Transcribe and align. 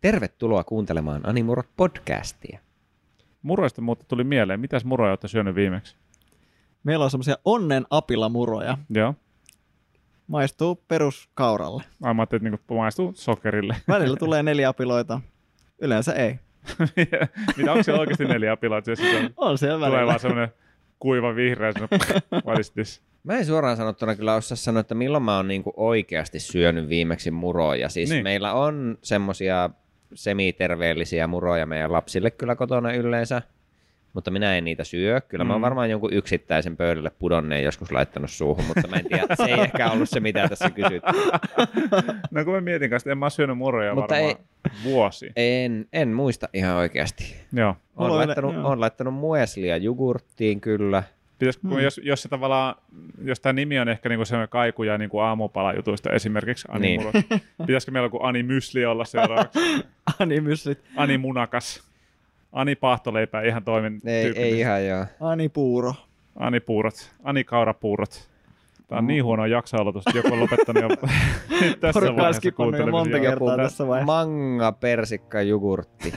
Tervetuloa 0.00 0.64
kuuntelemaan 0.64 1.28
Animurot 1.28 1.66
podcastia. 1.76 2.58
Muroista 3.42 3.80
mutta 3.82 4.04
tuli 4.08 4.24
mieleen. 4.24 4.60
Mitäs 4.60 4.84
muroja 4.84 5.10
olette 5.12 5.28
syönyt 5.28 5.54
viimeksi? 5.54 5.96
Meillä 6.84 7.04
on 7.04 7.10
semmoisia 7.10 7.36
onnen 7.44 7.86
apilamuroja. 7.90 8.78
Joo. 8.90 9.14
Maistuu 10.26 10.74
peruskauralle. 10.88 11.82
Ai 12.02 12.14
mä 12.14 12.22
ajattelin, 12.22 12.54
että 12.54 12.64
niin 12.68 12.78
maistuu 12.78 13.12
sokerille. 13.14 13.76
Välillä 13.88 14.16
tulee 14.16 14.42
neljä 14.42 14.68
apiloita. 14.68 15.20
Yleensä 15.78 16.12
ei. 16.12 16.38
Mitä 17.56 17.72
onko 17.72 17.82
siellä 17.82 18.00
oikeasti 18.00 18.24
neljä 18.24 18.52
apilaa? 18.52 18.80
Se 18.84 19.18
on, 19.24 19.30
On 19.36 19.58
siellä 19.58 19.76
tulee 19.76 19.90
välillä. 19.90 20.06
vaan 20.10 20.20
semmoinen 20.20 20.48
kuiva 20.98 21.34
vihreä, 21.34 21.72
semmoinen, 21.72 22.00
what 22.46 22.58
is 22.60 22.70
this? 22.70 23.02
Mä 23.24 23.36
en 23.38 23.46
suoraan 23.46 23.76
sanottuna 23.76 24.16
kyllä 24.16 24.34
osaa 24.34 24.56
sanoa, 24.56 24.80
että 24.80 24.94
milloin 24.94 25.22
mä 25.24 25.36
oon 25.36 25.48
niinku 25.48 25.72
oikeasti 25.76 26.40
syönyt 26.40 26.88
viimeksi 26.88 27.30
muroja. 27.30 27.88
Siis 27.88 28.08
Niin. 28.08 28.16
niin. 28.16 28.24
meillä 28.24 28.52
on 28.52 28.98
semmosia 29.02 29.70
semiterveellisiä 30.14 31.26
muroja 31.26 31.66
meidän 31.66 31.92
lapsille 31.92 32.30
kyllä 32.30 32.56
kotona 32.56 32.92
yleensä, 32.92 33.42
mutta 34.12 34.30
minä 34.30 34.56
en 34.58 34.64
niitä 34.64 34.84
syö. 34.84 35.20
Kyllä 35.20 35.44
mä 35.44 35.52
oon 35.52 35.60
Mm. 35.60 35.62
varmaan 35.62 35.90
jonkun 35.90 36.12
yksittäisen 36.12 36.76
pöydälle 36.76 37.10
pudonneen 37.18 37.64
joskus 37.64 37.92
laittanut 37.92 38.30
suuhun, 38.30 38.64
mutta 38.64 38.88
mä 38.88 38.96
en 38.96 39.04
tiedä, 39.08 39.26
se 39.36 39.44
ei 39.44 39.60
ehkä 39.60 39.90
ollut 39.90 40.08
se, 40.08 40.20
mitä 40.20 40.48
tässä 40.48 40.70
kysyt. 40.70 41.02
No 42.30 42.44
kun 42.44 42.54
mä 42.54 42.60
mietin 42.60 42.90
kanssa, 42.90 43.04
että 43.04 43.12
en 43.12 43.18
mä 43.18 43.30
syönyt 43.30 43.58
muroja 43.58 43.94
Mutta 43.94 44.14
varmaan 44.14 44.36
vuosi. 44.84 45.32
En, 45.36 45.86
en 45.92 46.08
muista 46.08 46.48
ihan 46.52 46.76
oikeasti. 46.76 47.36
Joo. 47.52 47.76
Oon 47.96 48.16
laittanut, 48.16 48.54
joo. 48.54 48.68
oon 48.68 48.80
laittanut 48.80 49.14
mueslia 49.14 49.76
jogurttiin 49.76 50.60
kyllä. 50.60 51.02
Pitäisikö, 51.38 51.68
Hmm. 51.68 51.76
mm. 51.76 51.82
jos, 51.82 52.00
jos 52.04 52.22
se 52.22 52.28
tavallaan, 52.28 52.74
jos 53.24 53.40
tämä 53.40 53.52
nimi 53.52 53.78
on 53.78 53.88
ehkä 53.88 54.08
niinku 54.08 54.24
semmoinen 54.24 54.48
kaikuja 54.48 54.98
niinku 54.98 55.18
aamupalajutuista 55.18 56.12
esimerkiksi 56.12 56.68
Ani 56.70 56.86
Niin. 56.88 57.00
pitäisikö 57.66 57.92
meillä 57.92 58.06
joku 58.06 58.18
Ani 58.22 58.42
Mysli 58.42 58.84
olla 58.86 59.04
seuraavaksi? 59.04 59.58
Animyslit, 60.20 60.78
Ani 60.96 61.18
Munakas. 61.18 61.88
Ani 62.52 62.74
Paahtoleipä 62.74 63.42
ihan 63.42 63.64
toimin 63.64 64.00
Ei, 64.04 64.32
ei 64.36 64.58
ihan 64.58 64.86
joo. 64.86 65.04
Anipuuro. 65.20 65.94
Ani 66.36 66.60
Puurot. 66.60 67.12
Ani 67.24 67.44
Kaurapuurot. 67.44 68.28
Tämä 68.88 68.98
on 68.98 69.04
Mm. 69.04 69.08
niin 69.08 69.24
huono 69.24 69.46
jakso-aloitus, 69.46 70.04
että 70.06 70.18
joku 70.18 70.32
on 70.34 70.40
lopettanut 70.40 70.82
jo 70.82 70.88
tässä 71.80 72.00
Porukka 72.00 72.10
on 72.10 72.16
vaiheessa 72.16 72.48
jo 72.48 72.52
monta 72.58 72.78
kuuntelemisen. 72.78 73.20
kertaa 73.20 73.56
tässä 73.56 73.86
vaiheessa. 73.88 74.06
Manga 74.12 74.72
persikka 74.72 75.42
jogurtti. 75.42 76.12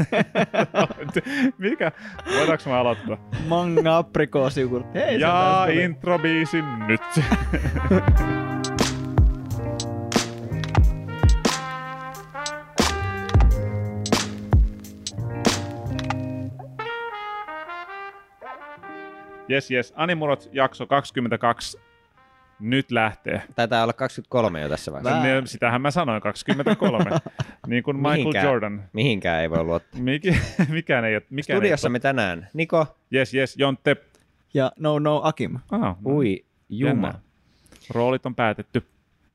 Mikä? 1.57 1.91
Voidaanko 2.37 2.63
mä 2.69 2.79
aloittaa? 2.79 3.17
Manga 3.47 3.97
aprikoosijogurtti. 3.97 4.99
Hei, 4.99 5.19
ja 5.19 5.29
sieltä 5.29 5.71
tuli. 5.73 5.83
introbiisi 5.83 6.57
nyt. 6.87 7.01
Jes, 19.47 19.71
jes. 19.71 19.93
Animurot 19.95 20.49
jakso 20.53 20.87
22 20.87 21.77
nyt 22.61 22.91
lähtee. 22.91 23.41
Taitaa 23.55 23.83
olla 23.83 23.93
23 23.93 24.61
jo 24.61 24.69
tässä 24.69 24.91
vaiheessa. 24.91 25.19
Vä- 25.21 25.25
Niin, 25.25 25.47
Sitähän 25.47 25.81
mä 25.81 25.91
sanoin, 25.91 26.21
23. 26.21 27.05
niin 27.67 27.83
kuin 27.83 27.97
Michael 27.97 28.17
Mihinkään. 28.17 28.45
Jordan. 28.45 28.83
Mihinkään 28.93 29.41
ei 29.41 29.49
voi 29.49 29.63
luottaa. 29.63 30.01
Miki, 30.01 30.37
mikään 30.69 31.05
ei 31.05 31.15
ole. 31.15 31.23
Mikään 31.29 31.57
Studiossamme 31.57 31.99
tänään 31.99 32.47
Niko, 32.53 32.79
Ei, 32.81 32.95
jes, 33.11 33.33
jes, 33.33 33.57
Jontte. 33.57 33.95
Ja 34.53 34.71
No 34.79 34.99
No 34.99 35.21
Akim. 35.23 35.59
Ah, 35.71 35.95
Ui, 36.05 36.45
Juma. 36.69 37.07
jännä. 37.07 37.19
Roolit 37.93 38.25
on 38.25 38.35
päätetty. 38.35 38.83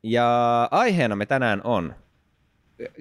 Ja 0.02 0.68
aiheena 0.70 1.16
me 1.16 1.26
tänään 1.26 1.60
on 1.64 1.94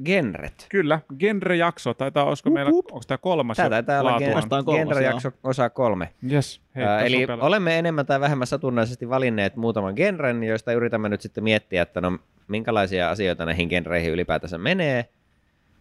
genret. 0.06 0.66
Kyllä, 0.70 1.00
genre-jakso. 1.20 1.94
Taitaa, 1.94 2.24
olisiko 2.24 2.50
meillä, 2.50 2.72
onko 2.72 3.02
tämä 3.08 3.18
kolmas 3.18 3.58
Tämä 3.58 3.70
taitaa 3.70 4.00
olla 4.02 4.20
kolmas, 4.20 4.66
genre-jakso 4.66 5.32
osa 5.44 5.70
kolme. 5.70 6.10
Yes, 6.32 6.62
hei, 6.76 6.86
tässä 6.86 7.06
Eli 7.06 7.16
on 7.24 7.28
vielä- 7.28 7.44
olemme 7.44 7.80
enemmän 7.80 8.06
tai 8.06 8.20
vähemmän 8.20 8.48
satunnaisesti 8.48 9.10
valinneet 9.10 9.56
muutaman 9.56 9.94
genren, 9.96 10.44
joista 10.44 10.74
yritämme 10.74 11.10
nyt 11.10 11.22
sitten 11.22 11.44
miettiä, 11.44 11.82
että 11.82 12.02
no 12.02 12.18
minkälaisia 12.48 13.10
asioita 13.10 13.46
näihin 13.46 13.68
genreihin 13.68 14.12
ylipäätänsä 14.12 14.58
menee, 14.58 15.10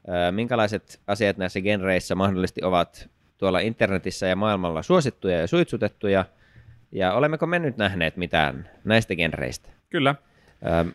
ää, 0.08 0.32
minkälaiset 0.32 1.00
asiat 1.06 1.36
näissä 1.36 1.60
genreissä 1.60 2.14
mahdollisesti 2.14 2.64
ovat 2.64 3.08
tuolla 3.38 3.60
internetissä 3.60 4.26
ja 4.26 4.36
maailmalla 4.36 4.82
suosittuja 4.82 5.40
ja 5.40 5.46
suitsutettuja, 5.46 6.24
ja 6.92 7.12
olemmeko 7.14 7.46
me 7.46 7.58
nyt 7.58 7.76
nähneet 7.76 8.16
mitään 8.16 8.70
näistä 8.84 9.16
genreistä? 9.16 9.68
Kyllä. 9.90 10.14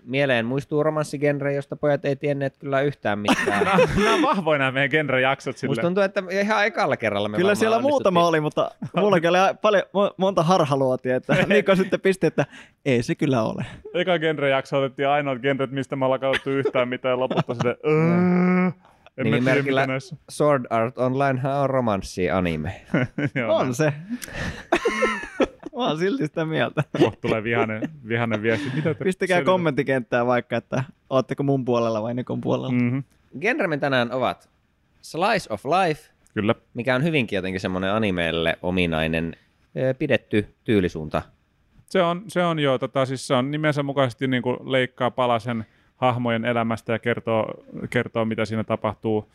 Mieleen 0.06 0.46
muistuu 0.46 0.84
romanssigenre, 0.84 1.54
josta 1.54 1.76
pojat 1.76 2.06
ei 2.06 2.16
tienneet 2.16 2.58
kyllä 2.58 2.82
yhtään 2.82 3.20
mitään. 3.20 3.64
Nämä, 3.66 3.78
nämä 3.98 4.14
on 4.14 4.22
vahvoja 4.22 4.58
nämä 4.60 4.72
meidän 4.72 4.90
genre-jaksot 4.90 5.58
sille. 5.58 5.70
Musta 5.72 5.82
tuntuu, 5.82 6.04
että 6.04 6.24
ihan 6.42 6.66
ekalla 6.66 6.98
kerralla 6.98 7.30
me 7.30 7.38
Kyllä 7.38 7.56
siellä 7.56 7.80
muutama 7.80 8.28
oli, 8.28 8.40
mutta 8.40 8.72
mullakin 9.02 9.30
oli 9.30 9.38
paljon, 9.62 9.84
mo- 9.84 10.14
monta 10.18 10.44
harhaluotia, 10.44 11.16
että 11.16 11.34
Niko 11.48 11.76
sitten 11.76 12.02
pisti, 12.02 12.28
että 12.28 12.46
ei 12.86 13.04
se 13.04 13.16
kyllä 13.16 13.44
ole. 13.44 13.66
Eka 13.94 14.20
genre-jakso 14.20 14.78
otettiin 14.78 15.08
ainoat 15.08 15.40
genret, 15.42 15.72
mistä 15.72 15.96
me 15.96 16.06
ollaan 16.06 16.22
katsottu 16.22 16.50
yhtään 16.50 16.88
mitään, 16.88 17.14
ja 17.14 17.20
lopulta 17.20 17.54
sitten... 17.54 17.76
Nimimerkillä. 19.24 19.88
Sword 20.30 20.66
Art 20.70 20.98
Online 20.98 21.40
on 21.62 21.70
romanssi 21.70 22.30
anime. 22.30 22.82
On 23.48 23.76
se. 23.76 23.94
Mä 25.80 25.88
oon 25.88 25.98
silti 25.98 26.26
sitä 26.26 26.46
mieltä. 26.46 26.84
Kohta 27.00 27.22
tulee 27.22 27.44
vihainen, 27.44 27.82
vihainen 28.08 28.42
viesti. 28.42 28.72
Mitä 28.76 28.94
te 28.94 29.04
Pistäkää 29.04 29.38
selitä- 29.38 29.46
kommenttikenttää 29.52 30.26
vaikka, 30.26 30.58
että 30.58 30.84
ootteko 31.10 31.44
mun 31.44 31.66
puolella 31.66 32.02
vai 32.02 32.14
Nikon 32.14 32.42
puolella. 32.42 32.72
Mm. 32.72 32.84
Mhm, 32.84 33.00
Genremme 33.42 33.78
tänään 33.78 34.12
ovat 34.12 34.50
Slice 35.02 35.54
of 35.54 35.66
Life, 35.66 36.10
Kyllä. 36.34 36.56
mikä 36.74 36.96
on 36.96 37.04
hyvinkin 37.04 37.36
jotenkin 37.38 37.60
semmoinen 37.62 37.92
animeelle 37.94 38.58
ominainen 38.62 39.36
pidetty 40.00 40.56
tyylisuunta. 40.64 41.22
Se 41.86 42.02
on, 42.02 42.24
se 42.28 42.44
on 42.44 42.60
jo, 42.60 42.78
tota, 42.78 43.06
siis 43.06 43.28
se 43.28 43.34
on 43.34 43.52
nimensä 43.52 43.84
mukaisesti 43.84 44.28
niin 44.28 44.44
kuin 44.44 44.58
leikkaa 44.72 45.12
palasen 45.12 45.66
hahmojen 45.98 46.46
elämästä 46.46 46.94
ja 46.94 47.00
kertoo, 47.00 47.54
kertoo, 47.90 48.26
mitä 48.26 48.46
siinä 48.46 48.64
tapahtuu. 48.64 49.32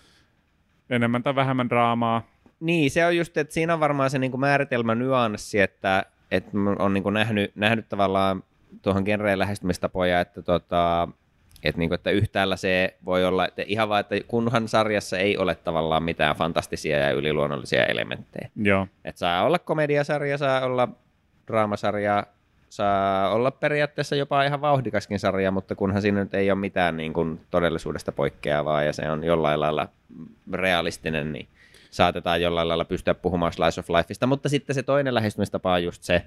Enemmän 0.91 1.22
tai 1.22 1.34
vähemmän 1.34 1.69
draamaa. 1.69 2.22
Niin, 2.60 2.91
se 2.91 3.06
on 3.06 3.16
just, 3.16 3.37
että 3.37 3.54
siinä 3.54 3.75
on 3.75 3.81
varmaan 3.81 4.10
se 4.10 4.19
niinku 4.19 4.37
määritelmä 4.37 4.94
nyanssi, 4.94 5.60
että, 5.60 6.04
että 6.37 6.50
on 6.78 6.95
niinku 6.95 7.11
nähnyt, 7.11 7.53
nähnyt 7.55 7.89
tavallaan 7.89 8.43
tuohon 8.83 9.03
genreen 9.03 9.39
lähestymistapoja, 9.39 10.21
että, 10.21 10.43
tota, 10.43 11.09
että, 11.65 11.78
niinku, 11.78 11.95
että 11.95 12.11
yhtäällä 12.11 12.56
se 12.56 12.97
voi 13.05 13.25
olla, 13.25 13.49
että 13.49 13.62
ihan 13.67 13.89
vaan, 13.89 14.00
että 14.00 14.17
kunhan 14.28 14.69
sarjassa 14.69 15.19
ei 15.19 15.39
ole 15.39 15.55
tavallaan 15.55 16.03
mitään 16.03 16.37
fantastisia 16.37 16.99
ja 16.99 17.11
yliluonnollisia 17.11 17.87
elementtejä. 17.87 18.50
Joo. 18.56 18.87
Että 19.05 19.19
saa 19.19 19.45
olla 19.45 19.59
komediasarja, 19.59 20.39
saa 20.39 20.65
olla 20.65 20.89
draamasarja, 21.47 22.27
saa 22.69 23.31
olla 23.31 23.51
periaatteessa 23.51 24.16
jopa 24.16 24.45
ihan 24.45 24.61
vauhdikaskin 24.61 25.19
sarja, 25.19 25.51
mutta 25.51 25.75
kunhan 25.75 26.03
siinä 26.03 26.21
nyt 26.21 26.34
ei 26.34 26.51
ole 26.51 26.59
mitään 26.59 26.97
niin 26.97 27.12
kuin 27.12 27.41
todellisuudesta 27.51 28.12
poikkeavaa 28.12 28.83
ja 28.83 28.93
se 28.93 29.11
on 29.11 29.25
jollain 29.25 29.61
lailla 29.61 29.89
realistinen, 30.53 31.33
niin 31.33 31.49
saatetaan 31.94 32.43
jollain 32.43 32.69
lailla 32.69 32.84
pystyä 32.84 33.15
puhumaan 33.15 33.53
slice 33.53 33.81
of 33.81 33.91
lifeista. 33.91 34.27
Mutta 34.27 34.49
sitten 34.49 34.75
se 34.75 34.82
toinen 34.82 35.15
lähestymistapa 35.15 35.72
on 35.72 35.84
just 35.84 36.03
se, 36.03 36.22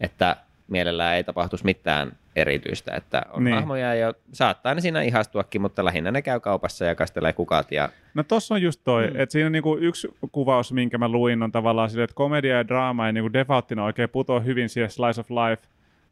että 0.00 0.36
mielellään 0.68 1.16
ei 1.16 1.24
tapahtuisi 1.24 1.64
mitään 1.64 2.12
erityistä, 2.36 2.94
että 2.96 3.22
on 3.30 3.44
Niin. 3.44 3.54
hahmoja 3.54 3.94
ja 3.94 4.14
saattaa 4.32 4.74
ne 4.74 4.80
siinä 4.80 5.02
ihastuakin, 5.02 5.60
mutta 5.60 5.84
lähinnä 5.84 6.10
ne 6.10 6.22
käy 6.22 6.40
kaupassa 6.40 6.84
ja 6.84 6.94
kastelee 6.94 7.32
kukat 7.32 7.72
ja 7.72 7.88
No 8.14 8.22
tossa 8.22 8.54
on 8.54 8.62
just 8.62 8.80
toi, 8.84 9.06
mm. 9.06 9.20
että 9.20 9.32
siinä 9.32 9.46
on 9.46 9.52
niinku 9.52 9.76
yksi 9.76 10.08
kuvaus, 10.32 10.72
minkä 10.72 10.98
mä 10.98 11.08
luin, 11.08 11.42
on 11.42 11.52
tavallaan 11.52 11.90
sille, 11.90 12.04
että 12.04 12.14
komedia 12.14 12.56
ja 12.56 12.68
draama 12.68 13.06
ei 13.06 13.12
niinku 13.12 13.32
defaulttina 13.32 13.84
oikein 13.84 14.08
putoa 14.08 14.40
hyvin 14.40 14.68
siihen 14.68 14.90
slice 14.90 15.20
of 15.20 15.30
life 15.30 15.62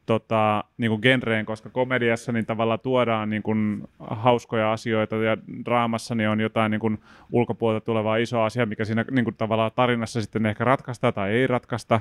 tota, 0.07 0.65
niinku 0.79 0.99
genreen, 0.99 1.47
koska 1.47 1.71
komediassa 1.71 2.33
niin 2.33 2.47
tavallaan 2.47 2.81
tuodaan 2.81 3.31
niinku 3.31 3.53
hauskoja 3.99 4.73
asioita 4.73 5.17
ja 5.17 5.37
draamassa 5.65 6.15
niin 6.15 6.29
on 6.29 6.41
jotain 6.41 6.71
niinku 6.71 6.93
ulkopuolelta 7.33 7.85
tulevaa 7.85 8.17
isoa 8.17 8.45
asiaa, 8.45 8.67
mikä 8.67 8.85
siinä 8.85 9.05
niinku 9.11 9.33
tavallaan 9.33 9.71
tarinassa 9.75 10.21
sitten 10.21 10.47
ehkä 10.47 10.65
ratkaista 10.65 11.13
tai 11.13 11.31
ei 11.31 11.47
ratkaista. 11.47 12.01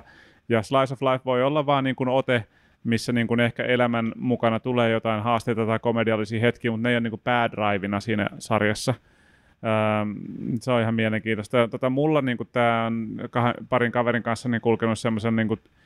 Ja 0.49 0.61
slice 0.61 0.93
of 0.93 1.01
life 1.01 1.25
voi 1.25 1.43
olla 1.43 1.65
vaan 1.65 1.83
niinku 1.83 2.05
ote, 2.07 2.43
missä 2.83 3.11
niin 3.11 3.27
kuin 3.27 3.39
ehkä 3.39 3.63
elämän 3.63 4.11
mukana 4.15 4.59
tulee 4.59 4.91
jotain 4.91 5.23
haasteita 5.23 5.65
tai 5.65 5.79
komediallisia 5.79 6.41
hetkiä, 6.41 6.71
mutta 6.71 6.83
ne 6.83 6.89
ei 6.89 6.95
ole 6.95 7.01
niin 7.01 7.11
kuin 7.11 7.21
päädrivina 7.23 7.99
siinä 7.99 8.29
sarjassa. 8.39 8.93
Öö, 9.63 10.13
se 10.59 10.71
on 10.71 10.81
ihan 10.81 10.95
mielenkiintoista. 10.95 11.67
Tota, 11.67 11.89
mulla 11.89 12.21
niin 12.21 12.37
kuin, 12.37 12.49
tää 12.51 12.85
on 12.85 13.07
parin 13.69 13.91
kaverin 13.91 14.23
kanssa 14.23 14.49
niin 14.49 14.61
kulkenut 14.61 14.99
semmoisen 14.99 15.35
niin 15.35 15.47
tietym 15.47 15.82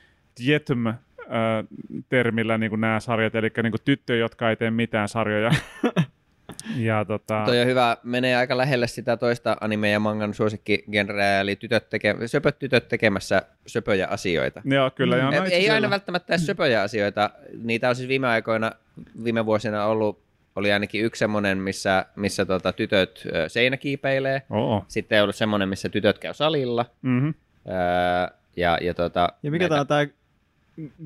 öö, 1.30 1.62
termillä 2.08 2.58
niin 2.58 2.70
kuin 2.70 2.80
nämä 2.80 3.00
sarjat, 3.00 3.34
eli 3.34 3.50
niin 3.62 3.72
kuin 3.72 3.82
tyttöjä, 3.84 4.18
jotka 4.20 4.50
ei 4.50 4.56
tee 4.56 4.70
mitään 4.70 5.08
sarjoja. 5.08 5.50
ja 6.76 7.04
tota, 7.04 7.42
Toi 7.46 7.60
on 7.60 7.66
hyvä, 7.66 7.96
menee 8.02 8.36
aika 8.36 8.56
lähelle 8.56 8.86
sitä 8.86 9.16
toista 9.16 9.56
anime- 9.60 9.90
ja 9.90 10.00
mangan 10.00 10.34
suosikkigenreä, 10.34 11.40
eli 11.40 11.56
tytöt 11.56 11.88
teke, 11.90 12.16
söpöt 12.26 12.58
tytöt 12.58 12.88
tekemässä 12.88 13.42
söpöjä 13.66 14.06
asioita. 14.06 14.62
joo, 14.64 14.90
kyllä. 14.90 15.16
Joo, 15.16 15.30
no, 15.30 15.44
ei 15.44 15.52
ei 15.52 15.70
aina 15.70 15.90
välttämättä 15.90 16.32
edes 16.34 16.46
söpöjä 16.46 16.82
asioita. 16.82 17.30
Niitä 17.62 17.88
on 17.88 17.96
siis 17.96 18.08
viime 18.08 18.28
aikoina, 18.28 18.72
viime 19.24 19.46
vuosina 19.46 19.84
ollut, 19.84 20.22
oli 20.56 20.72
ainakin 20.72 21.04
yksi 21.04 21.18
semmoinen, 21.18 21.58
missä, 21.58 22.06
missä 22.16 22.46
tota, 22.46 22.72
tytöt 22.72 23.24
seinäkiipeilee. 23.48 24.42
Oo. 24.50 24.84
Sitten 24.88 25.16
ei 25.16 25.22
ollut 25.22 25.36
semmoinen, 25.36 25.68
missä 25.68 25.88
tytöt 25.88 26.18
käy 26.18 26.34
salilla. 26.34 26.84
Mm-hmm. 27.02 27.34
Öö, 27.68 28.36
ja, 28.56 28.78
ja, 28.80 28.94
tota, 28.94 29.28
Ja 29.42 29.50
mikä 29.50 29.68
tää 29.68 29.80
on 29.80 29.86
tää 29.86 30.06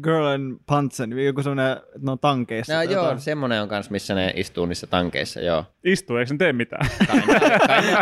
Girl 0.03 0.25
and 0.25 0.59
Pantsen, 0.67 1.19
joku 1.19 1.43
semmonen, 1.43 1.73
että 1.73 1.99
ne 2.03 2.11
on 2.11 2.19
tankeissa. 2.19 2.75
No, 2.75 2.83
joo, 2.83 2.93
jotain. 2.93 3.21
semmoinen 3.21 3.63
on 3.63 3.69
kans, 3.69 3.91
missä 3.91 4.15
ne 4.15 4.33
istuu 4.37 4.67
niissä 4.67 4.87
tankeissa, 4.87 5.41
joo. 5.41 5.65
Istuu, 5.85 6.17
eikö 6.17 6.35
ne 6.35 6.39
tee 6.39 6.53
mitään? 6.53 6.87
Kai 7.07 7.21
kai 7.21 7.41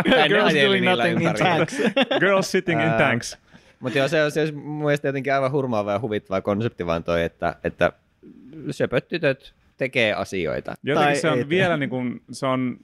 kai 0.03 0.29
Girls 0.29 0.53
doing 0.53 0.85
nothing 0.85 1.21
in 1.21 1.33
tanks. 1.33 1.77
Girls 2.19 2.51
sitting 2.51 2.83
in 2.83 2.91
tanks. 2.91 3.37
Mutta 3.79 3.97
joo, 3.97 4.07
se 4.07 4.23
on, 4.23 4.31
on 4.47 4.55
mun 4.55 4.85
mielestä 4.85 5.07
jotenkin 5.07 5.33
aivan 5.33 5.51
hurmaava 5.51 5.91
ja 5.91 5.99
huvittava 5.99 6.41
konsepti 6.41 6.85
vaan 6.85 7.03
toi, 7.03 7.23
että, 7.23 7.55
että 7.63 7.91
söpöt 8.71 9.07
tytöt 9.07 9.53
tekee 9.77 10.13
asioita. 10.13 10.75
Jotenkin 10.83 11.07
Tai 11.07 11.15
se 11.15 11.29
on 11.29 11.49
vielä 11.49 11.77
niin 11.77 11.89
kuin, 11.89 12.21
se 12.31 12.45
on, 12.45 12.77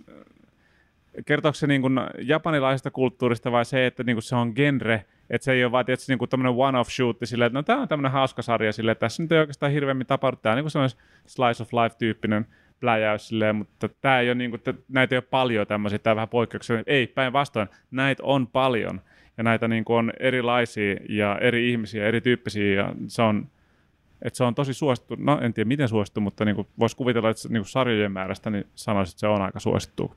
kertooko 1.25 1.55
se 1.55 1.67
niin 1.67 1.81
kuin 1.81 1.99
japanilaisesta 2.21 2.91
kulttuurista 2.91 3.51
vai 3.51 3.65
se, 3.65 3.85
että 3.85 4.03
niin 4.03 4.15
kuin 4.15 4.23
se 4.23 4.35
on 4.35 4.51
genre, 4.55 5.05
että 5.29 5.45
se 5.45 5.51
ei 5.51 5.63
ole 5.63 5.71
vaan 5.71 5.85
tietysti 5.85 6.11
niin 6.11 6.19
kuin 6.19 6.29
tämmöinen 6.29 6.53
one-off 6.57 6.89
shoot 6.89 7.17
silleen, 7.23 7.47
että 7.47 7.59
no 7.59 7.63
tämä 7.63 7.81
on 7.81 7.87
tämmöinen 7.87 8.11
hauska 8.11 8.41
sarja 8.41 8.73
silleen, 8.73 8.91
että 8.91 8.99
tässä 8.99 9.23
nyt 9.23 9.31
ei 9.31 9.39
oikeastaan 9.39 9.71
hirveämmin 9.71 10.07
tapahdu, 10.07 10.37
tämä 10.37 10.53
on 10.53 10.57
niin 10.57 10.63
kuin 10.63 10.71
semmoinen 10.71 10.97
slice 11.25 11.63
of 11.63 11.73
life-tyyppinen 11.73 12.45
pläjäys 12.79 13.27
silleen, 13.27 13.55
mutta 13.55 13.89
tämä 13.89 14.19
ei 14.19 14.29
ole 14.29 14.35
niin 14.35 14.51
kuin, 14.51 14.59
että 14.59 14.73
näitä 14.89 15.15
ei 15.15 15.17
ole 15.17 15.27
paljon 15.29 15.67
tämmöisiä, 15.67 15.99
tämä 15.99 16.15
vähän 16.15 16.29
poikkeuksellinen. 16.29 16.83
Ei, 16.87 17.07
päinvastoin, 17.07 17.67
näitä 17.91 18.23
on 18.23 18.47
paljon 18.47 19.01
ja 19.37 19.43
näitä 19.43 19.67
niin 19.67 19.85
kuin 19.85 19.97
on 19.97 20.11
erilaisia 20.19 20.95
ja 21.09 21.37
eri 21.41 21.71
ihmisiä, 21.71 22.07
erityyppisiä 22.07 22.73
ja 22.73 22.93
se 23.07 23.21
on, 23.21 23.49
että 24.21 24.37
se 24.37 24.43
on 24.43 24.55
tosi 24.55 24.73
suosittu, 24.73 25.15
no 25.19 25.39
en 25.41 25.53
tiedä 25.53 25.67
miten 25.67 25.89
suosittu, 25.89 26.21
mutta 26.21 26.45
niin 26.45 26.55
kuin 26.55 26.67
voisi 26.79 26.95
kuvitella, 26.95 27.29
että 27.29 27.41
se, 27.41 27.49
niin 27.49 27.61
kuin 27.61 27.69
sarjojen 27.69 28.11
määrästä 28.11 28.49
niin 28.49 28.67
sanoisin, 28.75 29.13
että 29.13 29.19
se 29.19 29.27
on 29.27 29.41
aika 29.41 29.59
suosittu. 29.59 30.15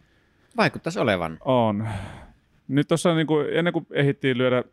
Vaikuttaisi 0.56 1.00
olevan. 1.00 1.38
On. 1.40 1.88
Nyt 2.70 2.88
tuossa 2.88 3.14
niin 3.14 3.26
kuin, 3.26 3.46
ennen 3.52 3.72
kuin 3.72 3.86
ehdittiin 3.92 4.38
lyödä 4.38 4.64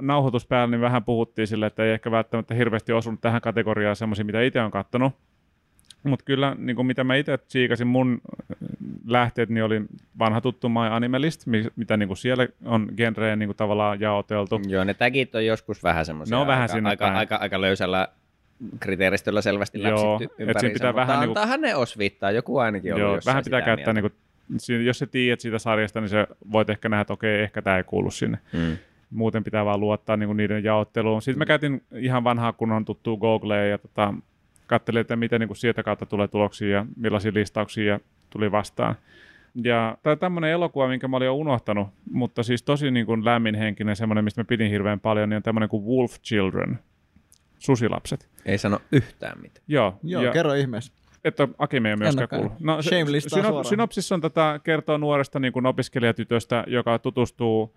nauhoitus 0.00 0.46
päälle, 0.46 0.70
niin 0.76 0.80
vähän 0.80 1.04
puhuttiin 1.04 1.46
sille, 1.48 1.66
että 1.66 1.84
ei 1.84 1.92
ehkä 1.92 2.10
välttämättä 2.10 2.54
hirveästi 2.54 2.92
osunut 2.92 3.20
tähän 3.20 3.40
kategoriaan 3.40 3.96
semmoisia, 3.96 4.24
mitä 4.24 4.42
itse 4.42 4.60
on 4.60 4.70
kattonut. 4.70 5.12
Mutta 6.02 6.24
kyllä, 6.24 6.56
niin 6.58 6.76
kuin 6.76 6.86
mitä 6.86 7.04
mä 7.04 7.16
itse 7.16 7.38
tsiikasin, 7.38 7.86
mun 7.86 8.20
lähteet, 9.06 9.48
niin 9.48 9.64
oli 9.64 9.82
vanha 10.18 10.40
tuttu 10.40 10.68
My 10.68 10.78
Animalist, 10.90 11.46
mi- 11.46 11.68
mitä 11.76 11.96
niin 11.96 12.06
kuin 12.06 12.16
siellä 12.16 12.48
on 12.64 12.88
genreen 12.96 13.38
niin 13.38 13.48
kuin 13.48 13.56
tavallaan 13.56 14.00
jaoteltu. 14.00 14.60
Joo, 14.68 14.84
ne 14.84 14.94
tagit 14.94 15.34
on 15.34 15.46
joskus 15.46 15.82
vähän 15.82 16.06
semmoisia. 16.06 16.36
Ne 16.36 16.40
on 16.40 16.46
vähän 16.46 16.62
aika, 16.62 16.72
sinne 16.74 16.90
aika, 16.90 17.04
päin. 17.04 17.16
aika, 17.16 17.36
aika 17.36 17.60
löysällä 17.60 18.08
kriteeristöllä 18.80 19.42
selvästi 19.42 19.82
Joo, 19.82 20.12
läpsitty 20.12 20.34
ympäriinsä, 20.42 20.72
pitää 20.72 20.92
mutta 20.92 21.06
vähän 21.06 21.20
niinku- 21.20 21.38
antaahan 21.38 21.60
ne 21.60 21.76
osviittaa, 21.76 22.30
joku 22.30 22.58
ainakin 22.58 22.94
ollut 22.94 23.06
Joo, 23.08 23.20
vähän 23.26 23.44
pitää 23.44 23.60
käyttää, 23.62 23.76
mieltä. 23.76 23.92
niin 23.92 24.10
kuin, 24.10 24.31
jos 24.84 24.98
sä 24.98 25.06
tiedät 25.06 25.40
siitä 25.40 25.58
sarjasta, 25.58 26.00
niin 26.00 26.08
se 26.08 26.26
voit 26.52 26.70
ehkä 26.70 26.88
nähdä, 26.88 27.00
että 27.00 27.12
okei, 27.12 27.42
ehkä 27.42 27.62
tämä 27.62 27.76
ei 27.76 27.84
kuulu 27.84 28.10
sinne. 28.10 28.38
Mm. 28.52 28.76
muuten 29.10 29.44
pitää 29.44 29.64
vaan 29.64 29.80
luottaa 29.80 30.16
niin 30.16 30.26
kuin 30.26 30.36
niiden 30.36 30.64
jaotteluun. 30.64 31.22
Sitten 31.22 31.38
mä 31.38 31.46
käytin 31.46 31.82
ihan 31.94 32.24
vanhaa 32.24 32.52
kunnon 32.52 32.84
tuttua 32.84 33.16
Googlea 33.16 33.66
ja 33.66 33.78
tota, 33.78 34.14
katselin, 34.66 35.00
että 35.00 35.16
miten 35.16 35.40
niin 35.40 35.48
kuin 35.48 35.56
sieltä 35.56 35.82
kautta 35.82 36.06
tulee 36.06 36.28
tuloksia 36.28 36.68
ja 36.68 36.86
millaisia 36.96 37.32
listauksia 37.34 38.00
tuli 38.30 38.52
vastaan. 38.52 38.94
Ja 39.54 39.98
tämä 40.02 40.12
on 40.12 40.18
tämmöinen 40.18 40.50
elokuva, 40.50 40.88
minkä 40.88 41.08
mä 41.08 41.16
olin 41.16 41.26
jo 41.26 41.34
unohtanut, 41.34 41.88
mutta 42.10 42.42
siis 42.42 42.62
tosi 42.62 42.90
niin 42.90 43.06
kuin 43.06 43.24
lämminhenkinen, 43.24 43.96
semmoinen, 43.96 44.24
mistä 44.24 44.40
mä 44.40 44.44
pidin 44.44 44.70
hirveän 44.70 45.00
paljon, 45.00 45.28
niin 45.28 45.36
on 45.36 45.42
tämmöinen 45.42 45.68
kuin 45.68 45.84
Wolf 45.84 46.20
Children, 46.22 46.78
susilapset. 47.58 48.28
Ei 48.46 48.58
sano 48.58 48.78
yhtään 48.92 49.40
mitään. 49.40 49.64
Joo, 49.68 49.98
Joo, 50.02 50.22
ja, 50.22 50.32
kerro 50.32 50.54
ihmeessä. 50.54 50.92
Että 51.24 51.48
Akime 51.58 51.90
ei 51.90 51.96
myöskään 51.96 52.28
kuulu. 52.28 52.52
No, 52.60 52.82
suoraan. 53.42 53.64
synopsis 53.64 54.12
on 54.12 54.20
tätä, 54.20 54.60
kertoo 54.64 54.98
nuoresta 54.98 55.38
niin 55.38 55.52
kuin 55.52 55.66
opiskelijatytöstä, 55.66 56.64
joka 56.66 56.98
tutustuu 56.98 57.76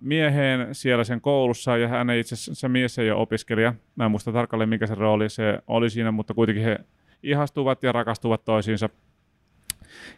mieheen 0.00 0.74
siellä 0.74 1.04
sen 1.04 1.20
koulussa, 1.20 1.76
ja 1.76 1.88
hän 1.88 2.10
ei 2.10 2.20
itse 2.20 2.34
asiassa, 2.34 2.54
se 2.54 2.68
mies 2.68 2.98
ei 2.98 3.10
ole 3.10 3.20
opiskelija. 3.20 3.74
Mä 3.96 4.04
en 4.04 4.10
muista 4.10 4.32
tarkalleen, 4.32 4.68
mikä 4.68 4.86
se 4.86 4.94
rooli 4.94 5.28
se 5.28 5.58
oli 5.66 5.90
siinä, 5.90 6.10
mutta 6.10 6.34
kuitenkin 6.34 6.64
he 6.64 6.78
ihastuvat 7.22 7.82
ja 7.82 7.92
rakastuvat 7.92 8.44
toisiinsa. 8.44 8.88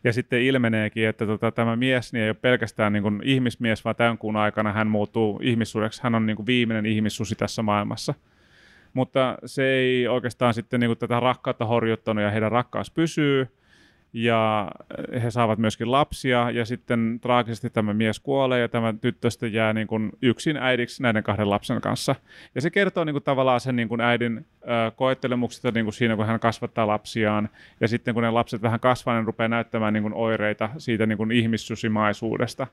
Ja 0.04 0.12
sitten 0.12 0.42
ilmeneekin, 0.42 1.08
että 1.08 1.26
tota, 1.26 1.52
tämä 1.52 1.76
mies 1.76 2.12
niin 2.12 2.22
ei 2.22 2.28
ole 2.28 2.34
pelkästään 2.34 2.92
niin 2.92 3.02
kuin 3.02 3.20
ihmismies, 3.24 3.84
vaan 3.84 3.96
tämän 3.96 4.18
kuun 4.18 4.36
aikana 4.36 4.72
hän 4.72 4.86
muuttuu 4.86 5.40
ihmissuudeksi. 5.42 6.02
Hän 6.02 6.14
on 6.14 6.26
niin 6.26 6.36
kuin 6.36 6.46
viimeinen 6.46 6.86
ihmissusi 6.86 7.34
tässä 7.34 7.62
maailmassa. 7.62 8.14
Mutta 8.92 9.38
se 9.46 9.64
ei 9.64 10.08
oikeastaan 10.08 10.54
sitten 10.54 10.80
niin 10.80 10.98
tätä 10.98 11.20
rakkautta 11.20 11.64
horjuttanut 11.64 12.24
ja 12.24 12.30
heidän 12.30 12.52
rakkaus 12.52 12.90
pysyy. 12.90 13.48
Ja 14.12 14.70
he 15.22 15.30
saavat 15.30 15.58
myöskin 15.58 15.90
lapsia 15.90 16.50
ja 16.50 16.64
sitten 16.64 17.18
traagisesti 17.20 17.70
tämä 17.70 17.94
mies 17.94 18.20
kuolee 18.20 18.60
ja 18.60 18.68
tämä 18.68 18.94
tyttö 19.00 19.30
sitten 19.30 19.52
jää 19.52 19.72
niin 19.72 19.86
kuin 19.86 20.10
yksin 20.22 20.56
äidiksi 20.56 21.02
näiden 21.02 21.22
kahden 21.22 21.50
lapsen 21.50 21.80
kanssa. 21.80 22.14
Ja 22.54 22.60
se 22.60 22.70
kertoo 22.70 23.04
niin 23.04 23.14
kuin 23.14 23.22
tavallaan 23.22 23.60
sen 23.60 23.76
niin 23.76 23.88
kuin 23.88 24.00
äidin 24.00 24.46
koettelemuksista 24.96 25.70
niin 25.70 25.84
kuin 25.84 25.94
siinä, 25.94 26.16
kun 26.16 26.26
hän 26.26 26.40
kasvattaa 26.40 26.86
lapsiaan. 26.86 27.48
Ja 27.80 27.88
sitten 27.88 28.14
kun 28.14 28.22
ne 28.22 28.30
lapset 28.30 28.62
vähän 28.62 28.80
kasvaa, 28.80 29.16
niin 29.16 29.26
rupeaa 29.26 29.48
näyttämään 29.48 29.92
niin 29.92 30.02
kuin 30.02 30.14
oireita 30.14 30.70
siitä 30.78 31.06
niin 31.06 31.18
kuin 31.18 31.32
ihmissusimaisuudesta. 31.32 32.66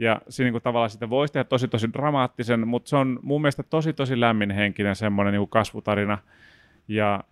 Ja 0.00 0.20
se 0.28 0.42
niin 0.42 0.52
kuin 0.52 0.62
tavallaan 0.62 0.90
sitä 0.90 1.10
voisi 1.10 1.32
tehdä 1.32 1.44
tosi 1.44 1.68
tosi 1.68 1.92
dramaattisen, 1.92 2.68
mutta 2.68 2.88
se 2.88 2.96
on 2.96 3.20
mun 3.22 3.40
mielestä 3.40 3.62
tosi 3.62 3.92
tosi 3.92 4.20
lämminhenkinen 4.20 4.96
semmoinen 4.96 5.32
niin 5.32 5.40
kuin 5.40 5.50
kasvutarina. 5.50 6.18
Ja 6.88 7.24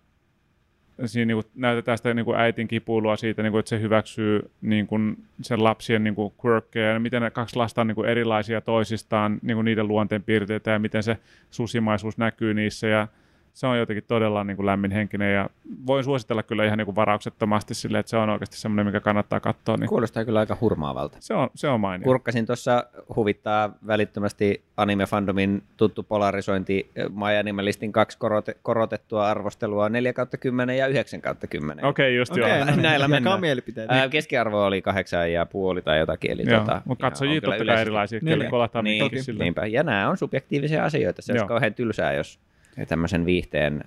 siinä 1.05 1.25
niin 1.25 1.43
kuin 1.43 1.51
näytetään 1.55 1.97
sitä 1.97 2.13
niin 2.13 2.25
kuin 2.25 2.39
äitin 2.39 2.67
kipuilua 2.67 3.15
siitä, 3.15 3.43
niin 3.43 3.51
kuin, 3.51 3.59
että 3.59 3.69
se 3.69 3.81
hyväksyy 3.81 4.51
niin 4.61 4.87
kuin 4.87 5.23
sen 5.41 5.63
lapsien 5.63 6.03
niin 6.03 6.15
kuin 6.15 6.33
quirkkeja 6.45 6.91
ja 6.91 6.99
miten 6.99 7.21
ne 7.21 7.31
kaksi 7.31 7.55
lasta 7.55 7.81
on 7.81 7.87
niin 7.87 7.95
kuin 7.95 8.09
erilaisia 8.09 8.61
toisistaan, 8.61 9.39
niin 9.41 9.57
kuin 9.57 9.65
niiden 9.65 9.87
luonteenpiirteitä 9.87 10.71
ja 10.71 10.79
miten 10.79 11.03
se 11.03 11.17
susimaisuus 11.51 12.17
näkyy 12.17 12.53
niissä. 12.53 12.87
Ja 12.87 13.07
se 13.53 13.67
on 13.67 13.79
jotenkin 13.79 14.03
todella 14.07 14.43
niin 14.43 14.57
kuin 14.57 14.65
lämminhenkinen 14.65 15.33
ja 15.33 15.49
voin 15.87 16.03
suositella 16.03 16.43
kyllä 16.43 16.65
ihan 16.65 16.77
niin 16.77 16.85
kuin 16.85 16.95
varauksettomasti 16.95 17.73
sille, 17.73 17.99
että 17.99 18.09
se 18.09 18.17
on 18.17 18.29
oikeasti 18.29 18.57
semmoinen, 18.57 18.85
mikä 18.85 18.99
kannattaa 18.99 19.39
katsoa. 19.39 19.77
Niin 19.77 19.89
Kuulostaa 19.89 20.25
kyllä 20.25 20.39
aika 20.39 20.57
hurmaavalta. 20.61 21.17
se, 21.21 21.33
on, 21.33 21.49
se 21.55 21.67
on 21.67 21.79
mainio. 21.79 22.03
Kurkkasin 22.03 22.45
tuossa 22.45 22.83
huvittaa 23.15 23.73
välittömästi 23.87 24.63
anime-fandomin 24.77 25.63
tuttu 25.77 26.03
polarisointi 26.03 26.91
My 26.95 27.37
Animalistin 27.39 27.91
kaksi 27.91 28.17
korote, 28.17 28.55
korotettua 28.63 29.27
arvostelua 29.29 29.89
4 29.89 30.13
kautta 30.13 30.37
10 30.37 30.77
ja 30.77 30.87
9 30.87 31.21
kautta 31.21 31.47
10. 31.47 31.85
Okei, 31.85 32.15
just 32.15 32.31
Okei, 32.31 32.49
joo. 32.49 32.65
no 32.65 32.71
niin, 32.71 32.81
Näillä 32.81 33.07
mennään. 33.07 33.41
mielipiteitä. 33.41 33.93
Ää, 33.93 34.09
keskiarvo 34.09 34.65
oli 34.65 34.81
kahdeksan 34.81 35.31
ja 35.31 35.45
puoli 35.45 35.81
tai 35.81 35.99
jotakin. 35.99 36.31
Eli 36.31 36.43
Joo, 36.47 36.59
tota, 36.59 36.81
mutta 36.85 37.01
katsojia 37.01 37.41
totta 37.41 37.65
kai 37.65 37.81
erilaisia, 37.81 38.19
Niin, 38.23 38.39
kyllä 38.49 38.69
niin. 38.83 39.09
Niin, 39.37 39.53
niin. 39.61 39.73
Ja 39.73 39.83
nämä 39.83 40.09
on 40.09 40.17
subjektiivisia 40.17 40.85
asioita. 40.85 41.21
Se 41.21 41.33
olisi 41.33 41.45
kauhean 41.45 41.73
tylsää, 41.73 42.13
jos 42.13 42.39
tämmöisen 42.87 43.25
viihteen 43.25 43.83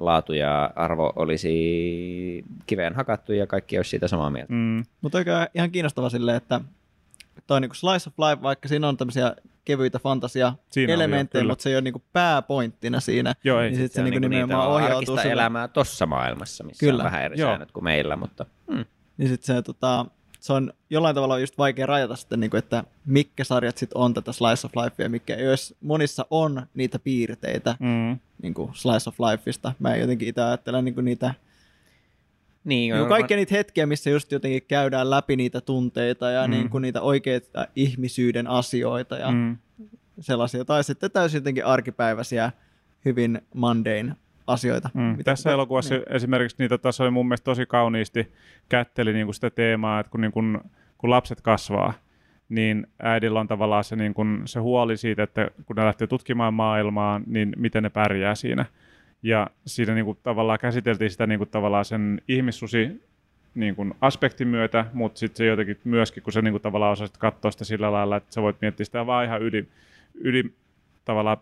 laatu 0.00 0.32
ja 0.32 0.70
arvo 0.76 1.12
olisi 1.16 2.44
kiveen 2.66 2.94
hakattu 2.94 3.32
ja 3.32 3.46
kaikki 3.46 3.76
olisi 3.76 3.90
siitä 3.90 4.08
samaa 4.08 4.30
mieltä. 4.30 4.52
Mm, 4.52 4.82
Mutta 5.00 5.18
oikein 5.18 5.36
ihan 5.54 5.70
kiinnostava 5.70 6.10
silleen, 6.10 6.36
että 6.36 6.60
toi 7.46 7.60
niinku 7.60 7.74
slice 7.74 8.10
of 8.10 8.18
life, 8.18 8.42
vaikka 8.42 8.68
siinä 8.68 8.88
on 8.88 8.96
tämmöisiä 8.96 9.36
kevyitä 9.64 9.98
fantasia 9.98 10.52
Siinä 10.70 10.92
on, 10.92 10.98
joo, 10.98 11.04
elementtejä, 11.04 11.40
kyllä. 11.42 11.52
mutta 11.52 11.62
se 11.62 11.68
ei 11.70 11.74
ole 11.74 11.82
niinku 11.82 12.02
pääpointtina 12.12 13.00
siinä. 13.00 13.34
joo, 13.44 13.60
ei. 13.60 13.70
Niin 13.70 13.80
sit 13.80 13.92
se, 13.92 14.00
on 14.00 14.04
niinku 14.04 14.20
niinku 14.20 14.28
nimenomaan 14.28 14.82
niitä 14.82 14.84
ohjautuu 14.84 15.18
elämää 15.18 15.68
tossa 15.68 16.06
maailmassa, 16.06 16.64
missä 16.64 16.86
Kyllä. 16.86 17.02
on 17.02 17.04
vähän 17.04 17.22
eri 17.22 17.38
Joo. 17.38 17.48
säännöt 17.50 17.72
kuin 17.72 17.84
meillä, 17.84 18.16
mutta 18.16 18.46
mm. 18.70 18.84
Niin 19.16 19.28
sit 19.28 19.42
se, 19.42 19.62
tota, 19.62 20.06
se 20.42 20.52
on 20.52 20.72
jollain 20.90 21.14
tavalla 21.14 21.38
just 21.38 21.58
vaikea 21.58 21.86
rajata 21.86 22.16
sitten, 22.16 22.40
niinku, 22.40 22.56
että 22.56 22.84
mitkä 23.06 23.44
sarjat 23.44 23.78
sit 23.78 23.90
on 23.94 24.14
tätä 24.14 24.32
slice 24.32 24.66
of 24.66 24.72
lifea, 24.84 25.08
mikä 25.08 25.36
jos 25.36 25.74
monissa 25.80 26.26
on 26.30 26.66
niitä 26.74 26.98
piirteitä 26.98 27.76
Mm. 27.80 28.18
niin 28.42 28.54
kuin 28.54 28.70
slice 28.74 29.08
of 29.08 29.20
lifeista. 29.20 29.72
Mä 29.78 29.96
jotenkin 29.96 30.28
itse 30.28 30.42
ajattelen 30.42 30.84
niin 30.84 30.94
kuin 30.94 31.04
niitä, 31.04 31.34
niin, 32.64 32.92
niin 32.92 32.98
kuin 32.98 33.08
kaikkia 33.08 33.36
niitä 33.36 33.54
hetkiä, 33.54 33.86
missä 33.86 34.10
just 34.10 34.32
jotenkin 34.32 34.62
käydään 34.68 35.10
läpi 35.10 35.36
niitä 35.36 35.60
tunteita 35.60 36.30
ja 36.30 36.46
Mm. 36.46 36.50
niin 36.50 36.70
kuin 36.70 36.82
niitä 36.82 37.00
oikeita 37.00 37.66
ihmisyyden 37.76 38.46
asioita 38.46 39.16
ja. 39.16 39.30
Mm. 39.30 39.56
sellaisia. 40.20 40.64
Tai 40.64 40.84
sitten 40.84 41.10
täysin 41.10 41.38
jotenkin 41.38 41.66
arkipäiväisiä, 41.66 42.52
hyvin 43.04 43.40
mundane 43.54 44.16
asioita. 44.46 44.90
Mm. 44.94 45.00
Mitä- 45.02 45.22
Tässä 45.24 45.52
elokuvassa 45.52 45.94
niin. 45.94 46.04
esimerkiksi 46.10 46.56
niitä 46.58 46.78
tässä 46.78 47.02
oli 47.04 47.10
mun 47.10 47.28
mielestä 47.28 47.44
tosi 47.44 47.66
kauniisti 47.66 48.32
kätteli 48.68 49.12
niin 49.12 49.26
kuin 49.26 49.34
sitä 49.34 49.50
teemaa, 49.50 50.00
että 50.00 50.10
kun, 50.10 50.20
niin 50.20 50.32
kuin, 50.32 50.58
kun 50.98 51.10
lapset 51.10 51.40
kasvaa, 51.40 51.92
niin 52.48 52.86
äidillä 53.02 53.40
on 53.40 53.48
tavallaan 53.48 53.84
se, 53.84 53.96
niin 53.96 54.14
kuin, 54.14 54.42
se 54.44 54.60
huoli 54.60 54.96
siitä, 54.96 55.22
että 55.22 55.50
kun 55.66 55.76
ne 55.76 55.84
lähtee 55.84 56.06
tutkimaan 56.06 56.54
maailmaa, 56.54 57.20
niin 57.26 57.52
miten 57.56 57.82
ne 57.82 57.90
pärjää 57.90 58.34
siinä. 58.34 58.64
Ja 59.22 59.50
siinä 59.66 59.94
niin 59.94 60.04
kuin, 60.04 60.18
tavallaan 60.22 60.58
käsiteltiin 60.58 61.10
sitä 61.10 61.26
niin 61.26 61.38
kuin, 61.38 61.50
tavallaan 61.50 61.84
sen 61.84 62.20
ihmissusi 62.28 63.02
niin 63.54 63.76
kuin, 63.76 63.94
aspektin 64.00 64.48
myötä, 64.48 64.86
mutta 64.92 65.18
sitten 65.18 65.36
se 65.36 65.46
jotenkin 65.46 65.78
myöskin, 65.84 66.22
kun 66.22 66.32
sä 66.32 66.42
niin 66.42 66.52
kuin, 66.52 66.62
tavallaan 66.62 66.92
osasit 66.92 67.16
katsoa 67.16 67.50
sitä 67.50 67.64
sillä 67.64 67.92
lailla, 67.92 68.16
että 68.16 68.32
sä 68.34 68.42
voit 68.42 68.56
miettiä 68.60 68.84
sitä 68.84 69.06
vaan 69.06 69.24
ihan 69.24 69.42
yli, 69.42 69.68
yli 70.14 70.52
tavallaan, 71.04 71.36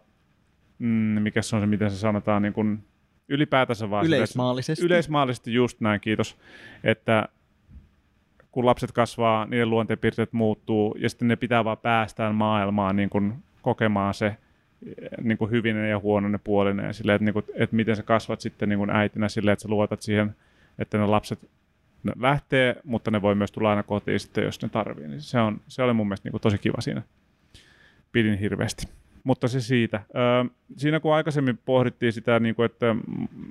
mm, 0.80 1.22
mikä 1.22 1.42
se 1.42 1.56
on 1.56 1.62
se, 1.62 1.66
miten 1.66 1.90
se 1.90 1.96
sanotaan, 1.96 2.42
niin 2.42 2.52
kuin, 2.52 2.84
ylipäätänsä 3.28 3.90
vaan. 3.90 4.04
sitä, 4.04 4.16
että- 4.16 4.18
Yleismaallisesti. 4.18 4.86
Yleismaallisesti 4.86 5.54
just 5.54 5.80
näin, 5.80 6.00
kiitos. 6.00 6.36
Että 6.84 7.28
kun 8.52 8.66
lapset 8.66 8.92
kasvaa, 8.92 9.46
niiden 9.46 9.70
luonteenpiirteet 9.70 10.32
muuttuu, 10.32 10.94
ja 10.98 11.08
sitten 11.10 11.28
ne 11.28 11.36
pitää 11.36 11.64
vaan 11.64 11.78
päästään 11.78 12.34
maailmaan 12.34 12.96
niin 12.96 13.10
kuin 13.10 13.34
kokemaan 13.62 14.14
se 14.14 14.36
niin 15.22 15.38
kuin 15.38 15.50
hyvinen 15.50 15.90
ja 15.90 15.98
huonoinen 15.98 16.40
puolinen, 16.44 16.86
ja 16.86 16.92
silleen, 16.92 17.16
että, 17.16 17.24
niin 17.24 17.32
kuin, 17.32 17.44
että 17.54 17.76
miten 17.76 17.96
sä 17.96 18.02
kasvat 18.02 18.40
sitten 18.40 18.68
niin 18.68 18.78
kuin 18.78 18.90
äitinä 18.90 19.28
silleen, 19.28 19.52
että 19.52 19.62
sä 19.62 19.68
luotat 19.68 20.02
siihen, 20.02 20.36
että 20.78 20.98
ne 20.98 21.06
lapset 21.06 21.50
ne 22.02 22.12
lähtee, 22.20 22.76
mutta 22.84 23.10
ne 23.10 23.22
voi 23.22 23.34
myös 23.34 23.52
tulla 23.52 23.70
aina 23.70 23.82
kotiin 23.82 24.20
sitten, 24.20 24.44
jos 24.44 24.62
ne 24.62 24.68
tarvii. 24.68 25.08
Niin 25.08 25.20
se, 25.22 25.38
on, 25.40 25.60
se 25.68 25.82
oli 25.82 25.92
mun 25.92 26.06
mielestä 26.08 26.26
niin 26.26 26.32
kuin 26.32 26.40
tosi 26.40 26.58
kiva 26.58 26.80
siinä. 26.80 27.02
Pidin 28.12 28.38
hirveästi. 28.38 28.88
Mutta 29.24 29.48
se 29.48 29.60
siitä. 29.60 30.02
Öö, 30.16 30.44
siinä 30.76 31.00
kun 31.00 31.14
aikaisemmin 31.14 31.58
pohdittiin 31.64 32.12
sitä, 32.12 32.40
niin 32.40 32.54
kuin, 32.54 32.66
että 32.66 32.96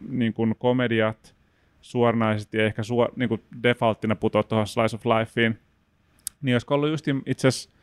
niin 0.10 0.34
kuin 0.34 0.56
komediat 0.60 1.36
suoranaisesti 1.82 2.60
ehkä 2.62 2.84
suor, 2.84 3.12
niin 3.16 3.30
kuin 3.30 3.42
defaulttina 3.64 4.16
putoa 4.16 4.44
tuohon 4.44 4.68
Slice 4.68 4.96
of 4.96 5.06
Lifeen, 5.06 5.60
niin 6.42 6.56
olisiko 6.56 6.76
ollut 6.76 6.90
just 6.90 7.06
itse 7.26 7.48
asiassa 7.48 7.80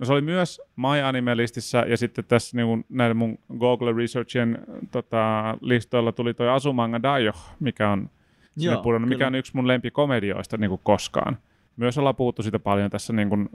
No 0.00 0.06
se 0.06 0.12
oli 0.12 0.20
myös 0.20 0.60
My 0.76 1.00
Animalistissa 1.04 1.78
ja 1.78 1.96
sitten 1.96 2.24
tässä 2.24 2.56
niin 2.56 2.66
kuin 2.66 2.84
näiden 2.88 3.16
mun 3.16 3.38
Google 3.58 3.92
Researchien 3.92 4.58
tota, 4.90 5.54
listoilla 5.60 6.12
tuli 6.12 6.34
toi 6.34 6.48
Asumanga 6.48 7.02
Daio, 7.02 7.32
mikä 7.60 7.90
on 7.90 8.10
Joo, 8.56 8.82
pudonnut, 8.82 9.08
mikä 9.08 9.26
on 9.26 9.34
yksi 9.34 9.52
mun 9.54 9.68
lempikomedioista 9.68 10.56
niin 10.56 10.68
kuin 10.68 10.80
koskaan. 10.84 11.38
Myös 11.76 11.98
ollaan 11.98 12.16
puhuttu 12.16 12.42
siitä 12.42 12.58
paljon 12.58 12.90
tässä 12.90 13.12
niin 13.12 13.28
kuin, 13.28 13.48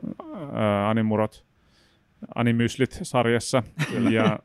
ää, 0.53 0.89
Animurot, 0.89 1.45
Animyslit-sarjassa. 2.35 3.63
ja 4.09 4.39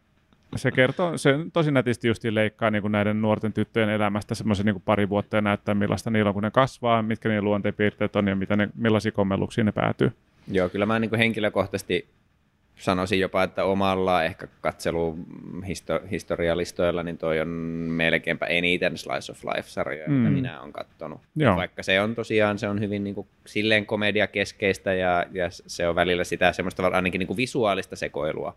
se 0.56 0.70
kertoo, 0.70 1.18
se 1.18 1.34
tosi 1.52 1.70
nätisti 1.70 2.08
justiin 2.08 2.34
leikkaa 2.34 2.70
niin 2.70 2.82
kuin 2.82 2.92
näiden 2.92 3.22
nuorten 3.22 3.52
tyttöjen 3.52 3.88
elämästä 3.88 4.34
semmoisen 4.34 4.66
niin 4.66 4.82
pari 4.84 5.08
vuotta 5.08 5.36
ja 5.36 5.40
näyttää 5.40 5.74
millaista 5.74 6.10
niillä 6.10 6.28
on, 6.28 6.34
kun 6.34 6.42
ne 6.42 6.50
kasvaa, 6.50 7.02
mitkä 7.02 7.28
niiden 7.28 7.44
luonteenpiirteet 7.44 8.16
on 8.16 8.28
ja 8.28 8.36
mitä 8.36 8.56
ne, 8.56 8.68
millaisiin 8.74 9.12
kommelluksia 9.12 9.64
ne 9.64 9.72
päätyy. 9.72 10.12
Joo, 10.48 10.68
kyllä 10.68 10.86
mä 10.86 10.98
niin 10.98 11.10
kuin 11.10 11.18
henkilökohtaisesti 11.18 12.08
sanoisin 12.80 13.20
jopa, 13.20 13.42
että 13.42 13.64
omalla 13.64 14.24
ehkä 14.24 14.48
katseluhistorialistoilla, 14.60 17.02
niin 17.02 17.18
toi 17.18 17.40
on 17.40 17.48
melkeinpä 17.48 18.46
eniten 18.46 18.98
Slice 18.98 19.32
of 19.32 19.44
Life-sarjoja, 19.44 20.08
mm. 20.08 20.14
mitä 20.14 20.30
minä 20.30 20.60
olen 20.60 20.72
kattonut. 20.72 21.20
Joo. 21.36 21.56
Vaikka 21.56 21.82
se 21.82 22.00
on 22.00 22.14
tosiaan, 22.14 22.58
se 22.58 22.68
on 22.68 22.80
hyvin 22.80 23.04
niin 23.04 23.14
kuin, 23.14 23.26
silleen 23.46 23.86
komediakeskeistä 23.86 24.94
ja, 24.94 25.26
ja 25.32 25.48
se 25.50 25.88
on 25.88 25.94
välillä 25.94 26.24
sitä 26.24 26.52
semmoista 26.52 26.86
ainakin 26.86 27.18
niin 27.18 27.26
kuin 27.26 27.36
visuaalista 27.36 27.96
sekoilua. 27.96 28.56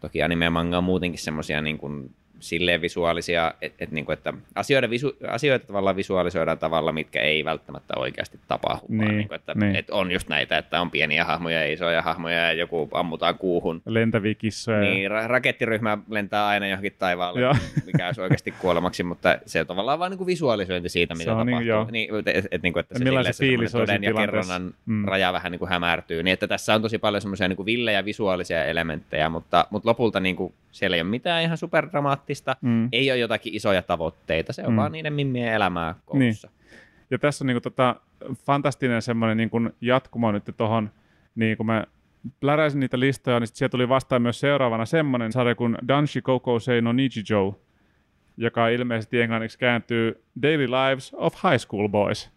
Toki 0.00 0.22
anime 0.22 0.50
manga 0.50 0.78
on 0.78 0.84
muutenkin 0.84 1.20
semmoisia 1.20 1.60
niin 1.60 1.78
kuin, 1.78 2.10
silleen 2.40 2.80
visuaalisia, 2.82 3.54
että 3.62 3.84
et, 3.84 3.90
niin 3.90 4.04
kuin, 4.04 4.14
että 4.14 4.32
asioita, 4.54 4.90
visu, 4.90 5.12
asioita 5.28 5.66
tavallaan 5.66 5.96
visualisoidaan 5.96 6.58
tavalla, 6.58 6.92
mitkä 6.92 7.20
ei 7.22 7.44
välttämättä 7.44 7.94
oikeasti 7.96 8.38
tapahdu. 8.48 8.86
vaan 8.88 8.98
Niin, 9.08 9.16
niin 9.16 9.28
kuin, 9.28 9.36
että 9.36 9.54
niin. 9.54 9.76
et 9.76 9.90
on 9.90 10.10
just 10.12 10.28
näitä, 10.28 10.58
että 10.58 10.80
on 10.80 10.90
pieniä 10.90 11.24
hahmoja 11.24 11.60
ja 11.66 11.72
isoja 11.72 12.02
hahmoja 12.02 12.36
ja 12.38 12.52
joku 12.52 12.88
ammutaan 12.92 13.38
kuuhun. 13.38 13.82
Lentäviä 13.86 14.34
kissoja. 14.34 14.78
ja- 14.84 14.90
Niin, 14.94 15.10
ra- 15.10 15.26
rakettiryhmä 15.26 15.98
lentää 16.10 16.46
aina 16.46 16.66
johonkin 16.66 16.92
taivaalle, 16.98 17.40
Joo. 17.40 17.54
mikä 17.86 18.06
olisi 18.06 18.20
oikeasti 18.20 18.50
kuolemaksi, 18.50 19.02
mutta 19.02 19.38
se 19.46 19.60
on 19.60 19.66
tavallaan 19.66 19.98
vain 19.98 20.10
niin 20.10 20.26
visualisointi 20.26 20.88
siitä, 20.88 21.14
mitä 21.14 21.24
Se 21.24 21.30
on 21.30 21.46
niin, 21.46 21.54
tapahtuu. 21.54 21.68
joo. 21.68 21.86
Niin, 21.90 22.14
et, 22.16 22.28
et, 22.28 22.46
et, 22.50 22.62
niin 22.62 22.72
kuin, 22.72 22.80
että 22.80 22.94
se, 22.98 23.04
silleen, 23.04 23.34
se 23.34 23.38
fiilis 23.44 23.74
on 23.74 23.80
toden 23.80 24.02
ja 24.04 24.14
kerronnan 24.14 24.74
Mm. 24.86 25.04
raja 25.04 25.32
vähän 25.32 25.52
niin 25.52 25.58
kuin 25.58 25.68
hämärtyy. 25.68 26.22
Niin, 26.22 26.32
että 26.32 26.46
tässä 26.46 26.74
on 26.74 26.82
tosi 26.82 26.98
paljon 26.98 27.20
semmoisia 27.20 27.48
niin 27.48 27.66
villejä 27.66 28.04
visuaalisia 28.04 28.64
elementtejä, 28.64 29.28
mutta, 29.28 29.66
mutta 29.70 29.88
lopulta 29.88 30.20
niin 30.20 30.36
kuin, 30.36 30.54
siellä 30.72 30.96
ei 30.96 31.00
ole 31.02 31.10
mitään 31.10 31.42
ihan 31.42 31.56
superdramaattista, 31.58 32.29
Mm. 32.60 32.88
ei 32.92 33.10
ole 33.10 33.18
jotakin 33.18 33.54
isoja 33.54 33.82
tavoitteita, 33.82 34.52
se 34.52 34.62
on 34.66 34.72
Mm. 34.72 34.76
vaan 34.76 34.92
niiden 34.92 35.12
mimmien 35.12 35.52
elämää 35.52 35.94
koulussa. 36.06 36.50
Ja 37.10 37.18
tässä 37.18 37.44
on 37.44 37.46
niinku 37.46 37.60
tota, 37.60 37.96
fantastinen 38.46 39.02
semmoinen 39.02 39.36
niinku 39.36 39.60
jatkumo 39.80 40.32
nyt 40.32 40.44
tuohon, 40.56 40.90
niin 41.34 41.56
kun 41.56 41.66
mä 41.66 41.84
pläräisin 42.40 42.80
niitä 42.80 43.00
listoja, 43.00 43.40
niin 43.40 43.46
sit 43.46 43.56
siellä 43.56 43.70
tuli 43.70 43.88
vastaan 43.88 44.22
myös 44.22 44.40
seuraavana 44.40 44.84
semmoinen 44.86 45.32
sarja 45.32 45.54
kuin 45.54 45.76
Danshi 45.88 46.22
Koko 46.22 46.58
Sei 46.60 46.80
no 46.82 46.92
Nichijou, 46.92 47.60
joka 48.36 48.68
ilmeisesti 48.68 49.20
englanniksi 49.20 49.58
kääntyy 49.58 50.22
Daily 50.42 50.66
Lives 50.66 51.14
of 51.14 51.34
High 51.34 51.56
School 51.66 51.88
Boys. 51.88 52.30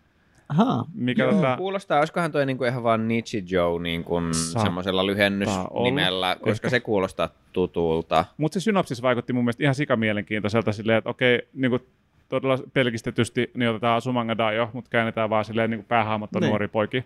Ahaa. 0.49 0.85
Mikä 0.93 1.23
Joo, 1.23 1.31
tota, 1.33 1.57
kuulostaa, 1.57 1.99
olisikohan 1.99 2.31
toi 2.31 2.45
niinku 2.45 2.63
ihan 2.63 2.83
vaan 2.83 3.07
Nichi 3.07 3.43
Joe 3.49 3.79
niinku 3.81 4.15
semmoisella 4.63 5.05
lyhennysnimellä, 5.05 6.35
koska 6.41 6.69
se 6.69 6.79
kuulostaa 6.79 7.29
tutulta. 7.53 8.25
Mutta 8.37 8.53
se 8.53 8.59
synopsis 8.63 9.01
vaikutti 9.01 9.33
mun 9.33 9.43
mielestä 9.43 9.63
ihan 9.63 9.75
sikamielenkiintoiselta 9.75 10.71
silleen, 10.71 10.97
että 10.97 11.09
okei, 11.09 11.47
niin 11.53 11.69
kuin 11.71 11.81
todella 12.29 12.57
pelkistetysti 12.73 13.51
niin 13.53 13.69
otetaan 13.69 13.97
Asumanga 13.97 14.37
Daio, 14.37 14.69
mutta 14.73 14.89
käännetään 14.89 15.29
vaan 15.29 15.45
silleen 15.45 15.69
niin 15.69 15.79
kuin 15.79 15.87
päähahmot 15.87 16.35
on 16.35 16.41
Niin. 16.41 16.49
nuori 16.49 16.67
poiki. 16.67 16.97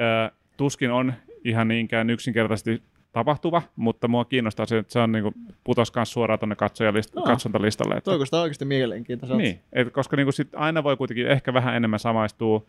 Ö, 0.00 0.30
tuskin 0.56 0.90
on 0.90 1.12
ihan 1.44 1.68
niinkään 1.68 2.10
yksinkertaisesti 2.10 2.82
tapahtuva, 3.12 3.62
mutta 3.76 4.08
mua 4.08 4.24
kiinnostaa 4.24 4.66
se, 4.66 4.78
että 4.78 4.92
se 4.92 4.98
on 4.98 5.12
niin 5.12 5.22
kuin, 5.22 5.34
putos 5.64 5.90
kanssa 5.90 6.12
suoraan 6.12 6.38
tuonne 6.38 6.54
katsojalist- 6.56 7.18
Aa. 7.20 7.26
katsontalistalle. 7.26 7.94
Että, 7.94 8.04
Toi 8.04 8.14
kuulostaa 8.14 8.42
oikeasti 8.42 8.64
mielenkiintoiselta. 8.64 9.42
niin, 9.42 9.60
et, 9.72 9.92
koska 9.92 10.16
niin 10.16 10.26
kuin 10.26 10.34
sit 10.34 10.48
aina 10.54 10.84
voi 10.84 10.96
kuitenkin 10.96 11.26
ehkä 11.28 11.54
vähän 11.54 11.76
enemmän 11.76 11.98
samaistua, 12.00 12.66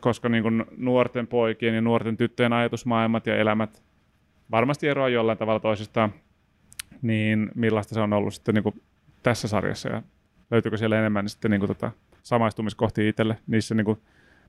koska 0.00 0.28
niin 0.28 0.42
kuin 0.42 0.64
nuorten 0.76 1.26
poikien 1.26 1.74
ja 1.74 1.80
nuorten 1.80 2.16
tyttöjen 2.16 2.52
ajatusmaailmat 2.52 3.26
ja 3.26 3.36
elämät 3.36 3.82
varmasti 4.50 4.88
eroaa 4.88 5.08
jollain 5.08 5.38
tavalla 5.38 5.60
toisistaan, 5.60 6.14
niin 7.02 7.50
millaista 7.54 7.94
se 7.94 8.00
on 8.00 8.12
ollut 8.12 8.34
sitten 8.34 8.54
niin 8.54 8.62
kuin 8.62 8.82
tässä 9.22 9.48
sarjassa 9.48 9.88
ja 9.88 10.02
löytyykö 10.50 10.76
siellä 10.76 10.98
enemmän 10.98 11.28
sitten 11.28 11.50
niin 11.50 11.60
kuin 11.60 11.68
tota 11.68 11.90
samaistumiskohtia 12.22 13.08
itselle 13.08 13.38
niissä 13.46 13.74
niin 13.74 13.84
kuin 13.84 13.98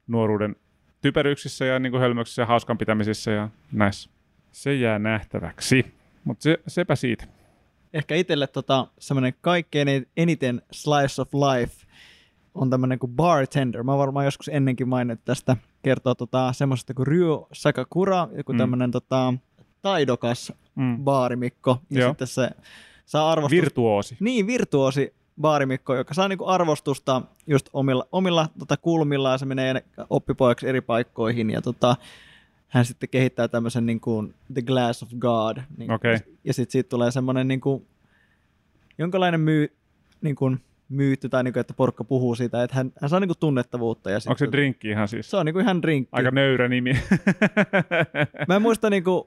nuoruuden 0.07 0.55
typeryksissä 1.01 1.65
ja 1.65 1.79
niin 1.79 1.91
kuin 1.91 2.01
hölmöksissä 2.01 2.41
ja 2.41 2.45
hauskan 2.45 2.77
pitämisissä 2.77 3.31
ja 3.31 3.50
näissä. 3.71 4.10
Se 4.51 4.75
jää 4.75 5.00
nähtäväksi, 5.00 5.93
mutta 6.24 6.43
se, 6.43 6.58
sepä 6.67 6.96
siitä. 6.96 7.25
Ehkä 7.93 8.15
itselle 8.15 8.48
tota, 8.48 8.88
semmoinen 9.00 9.34
kaikkein 9.41 10.08
eniten 10.17 10.62
slice 10.72 11.22
of 11.22 11.29
life 11.34 11.86
on 12.55 12.70
tämmöinen 12.70 13.00
kuin 13.00 13.12
bartender. 13.12 13.84
Mä 13.84 13.98
varmaan 13.98 14.25
joskus 14.25 14.48
ennenkin 14.48 14.88
maininnut 14.89 15.25
tästä. 15.25 15.58
Kertoo 15.81 16.15
tota, 16.15 16.53
semmoisesta 16.53 16.93
kuin 16.93 17.08
Ryo 17.08 17.48
Sakakura, 17.53 18.27
joku 18.38 18.51
Mm. 18.53 18.58
tämmöinen 18.58 18.91
tota, 18.91 19.34
taidokas 19.81 20.53
Mm. 20.75 21.03
baarimikko. 21.03 21.81
Ja 21.89 22.00
Joo. 22.01 22.10
sitten 22.10 22.27
se 22.27 22.50
saa 23.05 23.31
arvostusta. 23.31 23.62
Virtuoosi. 23.62 24.17
Niin, 24.20 24.48
virtuosi 24.48 25.13
baarimikko, 25.41 25.96
joka 25.96 26.13
saa 26.13 26.27
niinku 26.27 26.46
arvostusta 26.48 27.22
just 27.48 27.70
omilla, 27.74 28.08
omilla 28.12 28.50
tota, 28.60 28.77
kulmilla 28.77 29.31
ja 29.31 29.38
se 29.38 29.46
menee 29.46 29.84
oppipojaksi 30.10 30.67
eri 30.67 30.81
paikkoihin 30.81 31.50
ja 31.50 31.62
tota, 31.62 31.96
hän 32.71 32.85
sitten 32.85 33.09
kehittää 33.09 33.47
tämmöisen 33.47 33.85
niin 33.85 33.99
kuin 33.99 34.33
The 34.53 34.61
Glass 34.61 35.03
of 35.03 35.09
God. 35.19 35.57
Niin, 35.77 35.91
Okei. 35.91 36.17
Ja 36.43 36.53
sitten 36.53 36.71
siitä 36.71 36.89
tulee 36.89 37.11
semmoinen 37.11 37.47
niin 37.47 37.61
kuin, 37.61 37.85
jonkinlainen 38.97 39.39
myy, 39.41 39.75
niin 40.21 40.35
kuin, 40.35 40.59
myytty 40.89 41.29
tai 41.29 41.43
niin 41.43 41.53
kuin, 41.53 41.61
että 41.61 41.73
porukka 41.73 42.03
puhuu 42.03 42.35
siitä, 42.35 42.63
että 42.63 42.75
hän, 42.75 42.91
hän 43.01 43.09
saa 43.09 43.19
niin 43.19 43.27
kuin 43.27 43.39
tunnettavuutta. 43.39 44.09
Ja 44.09 44.15
Onko 44.15 44.21
se 44.21 44.31
sitten- 44.45 44.51
drinkki 44.51 44.89
ihan 44.89 45.07
siis? 45.07 45.29
Se 45.31 45.37
on 45.37 45.45
niin 45.45 45.53
kuin 45.53 45.63
ihan 45.63 45.81
drinkki. 45.81 46.09
Aika 46.11 46.31
nöyrä 46.31 46.67
nimi. 46.67 46.93
Mä 48.47 48.55
en 48.55 48.61
muista 48.61 48.89
niin 48.89 49.03
kuin, 49.03 49.23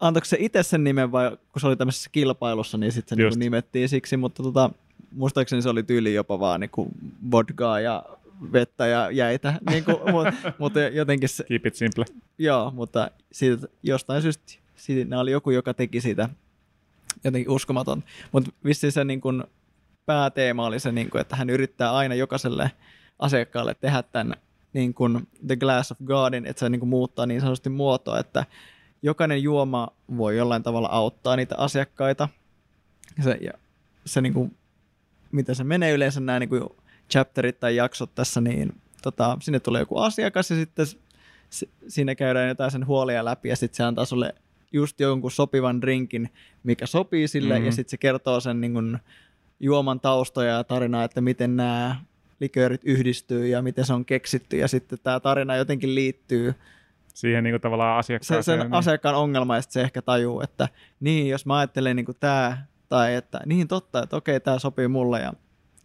antoiko 0.00 0.24
se 0.24 0.36
itse 0.40 0.62
sen 0.62 0.84
nimen 0.84 1.12
vai 1.12 1.30
kun 1.30 1.60
se 1.60 1.66
oli 1.66 1.76
tämmöisessä 1.76 2.10
kilpailussa, 2.12 2.78
niin 2.78 2.92
sitten 2.92 3.18
se 3.18 3.22
Just. 3.22 3.36
niin 3.36 3.46
nimettiin 3.46 3.88
siksi, 3.88 4.16
mutta 4.16 4.42
tota, 4.42 4.70
muistaakseni 5.14 5.62
se 5.62 5.68
oli 5.68 5.82
tyyli 5.82 6.14
jopa 6.14 6.40
vaan 6.40 6.60
niin 6.60 6.70
kuin 6.70 6.88
vodkaa 7.30 7.80
ja 7.80 8.04
vettä 8.52 8.86
ja 8.86 9.10
jäitä, 9.10 9.54
niin 9.70 9.84
kuin, 9.84 9.96
mutta, 10.12 10.52
mutta 10.58 10.80
jotenkin 10.80 11.28
se, 11.28 11.44
Keep 11.44 11.66
it 11.66 11.74
simple. 11.74 12.04
joo, 12.38 12.70
mutta 12.70 13.10
siitä, 13.32 13.68
jostain 13.82 14.22
syystä 14.22 14.52
siinä 14.76 15.20
oli 15.20 15.30
joku, 15.30 15.50
joka 15.50 15.74
teki 15.74 16.00
siitä 16.00 16.28
jotenkin 17.24 17.50
uskomaton, 17.50 18.04
mutta 18.32 18.50
vissiin 18.64 18.92
se 18.92 19.04
niin 19.04 19.20
kuin, 19.20 19.44
pääteema 20.08 20.66
oli 20.66 20.80
se, 20.80 20.92
niin 20.92 21.10
kuin, 21.10 21.20
että 21.20 21.36
hän 21.36 21.50
yrittää 21.50 21.92
aina 21.92 22.14
jokaiselle 22.14 22.70
asiakkaalle 23.18 23.74
tehdä 23.74 24.02
tämän 24.02 24.34
niin 24.72 24.94
kuin 24.94 25.28
The 25.46 25.56
Glass 25.56 25.92
of 25.92 25.98
Godin, 26.04 26.46
että 26.46 26.60
se 26.60 26.68
niin 26.68 26.80
kuin 26.80 26.88
muuttaa 26.88 27.26
niin 27.26 27.40
sanotusti 27.40 27.70
muotoa, 27.70 28.18
että 28.18 28.44
jokainen 29.02 29.42
juoma 29.42 29.88
voi 30.16 30.36
jollain 30.36 30.62
tavalla 30.62 30.88
auttaa 30.88 31.36
niitä 31.36 31.54
asiakkaita. 31.58 32.28
Se, 33.24 33.38
ja 33.40 33.52
se 34.04 34.20
niin 34.20 34.34
kuin, 34.34 34.56
miten 35.32 35.54
se 35.54 35.64
menee 35.64 35.92
yleensä 35.92 36.20
nämä 36.20 36.38
niin 36.38 36.48
kuin 36.48 36.62
chapterit 37.10 37.60
tai 37.60 37.76
jaksot 37.76 38.14
tässä, 38.14 38.40
niin 38.40 38.72
tota, 39.02 39.36
sinne 39.40 39.60
tulee 39.60 39.80
joku 39.82 39.98
asiakas 39.98 40.50
ja 40.50 40.56
sitten 40.56 40.86
siinä 41.88 42.14
käydään 42.14 42.48
jotain 42.48 42.70
sen 42.70 42.86
huolia 42.86 43.24
läpi 43.24 43.48
ja 43.48 43.56
sitten 43.56 43.76
se 43.76 43.84
antaa 43.84 44.04
sulle 44.04 44.34
just 44.72 45.00
jonkun 45.00 45.30
sopivan 45.30 45.80
drinkin, 45.80 46.30
mikä 46.62 46.86
sopii 46.86 47.28
sille 47.28 47.48
Mhm. 47.48 47.54
mm-hmm. 47.54 47.66
ja 47.66 47.72
sitten 47.72 47.90
se 47.90 47.96
kertoo 47.96 48.40
sen 48.40 48.60
niin 48.60 48.72
kuin, 48.72 48.98
juoman 49.60 50.00
taustoja 50.00 50.52
ja 50.52 50.64
tarinaa, 50.64 51.04
että 51.04 51.20
miten 51.20 51.56
nämä 51.56 51.96
liköörit 52.40 52.80
yhdistyy 52.84 53.46
ja 53.46 53.62
miten 53.62 53.84
se 53.84 53.92
on 53.92 54.04
keksitty 54.04 54.56
ja 54.56 54.68
sitten 54.68 54.98
tämä 55.02 55.20
tarina 55.20 55.56
jotenkin 55.56 55.94
liittyy 55.94 56.54
Siihen 57.14 57.44
niin 57.44 57.52
kuin 57.52 57.60
tavallaan 57.60 58.04
se, 58.04 58.06
asiakkaaseen. 58.06 58.42
sen 58.44 58.58
niin. 58.60 58.74
asiakkaan 58.74 59.14
ongelma 59.14 59.56
ja 59.56 59.62
se 59.62 59.80
ehkä 59.80 60.02
tajuu, 60.02 60.40
että 60.40 60.68
niin, 61.00 61.28
jos 61.28 61.46
mä 61.46 61.56
ajattelen 61.58 61.96
niin 61.96 62.06
tämä, 62.20 62.58
tai 62.88 63.14
että 63.14 63.40
niin 63.46 63.68
totta, 63.68 64.02
että 64.02 64.16
okei, 64.16 64.40
tämä 64.40 64.58
sopii 64.58 64.88
mulle 64.88 65.20
ja 65.20 65.32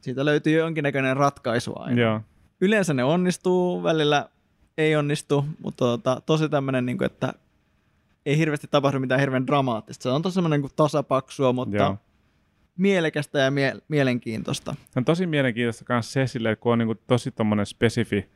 siitä 0.04 0.26
löytyy 0.26 0.58
jonkinnäköinen 0.58 1.18
ratkaisu 1.18 1.74
aina. 1.76 2.02
Joo. 2.02 2.22
Yleensä 2.62 2.94
ne 2.94 3.04
onnistuu, 3.04 3.84
välillä 3.84 4.30
ei 4.78 4.96
onnistu, 4.96 5.46
mutta 5.64 5.86
tota, 5.86 6.22
tosi 6.26 6.50
tämmöinen, 6.50 6.86
niin 6.86 6.98
kuin, 6.98 7.06
että 7.06 7.34
ei 8.26 8.38
hirveästi 8.38 8.68
tapahdu 8.72 9.00
mitään 9.00 9.20
hirveän 9.20 9.48
dramaattista. 9.48 10.04
Se 10.04 10.10
on 10.10 10.22
tosi 10.22 10.34
semmoinen 10.34 10.62
niin 10.62 10.72
tasapaksua, 10.76 11.54
mutta 11.54 11.78
Joo. 11.78 11.98
mielekästä 12.78 13.40
ja 13.40 13.52
mie- 13.52 13.78
mielenkiintoista. 13.88 14.76
Se 14.90 15.00
on 15.00 15.06
tosi 15.06 15.28
mielenkiintoista 15.28 15.86
myös 15.90 16.14
se 16.14 16.28
silleen, 16.28 16.58
kun 16.58 16.74
on 16.74 16.80
niin 16.80 16.88
kuin 16.88 17.00
tosi 17.08 17.32
tommonen 17.32 17.66
spesifi 17.66 18.30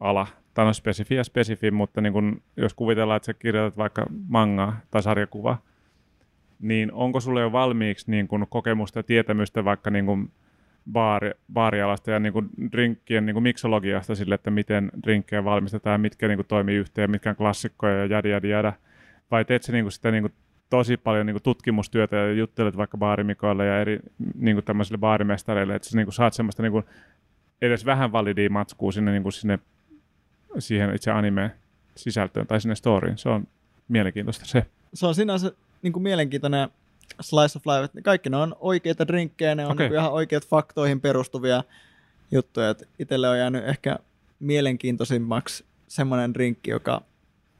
ala, 0.00 0.26
tai 0.54 0.64
no 0.64 0.72
spesifi 0.72 1.14
ja 1.14 1.24
spesifi, 1.24 1.70
mutta 1.70 2.00
niin 2.00 2.12
kuin, 2.12 2.42
jos 2.56 2.74
kuvitellaan, 2.74 3.16
että 3.16 3.26
sä 3.26 3.34
kirjoitat 3.34 3.76
vaikka 3.76 4.06
mangaa 4.28 4.80
tai 4.90 5.02
sarjakuvaa, 5.02 5.62
niin 6.58 6.92
onko 6.92 7.20
sulle 7.20 7.40
jo 7.40 7.52
valmiiksi 7.52 8.10
niin 8.10 8.28
kuin 8.28 8.46
kokemusta 8.48 8.98
ja 8.98 9.02
tietämystä 9.02 9.64
vaikka 9.64 9.90
niin 9.90 10.06
kuin 10.06 10.32
baari, 10.92 11.30
baarialasta 11.52 12.10
ja 12.10 12.20
niin 12.20 12.32
kuin 12.32 12.50
drinkkien 12.72 13.26
niin 13.26 13.34
kuin 13.34 13.42
miksologiasta 13.42 14.14
sille, 14.14 14.34
että 14.34 14.50
miten 14.50 14.90
drinkkejä 15.02 15.44
valmistetaan 15.44 16.00
mitkä 16.00 16.28
niin 16.28 16.38
kuin 16.38 16.46
toimii 16.46 16.76
yhteen, 16.76 17.10
mitkä 17.10 17.30
on 17.30 17.36
klassikkoja 17.36 17.98
ja 17.98 18.06
jadi 18.06 18.30
jadi 18.30 18.50
jada. 18.50 18.72
Vai 19.30 19.44
teet 19.44 19.62
sä 19.62 19.72
niin 19.72 19.84
kuin 19.84 19.92
sitä 19.92 20.10
niin 20.10 20.22
kuin 20.22 20.32
tosi 20.70 20.96
paljon 20.96 21.26
niin 21.26 21.34
kuin 21.34 21.42
tutkimustyötä 21.42 22.16
ja 22.16 22.32
juttelet 22.32 22.76
vaikka 22.76 22.98
baarimikoille 22.98 23.66
ja 23.66 23.80
eri 23.80 24.00
niin 24.34 24.56
kuin 24.56 24.64
tämmöisille 24.64 24.98
baarimestareille, 24.98 25.74
että 25.74 25.88
sä 25.88 25.96
niin 25.96 26.06
kuin 26.06 26.14
saat 26.14 26.32
semmoista 26.32 26.62
niin 26.62 26.72
kuin 26.72 26.84
edes 27.62 27.86
vähän 27.86 28.12
validia 28.12 28.50
matskua 28.50 28.92
sinne, 28.92 29.12
niin 29.12 29.22
kuin 29.22 29.32
sinne 29.32 29.58
siihen 30.58 30.94
itse 30.94 31.10
animeen 31.10 31.50
sisältöön 31.96 32.46
tai 32.46 32.60
sinne 32.60 32.74
storyin. 32.74 33.18
Se 33.18 33.28
on 33.28 33.46
mielenkiintoista 33.88 34.46
se. 34.46 34.66
Se 34.94 35.06
on 35.06 35.14
sinänsä 35.14 35.52
niin 35.82 35.92
kuin 35.92 36.02
mielenkiintoinen 36.02 36.68
slice 37.20 37.58
of 37.58 37.66
life, 37.66 38.02
kaikki 38.02 38.30
ne 38.30 38.36
on 38.36 38.56
oikeita 38.60 39.06
drinkkejä, 39.08 39.54
ne 39.54 39.66
on 39.66 39.72
Okei. 39.72 39.88
niin 39.88 39.98
ihan 39.98 40.12
oikeat 40.12 40.46
faktoihin 40.46 41.00
perustuvia 41.00 41.64
juttuja. 42.30 42.70
että 42.70 42.84
Itselle 42.98 43.28
on 43.28 43.38
jäänyt 43.38 43.64
ehkä 43.68 43.98
mielenkiintoisimmaksi 44.40 45.64
semmoinen 45.88 46.34
drinkki, 46.34 46.70
joka 46.70 47.02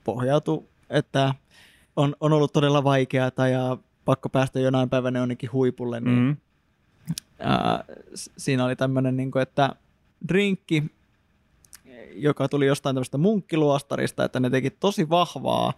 pohjautuu, 0.04 0.68
että 0.90 1.34
on, 1.96 2.16
on 2.20 2.32
ollut 2.32 2.52
todella 2.52 2.84
vaikeaa 2.84 3.30
ja 3.52 3.76
pakko 4.04 4.28
päästä 4.28 4.60
jonain 4.60 4.90
päivänä 4.90 5.18
jonnekin 5.18 5.52
huipulle, 5.52 6.00
niin 6.00 6.18
Mm. 6.18 6.36
ää, 7.38 7.84
siinä 8.36 8.64
oli 8.64 8.76
tämmöinen, 8.76 9.16
niin 9.16 9.30
kuin, 9.30 9.42
että 9.42 9.76
drinkki, 10.28 10.84
joka 12.14 12.48
tuli 12.48 12.66
jostain 12.66 12.94
tämmöistä 12.96 13.18
munkkiluostarista, 13.18 14.24
että 14.24 14.40
ne 14.40 14.50
teki 14.50 14.70
tosi 14.70 15.08
vahvaa 15.08 15.72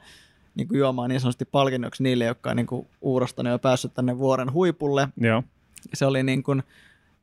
niin 0.56 0.68
kuin 0.68 0.78
juomaa 0.78 1.08
niin 1.08 1.20
sanotusti 1.20 1.44
palkinnoksi 1.44 2.02
niille, 2.02 2.24
jotka 2.24 2.50
on 2.50 2.56
niin 2.56 2.66
kuin 2.66 2.86
uurastanut 3.00 3.50
ja 3.50 3.58
päässyt 3.58 3.94
tänne 3.94 4.18
vuoren 4.18 4.52
huipulle. 4.52 5.08
Joo. 5.16 5.42
Se 5.94 6.06
oli 6.06 6.22
niin 6.22 6.42
kuin 6.42 6.62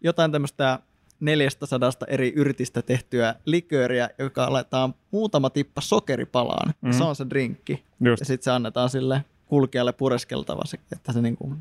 jotain 0.01 0.31
tämmöistä 0.31 0.79
400 1.19 1.91
eri 2.07 2.33
yrtistä 2.35 2.81
tehtyä 2.81 3.35
likööriä, 3.45 4.09
joka 4.19 4.53
laitetaan 4.53 4.95
muutama 5.11 5.49
tippa 5.49 5.81
sokeripalaan. 5.81 6.73
Mm. 6.81 6.91
Se 6.91 7.03
on 7.03 7.15
se 7.15 7.25
drinkki. 7.29 7.83
Just. 7.99 8.19
Ja 8.19 8.25
sitten 8.25 8.43
se 8.43 8.51
annetaan 8.51 8.89
sille 8.89 9.25
kulkijalle 9.45 9.93
pureskeltavaksi, 9.93 10.79
että 10.91 11.13
se 11.13 11.21
niin 11.21 11.35
kuin 11.35 11.57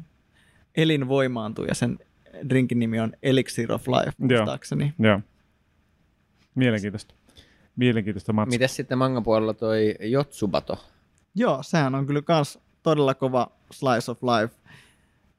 elinvoimaantuu 0.77 1.65
ja 1.65 1.75
sen 1.75 1.99
drinkin 2.49 2.79
nimi 2.79 3.01
on 3.01 3.13
Elixir 3.23 3.73
of 3.73 3.89
Life, 3.89 4.13
muistaakseni. 4.19 4.95
Joo. 4.99 5.21
Mielenkiintoista. 6.55 7.15
Mielenkiintoista 7.77 8.33
matskua. 8.33 8.55
Mites 8.55 8.77
sitten 8.77 8.99
mangan 8.99 9.23
puolella 9.23 9.55
toi 9.55 9.95
Jotsubato? 10.01 10.85
Joo, 11.35 11.63
sehän 11.63 11.95
on 11.95 12.07
kyllä 12.07 12.23
kans 12.23 12.59
todella 12.83 13.15
kova 13.15 13.51
slice 13.73 14.11
of 14.11 14.19
life. 14.23 14.55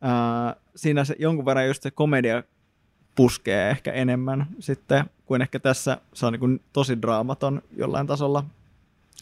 Ää, 0.02 0.56
siinä 0.76 1.06
se 1.06 1.16
jonkun 1.20 1.46
verran 1.46 1.68
just 1.68 1.84
se 1.84 1.92
komedia 1.92 2.44
puskee 3.16 3.70
ehkä 3.70 3.92
enemmän 3.92 4.48
sitten 4.60 5.06
kuin 5.26 5.42
ehkä 5.42 5.60
tässä. 5.60 5.98
Se 6.14 6.26
on 6.26 6.34
niin 6.34 6.40
kuin 6.40 6.62
tosi 6.74 7.02
draamaton 7.02 7.62
jollain 7.78 8.08
tasolla. 8.08 8.44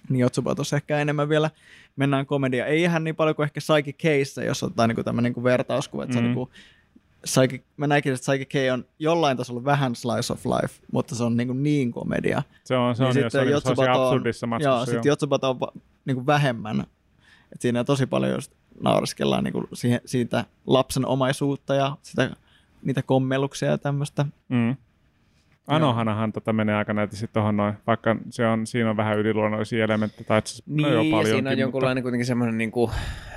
Niin 0.10 0.20
Jotsubatossa 0.20 0.76
ehkä 0.76 1.00
enemmän 1.00 1.30
vielä 1.30 1.50
mennään 1.96 2.26
komedia. 2.26 2.66
Ei 2.66 2.82
ihan 2.82 3.04
niin 3.04 3.16
paljon 3.16 3.36
kuin 3.36 3.44
ehkä 3.44 3.60
Psyche 3.60 3.94
Case, 3.94 4.46
jos 4.46 4.64
ottaa 4.64 4.88
niin 4.88 5.06
tämmöinen 5.06 5.34
niin 5.34 5.44
vertauskuva. 5.44 6.04
Että 6.04 6.20
mm. 6.20 6.22
se 6.22 6.28
on 6.28 6.36
niin 6.36 6.50
Psyche, 7.22 7.64
mä 7.78 7.88
näkisin, 7.88 8.16
että 8.16 8.32
Psyche 8.32 8.46
K 8.46 8.74
on 8.74 8.86
jollain 9.00 9.38
tasolla 9.38 9.64
vähän 9.66 9.96
slice 9.96 10.34
of 10.34 10.46
life, 10.46 10.82
mutta 10.92 11.16
se 11.16 11.24
on 11.24 11.38
niin, 11.38 11.48
kuin 11.48 11.64
niin 11.64 11.92
komedia. 11.92 12.44
Se 12.64 12.76
on, 12.78 12.96
se 12.96 13.04
on, 13.04 13.08
Niin 13.08 13.14
se 13.14 13.20
sitten 13.22 13.42
on, 13.42 13.48
niin, 13.48 13.62
se 13.62 13.70
on 13.70 13.76
siinä 13.76 13.82
Jotsubato 13.92 14.02
on- 14.02 14.08
absurdissa 14.08 14.46
Joo, 14.46 14.50
matskassa. 14.50 14.86
sitten 14.86 15.10
Jotsubato 15.10 15.50
on 15.50 15.58
niin 16.06 16.16
kuin 16.16 16.26
vähemmän. 16.26 16.80
Et 17.54 17.62
siinä 17.62 17.84
tosi 17.84 18.06
paljon 18.06 18.32
just 18.32 18.52
naureskellaan 18.84 19.44
niin 19.44 19.54
kuin 19.54 19.68
siihen, 19.74 20.02
siitä 20.06 20.46
lapsen 20.68 21.06
omaisuutta 21.06 21.76
ja 21.76 21.98
sitä, 22.02 22.36
niitä 22.84 23.02
kommelluksia 23.02 23.70
ja 23.70 23.78
tämmöistä. 23.78 24.26
Mm. 24.50 24.76
Anohanahan 25.76 26.32
tota 26.34 26.54
menee 26.54 26.76
aika 26.76 26.94
näytösti 26.94 27.30
tuohon 27.34 27.58
noin, 27.58 27.74
vaikka 27.88 28.16
se 28.30 28.48
on, 28.48 28.68
siinä 28.68 28.90
on 28.90 28.98
vähän 28.98 29.20
yliluonnollisia 29.20 29.84
elementtejä, 29.86 30.26
tai 30.28 30.42
Niin, 30.66 30.82
no 30.94 31.04
joo, 31.04 31.24
siinä 31.24 31.50
on 31.50 31.58
jonkunlainen 31.58 32.02
kuitenkin 32.04 32.26
semmoinen 32.26 32.58
niinku, 32.58 32.92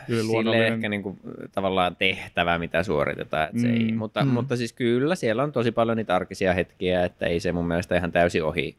sille 0.07 0.20
Yliluonnollinen. 0.20 0.73
ehkä 0.73 0.88
niinku, 0.88 1.18
tavallaan 1.53 1.97
tehtävä, 1.97 2.59
mitä 2.59 2.83
suoritetaan. 2.83 3.49
Et 3.49 3.59
se 3.61 3.68
ei, 3.68 3.90
Mm. 3.92 3.97
mutta, 3.99 4.25
Mm. 4.25 4.31
mutta 4.31 4.57
siis 4.57 4.73
kyllä, 4.73 5.14
siellä 5.14 5.42
on 5.42 5.53
tosi 5.53 5.73
paljon 5.73 5.97
niitä 5.97 6.14
arkisia 6.16 6.53
hetkiä, 6.55 7.05
että 7.05 7.27
ei 7.27 7.40
se 7.40 7.53
mun 7.53 7.68
mielestä 7.68 7.97
ihan 7.97 8.12
täysin 8.12 8.44
ohi, 8.44 8.77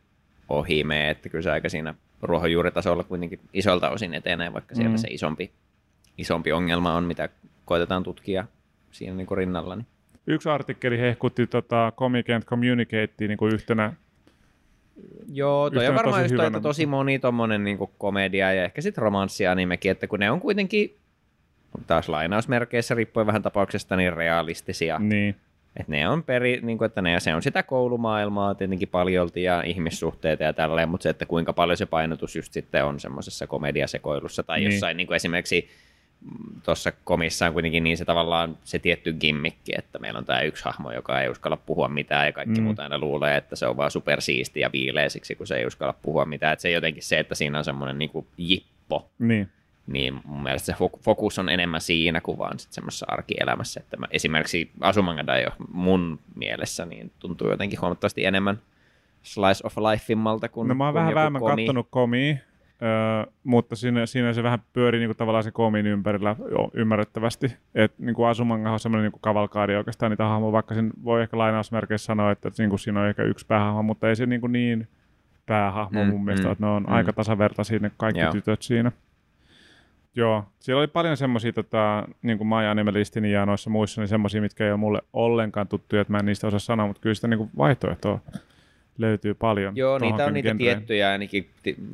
ohi 0.49 0.83
mene, 0.83 1.09
että 1.09 1.29
kyllä 1.29 1.41
se 1.41 1.51
aika 1.51 1.69
siinä 1.69 1.93
ruohonjuuritasolla 2.21 3.03
kuitenkin 3.03 3.39
isolta 3.53 3.89
osin 3.89 4.13
etenee, 4.13 4.53
vaikka 4.53 4.75
siellä 4.75 4.91
Mm. 4.91 4.97
se 4.97 5.07
isompi, 5.11 5.51
isompi 6.17 6.51
ongelma 6.51 6.93
on, 6.93 7.03
mitä 7.03 7.29
koitetaan 7.65 8.03
tutkia 8.03 8.45
siinä 8.91 9.15
niinku 9.15 9.35
rinnalla. 9.35 9.75
Niin. 9.75 9.87
Yksi 10.27 10.49
artikkeli 10.49 10.99
hehkutti 10.99 11.47
tota 11.47 11.93
Comic 11.97 12.29
and 12.29 12.43
Communicate 12.43 13.27
niin 13.27 13.37
kuin 13.37 13.53
yhtenä 13.53 13.93
Joo, 15.33 15.69
toi 15.69 15.83
Yhtenä 15.83 15.89
on 15.89 15.95
varmaan 15.95 16.23
tosi 16.23 16.33
just 16.33 16.35
toi, 16.35 16.47
että 16.47 16.59
tosi 16.59 16.85
moni 16.85 17.19
tommonen 17.19 17.63
niinku 17.63 17.91
komedia 17.97 18.53
ja 18.53 18.63
ehkä 18.63 18.81
sitten 18.81 19.01
romanssianimekin, 19.01 19.91
että 19.91 20.07
kun 20.07 20.19
ne 20.19 20.31
on 20.31 20.39
kuitenkin 20.39 20.95
taas 21.87 22.09
lainausmerkeissä 22.09 22.95
riippuen 22.95 23.27
vähän 23.27 23.41
tapauksesta 23.41 23.95
niin 23.95 24.13
realistisia. 24.13 24.99
niin, 24.99 25.35
Että 25.79 25.91
ne 25.91 26.09
on 26.09 26.23
peri, 26.23 26.59
niin 26.63 26.77
kuin, 26.77 26.85
että 26.85 27.01
ne, 27.01 27.19
se 27.19 27.35
on 27.35 27.41
sitä 27.41 27.63
koulumaailmaa 27.63 28.55
tietenkin 28.55 28.87
paljolti 28.87 29.43
ja 29.43 29.63
ihmissuhteita 29.63 30.43
ja 30.43 30.53
tälleen, 30.53 30.89
mutta 30.89 31.03
se, 31.03 31.09
että 31.09 31.25
kuinka 31.25 31.53
paljon 31.53 31.77
se 31.77 31.85
painotus 31.85 32.35
just 32.35 32.53
sitten 32.53 32.85
on 32.85 32.99
semmoisessa 32.99 33.47
komediasekoilussa 33.47 34.43
tai 34.43 34.59
Niin. 34.59 34.67
niin. 34.67 34.75
jossain 34.75 34.97
niin 34.97 35.07
kuin 35.07 35.15
esimerkiksi 35.15 35.69
tuossa 36.63 36.91
komissa 37.03 37.45
on 37.47 37.53
kuitenkin 37.53 37.83
niin 37.83 37.97
se 37.97 38.05
tavallaan 38.05 38.57
se 38.63 38.79
tietty 38.79 39.13
gimmikki, 39.13 39.71
että 39.77 39.99
meillä 39.99 40.17
on 40.17 40.25
tämä 40.25 40.41
yksi 40.41 40.65
hahmo, 40.65 40.91
joka 40.91 41.21
ei 41.21 41.29
uskalla 41.29 41.57
puhua 41.57 41.87
mitään 41.87 42.25
ja 42.25 42.31
kaikki 42.31 42.59
Mm. 42.59 42.63
muut 42.63 42.79
aina 42.79 42.97
luulee, 42.97 43.37
että 43.37 43.55
se 43.55 43.67
on 43.67 43.77
vaan 43.77 43.91
supersiisti 43.91 44.59
ja 44.59 44.69
viileä 44.73 45.09
siksi, 45.09 45.35
kun 45.35 45.47
se 45.47 45.55
ei 45.55 45.65
uskalla 45.65 45.93
puhua 46.01 46.25
mitään. 46.25 46.53
Että 46.53 46.61
se 46.61 46.71
jotenkin 46.71 47.03
se, 47.03 47.19
että 47.19 47.35
siinä 47.35 47.57
on 47.57 47.63
semmoinen 47.65 47.97
niin 47.99 48.11
jippo, 48.37 49.09
niin. 49.19 49.49
niin 49.87 50.19
mun 50.25 50.43
mielestä 50.43 50.65
se 50.65 50.73
fok- 50.73 50.99
fokus 51.01 51.39
on 51.39 51.49
enemmän 51.49 51.81
siinä 51.81 52.21
kuin 52.21 52.37
vaan 52.37 52.59
sit 52.59 52.73
semmoisessa 52.73 53.05
arkielämässä. 53.09 53.79
Että 53.79 53.97
mä, 53.97 54.07
esimerkiksi 54.11 54.71
Asumangadai 54.81 55.45
mun 55.71 56.19
mielessä 56.35 56.85
niin 56.85 57.11
tuntuu 57.19 57.49
jotenkin 57.49 57.81
huomattavasti 57.81 58.25
enemmän 58.25 58.59
slice 59.23 59.61
of 59.67 59.77
lifeimmalta 59.77 60.49
kuin, 60.49 60.67
No 60.67 60.75
mä 60.75 60.83
oon 60.85 60.93
kuin 60.93 60.99
vähän 61.01 61.15
vähemmän 61.15 61.41
komi. 61.41 61.61
kattonut 61.65 61.87
komia, 61.89 62.35
öö, 62.81 63.31
mutta 63.43 63.75
siinä, 63.75 64.05
siinä 64.05 64.33
se 64.33 64.43
vähän 64.43 64.59
pyörii 64.73 64.99
niinku 64.99 65.13
tavallaan 65.13 65.43
se 65.43 65.51
komin 65.51 65.87
ympärillä 65.87 66.35
jo, 66.51 66.69
ymmärrettävästi. 66.73 67.55
Et 67.75 67.93
niinku 67.99 68.23
Asumanga 68.23 68.71
on 68.71 68.79
semmoinen 68.79 69.03
niinku 69.03 69.19
kavalkaadi 69.19 69.75
oikeastaan 69.75 70.09
niitä 70.09 70.25
hahmoja, 70.25 70.51
vaikka 70.51 70.75
sen 70.75 70.91
voi 71.03 71.21
ehkä 71.21 71.37
lainausmerkeissä 71.37 72.05
sanoa, 72.05 72.31
että 72.31 72.51
niinku 72.57 72.77
siinä 72.77 73.01
on 73.01 73.07
ehkä 73.07 73.23
yksi 73.23 73.45
päähahmo, 73.45 73.83
mutta 73.83 74.09
ei 74.09 74.15
se 74.15 74.25
niinku 74.25 74.47
niin 74.47 74.87
päähahmo 75.45 76.03
Mm, 76.03 76.09
mun 76.09 76.25
mielestä, 76.25 76.47
mm, 76.47 76.51
että 76.51 76.65
ne 76.65 76.71
on 76.71 76.83
mm. 76.83 76.93
aika 76.93 77.13
tasavertaisia 77.13 77.79
ne 77.79 77.91
kaikki 77.97 78.21
Joo. 78.21 78.31
tytöt 78.31 78.61
siinä. 78.61 78.91
Joo, 80.15 80.43
siellä 80.59 80.79
oli 80.79 80.87
paljon 80.87 81.17
semmoisia, 81.17 81.53
tota, 81.53 82.07
niin 82.21 82.37
kuin 82.37 82.47
My 82.47 82.65
Animalistin 82.65 83.25
ja 83.25 83.45
noissa 83.45 83.69
muissa, 83.69 84.01
niin 84.01 84.07
semmoisia, 84.07 84.41
mitkä 84.41 84.65
ei 84.65 84.71
ole 84.71 84.79
mulle 84.79 85.01
ollenkaan 85.13 85.67
tuttuja, 85.67 86.01
että 86.01 86.11
mä 86.11 86.19
en 86.19 86.25
niistä 86.25 86.47
osaa 86.47 86.59
sanoa, 86.59 86.87
mutta 86.87 87.01
kyllä 87.01 87.15
sitä 87.15 87.27
niin 87.27 87.37
kuin 87.37 87.49
vaihtoehtoa 87.57 88.19
löytyy 88.97 89.33
paljon. 89.33 89.75
Joo, 89.75 89.99
niitä 89.99 90.25
on 90.25 90.33
niitä 90.33 90.49
genreen. 90.49 90.77
tiettyjä 90.77 91.09
ainakin, 91.09 91.49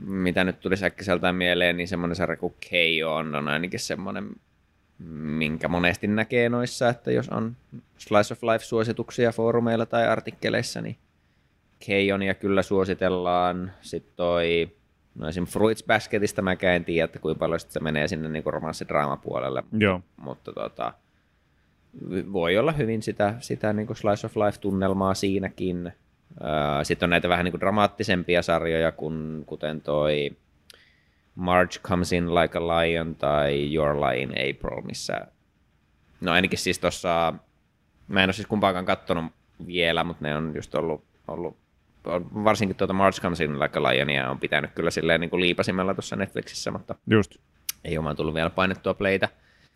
mitä 0.06 0.44
nyt 0.44 0.60
tuli 0.60 0.76
äkkiseltään 0.84 1.36
mieleen, 1.36 1.78
niin 1.78 1.88
semmoinen 1.88 2.16
sarja 2.16 2.38
kuin 2.38 2.54
Keijo 2.70 3.16
on, 3.16 3.36
on 3.36 3.48
ainakin 3.48 3.80
semmoinen, 3.80 4.30
minkä 5.20 5.68
monesti 5.68 6.08
näkee 6.08 6.50
noissa, 6.50 6.90
että 6.90 7.12
jos 7.12 7.30
on 7.30 7.56
Slice 7.98 8.34
of 8.34 8.44
Life-suosituksia 8.44 9.32
foorumeilla 9.32 9.86
tai 9.86 10.08
artikkeleissa, 10.08 10.82
niin 10.82 10.98
Keijonia 11.86 12.34
kyllä 12.34 12.62
suositellaan. 12.62 13.72
Sitten 13.82 14.14
toi, 14.16 14.70
no 15.16 15.28
esim. 15.28 15.46
Fruits 15.46 15.84
Basketista 15.84 16.42
mä 16.42 16.56
en 16.76 16.86
tiedä, 16.86 17.06
että 17.06 17.20
kuinka 17.20 17.40
paljon 17.40 17.60
se 17.60 17.80
menee 17.80 18.08
sinne 18.08 18.30
niinku 18.30 18.52
romanssidraamapuolelle, 18.52 19.64
Joo, 19.80 20.02
mutta 20.18 20.54
tota, 20.54 20.94
voi 22.34 22.58
olla 22.58 22.72
hyvin 22.72 23.02
sitä, 23.02 23.36
sitä 23.40 23.74
niin 23.74 23.88
kuin 23.88 23.98
slice 23.98 24.28
of 24.28 24.38
life-tunnelmaa 24.38 25.14
siinäkin. 25.14 25.92
Sitten 26.84 27.06
on 27.06 27.10
näitä 27.10 27.30
vähän 27.30 27.46
niin 27.46 27.52
kuin 27.52 27.62
dramaattisempia 27.62 28.42
sarjoja, 28.42 28.92
kun, 28.92 29.44
kuten 29.46 29.82
toi 29.82 30.32
Marge 31.36 31.80
Comes 31.84 32.14
In 32.14 32.36
Like 32.36 32.58
a 32.58 32.62
Lion 32.62 33.16
tai 33.16 33.74
Your 33.76 33.96
Lie 33.96 34.22
in 34.22 34.30
April, 34.30 34.82
missä 34.82 35.28
no 36.22 36.32
ainakin 36.32 36.60
siis 36.60 36.80
tuossa, 36.80 37.34
mä 38.08 38.24
en 38.24 38.28
ole 38.28 38.34
siis 38.34 38.48
kumpaakaan 38.48 38.86
kattonut 38.86 39.26
vielä, 39.68 40.04
mutta 40.04 40.24
ne 40.26 40.36
on 40.36 40.52
just 40.56 40.76
ollut, 40.76 41.04
ollut 41.28 41.58
varsinkin 42.44 42.76
tuota 42.76 42.94
March 42.94 43.22
Comes 43.22 43.40
in 43.40 43.60
Like 43.60 43.80
a 43.80 43.84
Lionia 43.84 44.30
on 44.30 44.40
pitänyt 44.40 44.72
kyllä 44.72 44.92
silleen 44.92 45.22
niin 45.22 45.30
kuin 45.30 45.42
liipasimella 45.42 45.94
tuossa 45.94 46.16
Netflixissä, 46.16 46.72
mutta 46.72 46.96
Just. 47.10 47.36
ei 47.84 47.98
ole 47.98 48.16
tullut 48.16 48.34
vielä 48.36 48.50
painettua 48.50 48.94
playtä. 48.94 49.30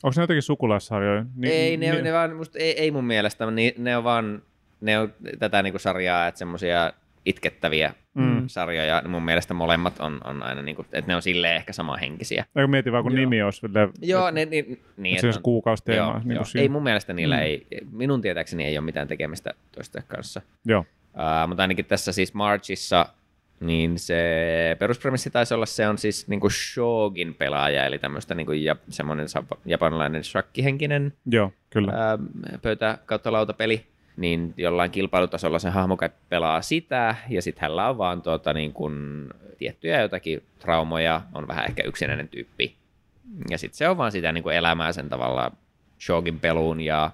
Onko 0.03 0.13
ne 0.17 0.23
jotenkin 0.23 0.41
sukulaissarjoja? 0.41 1.25
Ni, 1.35 1.49
ei, 1.49 1.77
ne, 1.77 1.91
ni- 1.91 2.01
ne 2.01 2.13
vaan, 2.13 2.35
musta, 2.35 2.59
ei, 2.59 2.79
ei 2.79 2.91
mun 2.91 3.05
mielestä, 3.05 3.51
niin 3.51 3.73
ne 3.77 3.97
on 3.97 4.03
vaan 4.03 4.41
ne 4.85 4.99
on 4.99 5.13
tätä 5.39 5.63
niinku 5.63 5.79
sarjaa, 5.79 6.27
että 6.27 6.39
semmoisia 6.39 6.93
itkettäviä 7.25 7.93
Mm. 8.13 8.43
sarjoja, 8.47 9.03
mun 9.07 9.23
mielestä 9.23 9.53
molemmat 9.53 9.99
on, 9.99 10.21
on 10.23 10.43
aina, 10.43 10.61
niinku, 10.61 10.81
että 10.81 11.03
ne 11.07 11.15
on 11.15 11.21
silleen 11.21 11.55
ehkä 11.55 11.73
samanhenkisiä. 11.73 12.45
Eikö 12.55 12.67
mieti 12.67 12.91
vaan, 12.91 13.03
kun 13.03 13.11
Joo. 13.11 13.19
nimi 13.19 13.41
olisi 13.41 13.59
silleen, 13.59 13.89
Joo, 14.01 14.31
ne, 14.31 14.45
niin, 14.45 14.81
niin 14.97 15.15
että 15.15 15.31
se 15.31 15.37
on- 15.37 15.43
kuukausteema. 15.43 16.05
Joo, 16.07 16.19
niin 16.19 16.31
joo. 16.31 16.37
kuin 16.37 16.45
siinä. 16.47 16.61
Ei 16.61 16.69
mun 16.69 16.83
mielestä 16.83 17.13
niillä 17.13 17.35
Mm. 17.35 17.41
ei, 17.41 17.67
minun 17.91 18.21
tietääkseni 18.21 18.63
ei 18.65 18.77
ole 18.77 18.85
mitään 18.85 19.07
tekemistä 19.07 19.53
toisten 19.71 20.03
kanssa. 20.07 20.41
Joo. 20.65 20.79
Uh, 20.79 21.47
mutta 21.47 21.63
ainakin 21.63 21.85
tässä 21.85 22.11
siis 22.11 22.33
Marchissa, 22.33 23.05
niin 23.59 23.99
se 23.99 24.75
peruspremissi 24.79 25.29
taisi 25.29 25.53
olla, 25.53 25.65
se 25.65 25.87
on 25.87 25.97
siis 25.97 26.27
niinku 26.27 26.49
Shogin 26.49 27.33
pelaaja, 27.33 27.85
eli 27.85 27.99
tämmöistä 27.99 28.35
niinku 28.35 28.51
ja, 28.51 28.75
semmoinen 28.89 29.25
sap- 29.37 29.57
japanilainen 29.65 30.23
shakkihenkinen 30.23 31.13
Joo, 31.25 31.51
kyllä. 31.69 31.91
ää, 31.95 32.17
pöytä 32.61 32.97
kautta 33.05 33.31
lautapeli, 33.31 33.85
niin 34.17 34.53
jollain 34.57 34.91
kilpailutasolla 34.91 35.59
se 35.59 35.69
hahmo 35.69 35.97
pelaa 36.29 36.61
sitä, 36.61 37.15
ja 37.29 37.41
sitten 37.41 37.61
hänellä 37.61 37.89
on 37.89 37.97
vaan 37.97 38.21
tuota, 38.21 38.53
niin 38.53 38.73
kun, 38.73 39.29
tiettyjä 39.57 40.01
jotakin 40.01 40.43
traumoja, 40.59 41.21
on 41.33 41.47
vähän 41.47 41.65
ehkä 41.65 41.83
yksinäinen 41.83 42.27
tyyppi. 42.27 42.75
Ja 43.49 43.57
sitten 43.57 43.77
se 43.77 43.89
on 43.89 43.97
vaan 43.97 44.11
sitä 44.11 44.31
niin 44.31 44.51
elämää 44.51 44.91
sen 44.91 45.09
tavalla 45.09 45.51
shogin 46.05 46.39
peluun 46.39 46.81
ja, 46.81 47.11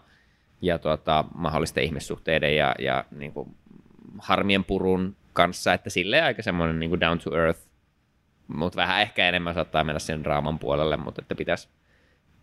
ja 0.61 0.79
tuota, 0.79 1.25
mahdollisten 1.35 1.83
ihmissuhteiden 1.83 2.55
ja, 2.55 2.75
ja 2.79 3.05
niin 3.11 3.33
harmien 4.19 4.63
purun 4.63 5.15
kanssa, 5.33 5.73
että 5.73 5.89
silleen 5.89 6.23
aika 6.23 6.41
semmoinen 6.41 6.79
niin 6.79 6.99
down 6.99 7.19
to 7.19 7.37
earth, 7.37 7.61
mutta 8.47 8.77
vähän 8.77 9.01
ehkä 9.01 9.27
enemmän 9.27 9.53
saattaa 9.53 9.83
mennä 9.83 9.99
sen 9.99 10.23
draaman 10.23 10.59
puolelle, 10.59 10.97
mutta 10.97 11.21
että 11.21 11.35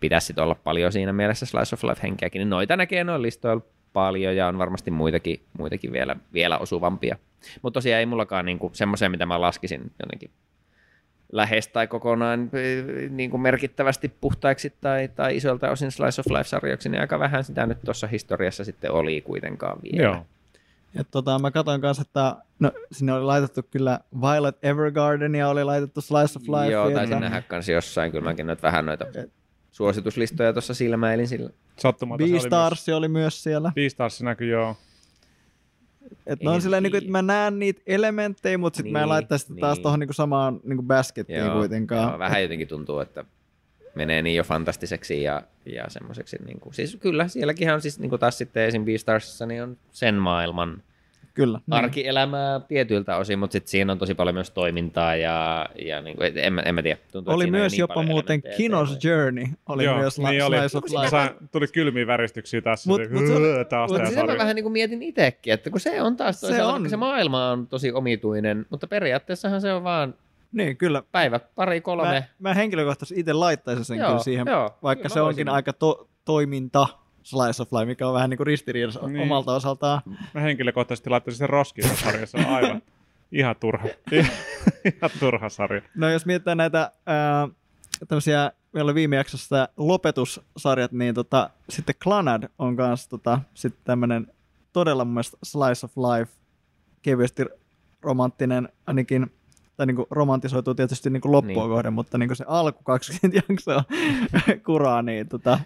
pitäisi 0.00 0.26
sit 0.26 0.38
olla 0.38 0.54
paljon 0.54 0.92
siinä 0.92 1.12
mielessä 1.12 1.46
slice 1.46 1.74
of 1.74 1.84
life 1.84 2.02
henkeäkin, 2.02 2.40
niin 2.40 2.50
noita 2.50 2.76
näkee 2.76 3.04
noin 3.04 3.22
listoilla 3.22 3.62
paljon 3.92 4.36
ja 4.36 4.48
on 4.48 4.58
varmasti 4.58 4.90
muitakin, 4.90 5.40
muitakin 5.58 5.92
vielä, 5.92 6.16
vielä 6.32 6.58
osuvampia. 6.58 7.16
Mutta 7.62 7.76
tosiaan 7.76 8.00
ei 8.00 8.06
mullakaan 8.06 8.44
niinku 8.44 8.70
semmoisia, 8.72 9.10
mitä 9.10 9.26
mä 9.26 9.40
laskisin 9.40 9.92
jotenkin 10.00 10.30
lähes 11.32 11.68
tai 11.68 11.86
kokonaan 11.86 12.50
eh, 12.52 13.10
niin 13.10 13.30
kuin 13.30 13.40
merkittävästi 13.40 14.12
puhtaiksi 14.20 14.72
tai, 14.80 15.08
tai 15.08 15.36
isolta 15.36 15.70
osin 15.70 15.92
slice 15.92 16.20
of 16.20 16.26
life-sarjoiksi, 16.26 16.88
niin 16.88 17.00
aika 17.00 17.18
vähän 17.18 17.44
sitä 17.44 17.66
nyt 17.66 17.78
tuossa 17.84 18.06
historiassa 18.06 18.64
sitten 18.64 18.92
oli 18.92 19.20
kuitenkaan 19.20 19.78
vielä. 19.82 20.02
Joo. 20.02 20.26
Ja 20.94 21.04
tota, 21.04 21.38
mä 21.38 21.50
katsoin 21.50 21.80
kanssa, 21.80 22.02
että 22.02 22.36
no, 22.58 22.72
sinne 22.92 23.12
oli 23.12 23.24
laitettu 23.24 23.62
kyllä 23.70 24.00
Violet 24.20 24.56
Evergarden 24.62 25.34
ja 25.34 25.48
oli 25.48 25.64
laitettu 25.64 26.00
Slice 26.00 26.38
of 26.38 26.60
Life. 26.60 26.72
Joo, 26.72 26.90
taisin 26.90 27.20
nähdä 27.20 27.42
kanssa 27.42 27.72
jossain, 27.72 28.12
kyllä 28.12 28.24
mäkin 28.24 28.46
nyt 28.46 28.62
vähän 28.62 28.86
noita 28.86 29.04
suosituslistoja 29.78 30.52
tuossa 30.52 30.74
silmäilin 30.74 31.28
sillä. 31.28 31.50
Sattumalta 31.76 32.26
se 32.26 32.32
oli 32.32 32.40
Beastars 32.40 32.88
oli 32.88 33.08
myös 33.08 33.42
siellä. 33.42 33.68
Myös, 33.68 33.74
Beastars 33.74 34.22
näkyy, 34.22 34.50
joo. 34.50 34.76
Et 36.26 36.42
ne 36.42 36.48
on 36.50 36.54
En 36.54 36.62
silleen, 36.62 36.82
niin 36.82 36.90
kuin, 36.90 36.98
että 36.98 37.10
mä 37.10 37.22
näen 37.22 37.58
niitä 37.58 37.82
elementtejä, 37.86 38.58
mutta 38.58 38.76
sitten 38.76 38.92
mä 38.92 38.98
en 38.98 39.02
Niin, 39.02 39.08
laittaisi 39.08 39.46
sitä 39.46 39.60
taas 39.60 39.76
niin. 39.76 39.82
tuohon 39.82 40.00
niin 40.00 40.14
samaan 40.14 40.60
niin 40.64 40.82
baskettiin 40.82 41.38
Joo, 41.38 41.54
kuitenkaan. 41.54 42.10
joo, 42.10 42.18
vähän 42.18 42.42
jotenkin 42.42 42.68
tuntuu, 42.68 43.00
että 43.00 43.24
menee 43.94 44.22
niin 44.22 44.36
jo 44.36 44.44
fantastiseksi 44.44 45.22
ja, 45.22 45.42
ja 45.66 45.84
semmoiseksi, 45.88 46.36
niin 46.46 46.60
kuin, 46.60 46.74
siis 46.74 46.96
kyllä, 47.00 47.28
sielläkin 47.28 47.72
on 47.72 47.82
siis 47.82 47.98
niin 47.98 48.10
kuin 48.10 48.20
taas 48.20 48.38
sitten 48.38 48.64
esim. 48.64 48.84
Beastarsissa, 48.84 49.46
niin 49.46 49.62
on 49.62 49.76
sen 49.90 50.14
maailman 50.14 50.82
Kyllä. 51.38 51.60
niin. 51.66 51.74
arkielämää 51.74 52.60
tietyiltä 52.60 53.16
osin, 53.16 53.38
mutta 53.38 53.52
sitten 53.52 53.70
siinä 53.70 53.92
on 53.92 53.98
tosi 53.98 54.14
paljon 54.14 54.34
myös 54.34 54.50
toimintaa 54.50 55.16
ja, 55.16 55.66
ja 55.84 56.02
niin 56.02 56.16
kuin, 56.16 56.32
en, 56.38 56.52
mä- 56.52 56.60
en 56.62 56.74
mä 56.74 56.82
tiedä. 56.82 56.98
Tuntuu, 57.12 57.34
Oli 57.34 57.44
että 57.44 57.46
siinä 57.46 57.58
ei 57.58 57.62
myös 57.62 57.72
niin 57.72 57.78
jopa 57.80 58.02
muuten 58.02 58.42
Kinos 58.56 59.04
Journey. 59.04 59.44
Oli 59.68 59.84
joo, 59.84 59.98
myös 59.98 60.18
la- 60.18 60.30
niin 60.30 60.44
oli. 60.44 60.56
Sain- 61.10 61.30
tuli 61.52 61.66
kylmiä 61.66 62.06
väristyksiä 62.06 62.60
tässä. 62.60 62.90
Mut- 62.90 63.00
Mut, 63.12 63.22
mut 63.22 63.68
taas 63.68 63.90
Mutta 63.90 64.02
tää 64.02 64.10
sitä 64.10 64.26
mä 64.26 64.38
vähän 64.38 64.54
niin 64.54 64.62
kuin 64.64 64.72
mietin 64.72 65.02
itsekin, 65.02 65.52
että 65.52 65.70
kun 65.70 65.80
se 65.80 66.02
on 66.02 66.16
taas 66.16 66.40
Se 66.40 66.62
on. 66.62 66.90
se, 66.90 66.96
maailma 66.96 67.50
on 67.50 67.66
tosi 67.66 67.92
omituinen, 67.92 68.66
mutta 68.70 68.86
periaatteessahan 68.86 69.60
se 69.60 69.72
on 69.72 69.84
vaan 69.84 70.14
Niin, 70.52 70.76
kyllä. 70.76 71.02
päivä, 71.12 71.40
pari, 71.54 71.80
kolme. 71.80 72.08
Mä, 72.08 72.22
mä 72.48 72.54
henkilökohtaisesti 72.54 73.20
itse 73.20 73.32
laittaisin 73.32 73.84
sen 73.84 73.98
Joo, 73.98 74.08
kyllä 74.08 74.22
siihen, 74.22 74.46
joo, 74.46 74.70
vaikka 74.82 75.02
kyllä 75.02 75.14
se 75.14 75.20
onkin 75.20 75.48
aika 75.48 75.72
to- 75.72 76.08
toiminta 76.24 76.86
Slice 77.28 77.62
of 77.62 77.72
Life, 77.72 77.84
mikä 77.84 78.08
on 78.08 78.14
vähän 78.14 78.30
niin 78.30 78.36
kuin 78.36 78.46
ristiriidassa 78.46 79.06
Niin. 79.06 79.22
omalta 79.22 79.54
osaltaan. 79.54 80.00
Mä 80.34 80.40
henkilökohtaisesti 80.40 81.10
laittaisin 81.10 81.38
sen 81.38 81.48
roskiin 81.48 81.96
sarjassa. 81.96 82.38
Aivan. 82.48 82.82
Ihan 83.32 83.56
turha. 83.60 83.88
Ihan 84.96 85.10
turha 85.20 85.48
sarja. 85.48 85.82
No 85.94 86.08
jos 86.10 86.26
mietitään 86.26 86.56
näitä 86.56 86.92
ää, 87.06 87.48
tämmöisiä, 88.08 88.52
meillä 88.72 88.88
oli 88.88 88.94
viime 88.94 89.16
jaksossa 89.16 89.68
lopetussarjat, 89.76 90.92
niin 90.92 91.14
tota, 91.14 91.50
sitten 91.68 91.94
Clanad 92.02 92.42
on 92.58 92.76
kanssa 92.76 93.10
tota, 93.10 93.40
sitten 93.54 93.82
tämmöinen 93.84 94.26
todella 94.72 95.04
mun 95.04 95.14
mielestä 95.14 95.36
slice 95.44 95.86
of 95.86 95.92
life, 95.96 96.32
kevyesti 97.02 97.44
romanttinen, 98.02 98.68
ainakin 98.86 99.32
tai 99.78 99.86
niin 99.86 99.96
kuin 99.96 100.06
romantisoituu 100.10 100.74
tietysti 100.74 101.10
niin 101.10 101.20
kuin 101.20 101.32
loppua 101.32 101.48
Niin. 101.62 101.68
kohden, 101.68 101.92
mutta 101.92 102.18
niin 102.18 102.28
kuin 102.28 102.36
se 102.36 102.44
alku 102.48 102.82
20 102.84 103.40
jaksoa 103.48 103.84
kuraa, 104.66 105.02
niin 105.02 105.28
tota, 105.28 105.60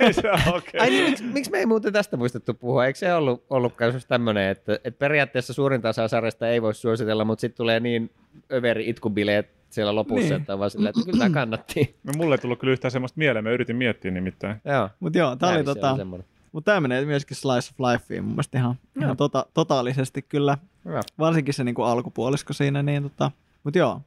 Ai 0.00 0.12
se. 0.12 0.22
Ai 0.80 0.90
niin, 0.90 1.04
miksi, 1.04 1.24
miksi 1.24 1.50
me 1.50 1.58
ei 1.58 1.66
muuten 1.66 1.92
tästä 1.92 2.16
muistettu 2.16 2.54
puhua? 2.54 2.86
Eikö 2.86 2.98
se 2.98 3.14
ollut, 3.14 3.44
ollut 3.50 3.72
myös 3.80 4.06
tämmöinen, 4.06 4.48
että, 4.50 4.74
että 4.84 4.98
periaatteessa 4.98 5.52
suurinta 5.52 5.88
osaa 5.88 6.08
sarjasta 6.08 6.48
ei 6.48 6.62
voi 6.62 6.74
suositella, 6.74 7.24
mutta 7.24 7.40
sitten 7.40 7.56
tulee 7.56 7.80
niin 7.80 8.10
överi 8.52 8.88
itkubileet 8.88 9.50
siellä 9.70 9.94
lopussa, 9.94 10.28
Niin. 10.28 10.40
että 10.40 10.52
on 10.52 10.58
vaan 10.58 10.70
silleen, 10.70 10.90
että 10.96 11.04
kyllä 11.10 11.18
tämä 11.24 11.34
kannatti. 11.34 11.96
No, 12.04 12.12
mulle 12.16 12.34
ei 12.34 12.38
tullut 12.38 12.58
kyllä 12.58 12.72
yhtään 12.72 12.92
semmoista 12.92 13.18
mieleen. 13.18 13.44
Mä 13.44 13.50
yritin 13.50 13.76
miettiä 13.76 14.10
nimittäin. 14.10 14.56
Joo. 14.64 14.88
mutta 15.00 15.18
joo, 15.18 15.36
tää 15.36 15.50
oli 15.50 15.64
tota, 15.64 15.96
semmoinen. 15.96 16.26
mutta 16.52 16.70
tämä 16.72 16.80
menee 16.80 17.04
myöskin 17.04 17.36
slice 17.36 17.70
of 17.74 17.92
lifeen 17.92 18.24
mun 18.24 18.32
mielestä 18.32 18.58
ihan, 18.58 18.74
ihan 19.00 19.16
tota, 19.16 19.46
totaalisesti 19.54 20.22
kyllä, 20.22 20.58
Hyvä. 20.84 21.00
varsinkin 21.18 21.54
se 21.54 21.64
niin 21.64 21.74
kuin 21.74 21.86
alkupuolisko 21.88 22.52
siinä, 22.52 22.82
niin 22.82 23.02
tota, 23.02 23.30
mutta 23.64 23.78
joo, 23.78 24.00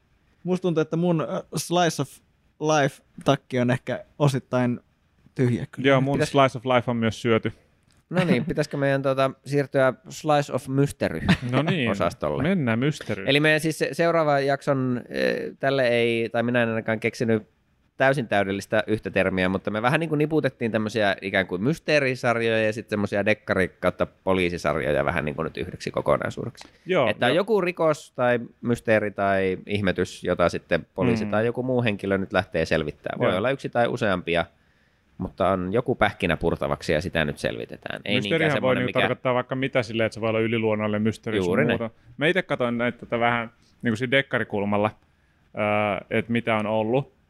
musta 0.44 0.62
tuntuu, 0.62 0.82
että 0.82 0.98
mun 0.98 1.22
äh, 1.22 1.28
slice 1.56 2.02
of 2.02 2.10
life 2.60 3.04
takki 3.24 3.60
on 3.60 3.72
ehkä 3.72 4.06
osittain 4.20 4.80
tyhjä 5.36 5.66
kyllä. 5.72 5.90
Joo, 5.90 6.02
mun 6.02 6.18
Pitäis- 6.20 6.32
Slice 6.32 6.58
of 6.58 6.66
Life 6.66 6.92
on 6.92 6.98
myös 6.98 7.22
syöty. 7.22 7.54
No 8.10 8.24
niin, 8.24 8.46
pitäisikö 8.46 8.78
meidän 8.78 9.02
tuota, 9.02 9.32
siirtyä 9.46 9.94
Slice 10.10 10.54
of 10.54 10.68
Mystery 10.68 11.20
No 11.52 11.62
niin, 11.62 11.92
osastolle? 11.92 12.44
mennään 12.44 12.80
mysteryyn. 12.80 13.28
Eli 13.28 13.40
meidän 13.40 13.60
siis 13.60 13.80
se- 13.80 13.90
seuraava 13.92 14.40
jakson, 14.40 15.02
eh, 15.10 15.36
tälle 15.60 15.88
ei, 15.88 16.30
tai 16.30 16.44
minä 16.44 16.64
en 16.64 16.70
ainakaan 16.70 17.00
keksinyt 17.00 17.44
täysin 18.02 18.28
täydellistä 18.28 18.84
yhtä 18.88 19.10
termiä, 19.10 19.50
mutta 19.50 19.72
me 19.72 19.82
vähän 19.82 20.00
niin 20.00 20.10
kuin 20.10 20.20
niputettiin 20.20 20.72
tämmöisiä 20.72 21.16
ikään 21.22 21.48
kuin 21.48 21.64
mysteerisarjoja 21.64 22.66
ja 22.66 22.74
sitten 22.74 22.90
semmoisia 22.90 23.26
dekkari 23.26 23.68
kautta 23.80 24.08
poliisisarjoja 24.24 25.06
vähän 25.06 25.26
niin 25.26 25.36
kuin 25.36 25.44
nyt 25.44 25.58
yhdeksi 25.58 25.92
kokonaisuudeksi. 25.92 26.68
Joo, 26.86 27.10
että 27.10 27.26
on 27.26 27.32
joo. 27.32 27.36
joku 27.36 27.62
rikos 27.62 28.12
tai 28.16 28.40
mysteeri 28.62 29.12
tai 29.12 29.58
ihmetys, 29.66 30.24
jota 30.24 30.50
sitten 30.50 30.86
poliisi 30.96 31.26
Mm. 31.26 31.32
tai 31.32 31.46
joku 31.46 31.64
muu 31.64 31.84
henkilö 31.84 32.18
nyt 32.18 32.34
lähtee 32.34 32.66
selvittämään. 32.66 33.20
Voi 33.20 33.30
Joo. 33.30 33.38
olla 33.38 33.52
yksi 33.52 33.70
tai 33.70 33.88
useampia, 33.88 34.46
mutta 35.18 35.50
on 35.50 35.74
joku 35.74 35.96
pähkinä 35.96 36.38
purtavaksi 36.38 36.94
ja 36.94 37.02
sitä 37.02 37.26
nyt 37.26 37.38
selvitetään. 37.38 38.02
Ei 38.06 38.16
Mysteerihän 38.16 38.62
voi 38.62 38.76
niinku 38.76 38.88
mikä... 38.88 39.00
tarkoittaa 39.00 39.34
vaikka 39.34 39.56
mitä 39.56 39.84
silleen, 39.84 40.06
että 40.06 40.14
se 40.14 40.22
voi 40.22 40.30
olla 40.30 40.40
yliluonnollinen 40.40 41.02
mysteeri 41.02 41.38
Juuri 41.38 41.66
muuta. 41.66 41.90
Mä 42.18 42.28
itse 42.28 42.42
katsoin 42.42 42.78
näitä 42.78 42.98
tätä 42.98 43.20
vähän 43.20 43.52
niin 43.82 43.92
kuin 43.92 43.98
siinä 43.98 44.12
dekkarikulmalla, 44.12 44.92
että 46.10 46.32
mitä 46.32 46.56
on 46.56 46.66
ollut. 46.66 47.21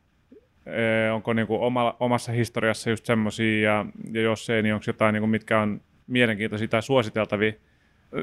Onko 1.13 1.34
niin 1.34 1.47
kuin 1.47 1.62
oma, 1.62 1.95
omassa 1.99 2.31
historiassa 2.31 2.89
just 2.89 3.05
semmosia, 3.05 3.71
ja, 3.71 3.86
ja 4.12 4.21
jos 4.21 4.49
ei, 4.49 4.63
niin 4.63 4.73
onko 4.73 4.84
jotain, 4.88 5.13
niin 5.13 5.21
kuin, 5.21 5.29
mitkä 5.29 5.60
on 5.60 5.81
mielenkiintoisia 6.07 6.67
tai 6.67 6.84
suositeltavia. 6.84 7.53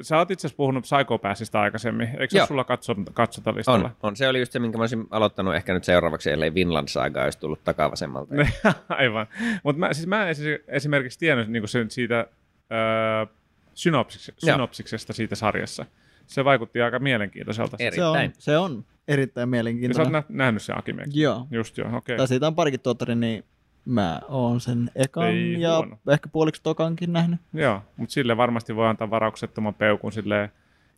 Sä 0.02 0.18
oot 0.18 0.30
itse 0.30 0.46
asiassa 0.46 0.56
puhunut 0.56 0.84
Psychopassista 0.84 1.60
aikaisemmin. 1.60 2.08
Eikö 2.08 2.28
se 2.28 2.46
sulla 2.46 2.64
katso, 2.64 2.94
katsota-listalla? 3.12 3.86
On, 3.88 3.96
on. 4.02 4.16
Se 4.16 4.28
oli 4.28 4.38
just 4.38 4.52
se, 4.52 4.58
minkä 4.58 4.78
mä 4.78 4.82
olisin 4.82 5.06
aloittanut 5.10 5.54
ehkä 5.54 5.74
nyt 5.74 5.84
seuraavaksi, 5.84 6.30
ellei 6.30 6.54
Vinland 6.54 6.88
Saga 6.88 7.24
olisi 7.24 7.38
tullut 7.38 7.64
takavasemmalta. 7.64 8.34
Aivan. 8.88 9.26
Mutta 9.62 9.80
mä, 9.80 9.92
siis 9.92 10.06
mä 10.06 10.22
en 10.22 10.28
esi- 10.28 10.64
esimerkiksi 10.68 11.18
tiennyt 11.18 11.48
niinku 11.48 11.66
sen 11.66 11.90
siitä 11.90 12.26
öö, 12.72 13.26
synopsiksi, 13.74 14.32
Joo. 14.42 14.54
synopsiksesta 14.54 15.12
siitä 15.12 15.34
sarjassa. 15.34 15.86
Se 16.26 16.44
vaikutti 16.44 16.82
aika 16.82 16.98
mielenkiintoiselta. 16.98 17.76
Eri- 17.80 17.96
se, 17.96 18.04
on, 18.04 18.16
erittäin. 18.16 18.42
se 18.42 18.58
on 18.58 18.84
erittäin 19.08 19.42
Ja 19.42 19.44
sä 19.44 19.46
oot 19.46 19.50
mielenkiintoinen. 19.50 20.12
nä- 20.12 20.22
nähnyt 20.28 20.62
sen 20.62 20.78
Akimekin. 20.78 21.22
Joo. 21.22 21.46
Just 21.50 21.78
joo, 21.78 21.96
okei. 21.96 22.16
Tai 22.16 22.28
siitä 22.28 22.46
on 22.46 22.54
parikin 22.54 22.80
tuottori, 22.80 23.14
niin 23.14 23.44
mä 23.84 24.20
oon 24.28 24.60
sen 24.60 24.90
ekan 24.94 25.26
Ei 25.28 25.60
ja 25.60 25.76
huono. 25.76 25.98
ehkä 26.10 26.28
puoliksi 26.28 26.62
tokankin 26.62 27.12
nähnyt. 27.12 27.40
Joo, 27.52 27.82
mutta 27.96 28.12
sille 28.12 28.36
varmasti 28.36 28.76
voi 28.76 28.86
antaa 28.88 29.10
varauksettoman 29.10 29.74
peukun 29.74 30.12
silleen, 30.12 30.48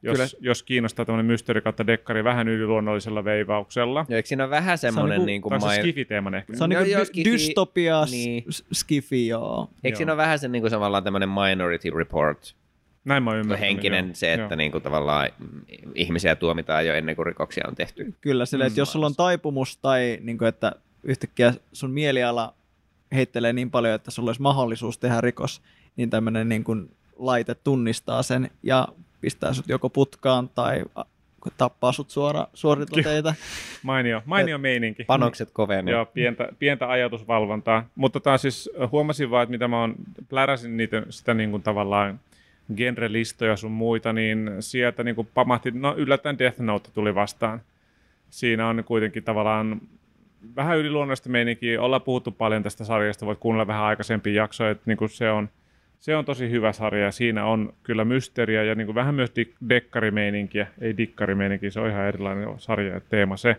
jos, 0.02 0.12
Kyllä. 0.16 0.28
jos 0.40 0.62
kiinnostaa 0.62 1.04
tämmöinen 1.04 1.26
mysteeri 1.26 1.60
kautta 1.60 1.86
dekkari 1.86 2.24
vähän 2.24 2.48
yliluonnollisella 2.48 3.24
veivauksella. 3.24 4.06
Ja 4.08 4.16
eikö 4.16 4.26
siinä 4.26 4.44
ole 4.44 4.50
vähän 4.50 4.78
semmoinen 4.78 5.26
niinku- 5.26 5.48
niin 5.50 5.60
kuin 5.60 5.70
se 5.74 5.80
skifiteeman 5.80 6.34
ehkä? 6.34 6.56
Se 6.56 6.64
on 6.64 6.70
No 6.70 6.78
niinku 6.78 6.92
joo, 6.92 7.02
dy- 7.02 7.06
skifi- 7.06 7.24
dystopia, 7.24 8.04
niin. 8.10 8.44
skifi, 8.72 9.28
joo. 9.28 9.70
Eikö 9.84 9.96
siinä 9.96 10.10
Joo. 10.10 10.14
ole 10.14 10.22
vähän 10.22 10.38
sen 10.38 10.52
niin 10.52 10.62
kuin 10.62 10.70
samalla 10.70 11.02
tämmöinen 11.02 11.28
Minority 11.28 11.90
Report 11.90 12.56
Näin 13.04 13.22
mä 13.22 13.30
oon 13.30 13.38
ymmärtänyt. 13.40 13.68
henkinen 13.68 14.04
joo. 14.04 14.14
se, 14.14 14.32
että 14.32 14.46
Joo. 14.54 14.56
niin 14.56 14.72
kuin 14.72 14.82
tavallaan 14.82 15.28
ihmisiä 15.94 16.36
tuomitaan 16.36 16.86
jo 16.86 16.94
ennen 16.94 17.16
kuin 17.16 17.26
rikoksia 17.26 17.64
on 17.68 17.74
tehty. 17.74 18.14
Kyllä, 18.20 18.46
sille, 18.46 18.66
että 18.66 18.76
Mm. 18.76 18.80
jos 18.80 18.92
sulla 18.92 19.06
on 19.06 19.16
taipumus 19.16 19.76
tai 19.76 20.18
niin 20.22 20.38
kuin, 20.38 20.48
että 20.48 20.72
yhtäkkiä 21.02 21.54
sun 21.72 21.90
mieliala 21.90 22.54
heittelee 23.14 23.52
niin 23.52 23.70
paljon, 23.70 23.94
että 23.94 24.10
sulla 24.10 24.28
olisi 24.28 24.42
mahdollisuus 24.42 24.98
tehdä 24.98 25.20
rikos, 25.20 25.62
niin 25.96 26.10
tämmöinen 26.10 26.48
niin 26.48 26.64
kuin 26.64 26.90
laite 27.16 27.54
tunnistaa 27.54 28.22
sen 28.22 28.50
ja 28.62 28.88
pistää 29.20 29.52
sut 29.52 29.68
joko 29.68 29.90
putkaan 29.90 30.48
tai 30.48 30.84
tappaa 31.58 31.92
sut 31.92 32.10
suora, 32.10 32.46
suorilla 32.54 33.02
teitä. 33.02 33.34
Mainio, 33.82 34.22
mainio 34.24 34.58
meininki. 34.58 35.04
Panokset 35.04 35.50
kovenee. 35.52 35.94
Joo, 35.94 36.06
pientä, 36.06 36.48
pientä 36.58 36.88
ajatusvalvontaa. 36.90 37.86
Mutta 37.94 38.20
taas 38.20 38.42
siis 38.42 38.70
huomasin 38.92 39.30
vaan, 39.30 39.42
että 39.42 39.50
mitä 39.50 39.68
mä 39.68 39.80
oon, 39.80 39.94
pläräsin 40.28 40.76
niitä, 40.76 41.02
sitä 41.10 41.34
niin 41.34 41.50
kuin 41.50 41.62
tavallaan 41.62 42.20
genrelistoja 42.76 43.56
sun 43.56 43.70
muita, 43.70 44.12
niin 44.12 44.50
sieltä 44.60 45.04
niin 45.04 45.14
kuin 45.14 45.28
pamahti, 45.34 45.70
no 45.70 45.94
yllättäen 45.96 46.38
Death 46.38 46.60
Note 46.60 46.90
tuli 46.94 47.14
vastaan. 47.14 47.60
Siinä 48.30 48.68
on 48.68 48.84
kuitenkin 48.84 49.24
tavallaan 49.24 49.80
vähän 50.56 50.78
yliluonnollista 50.78 51.28
meininkiä. 51.28 51.82
Ollaan 51.82 52.02
puhuttu 52.02 52.30
paljon 52.30 52.62
tästä 52.62 52.84
sarjasta, 52.84 53.26
voit 53.26 53.38
kuunnella 53.38 53.66
vähän 53.66 53.84
aikaisempia 53.84 54.42
jaksoja, 54.42 54.70
että 54.70 54.84
niin 54.86 54.98
kuin 54.98 55.08
se 55.08 55.30
on 55.30 55.48
se 56.00 56.16
on 56.16 56.24
tosi 56.24 56.50
hyvä 56.50 56.72
sarja 56.72 57.04
ja 57.04 57.12
siinä 57.12 57.44
on 57.44 57.72
kyllä 57.82 58.04
mysteeriä 58.04 58.62
ja 58.62 58.74
niin 58.74 58.86
kuin 58.86 58.94
vähän 58.94 59.14
myös 59.14 59.30
dik- 59.30 59.68
dekkarimeininkiä, 59.68 60.66
ei 60.80 60.96
dikkarimeininkiä, 60.96 61.70
se 61.70 61.80
on 61.80 61.90
ihan 61.90 62.06
erilainen 62.06 62.48
sarja 62.58 62.94
ja 62.94 63.00
teema 63.00 63.36
se. 63.36 63.56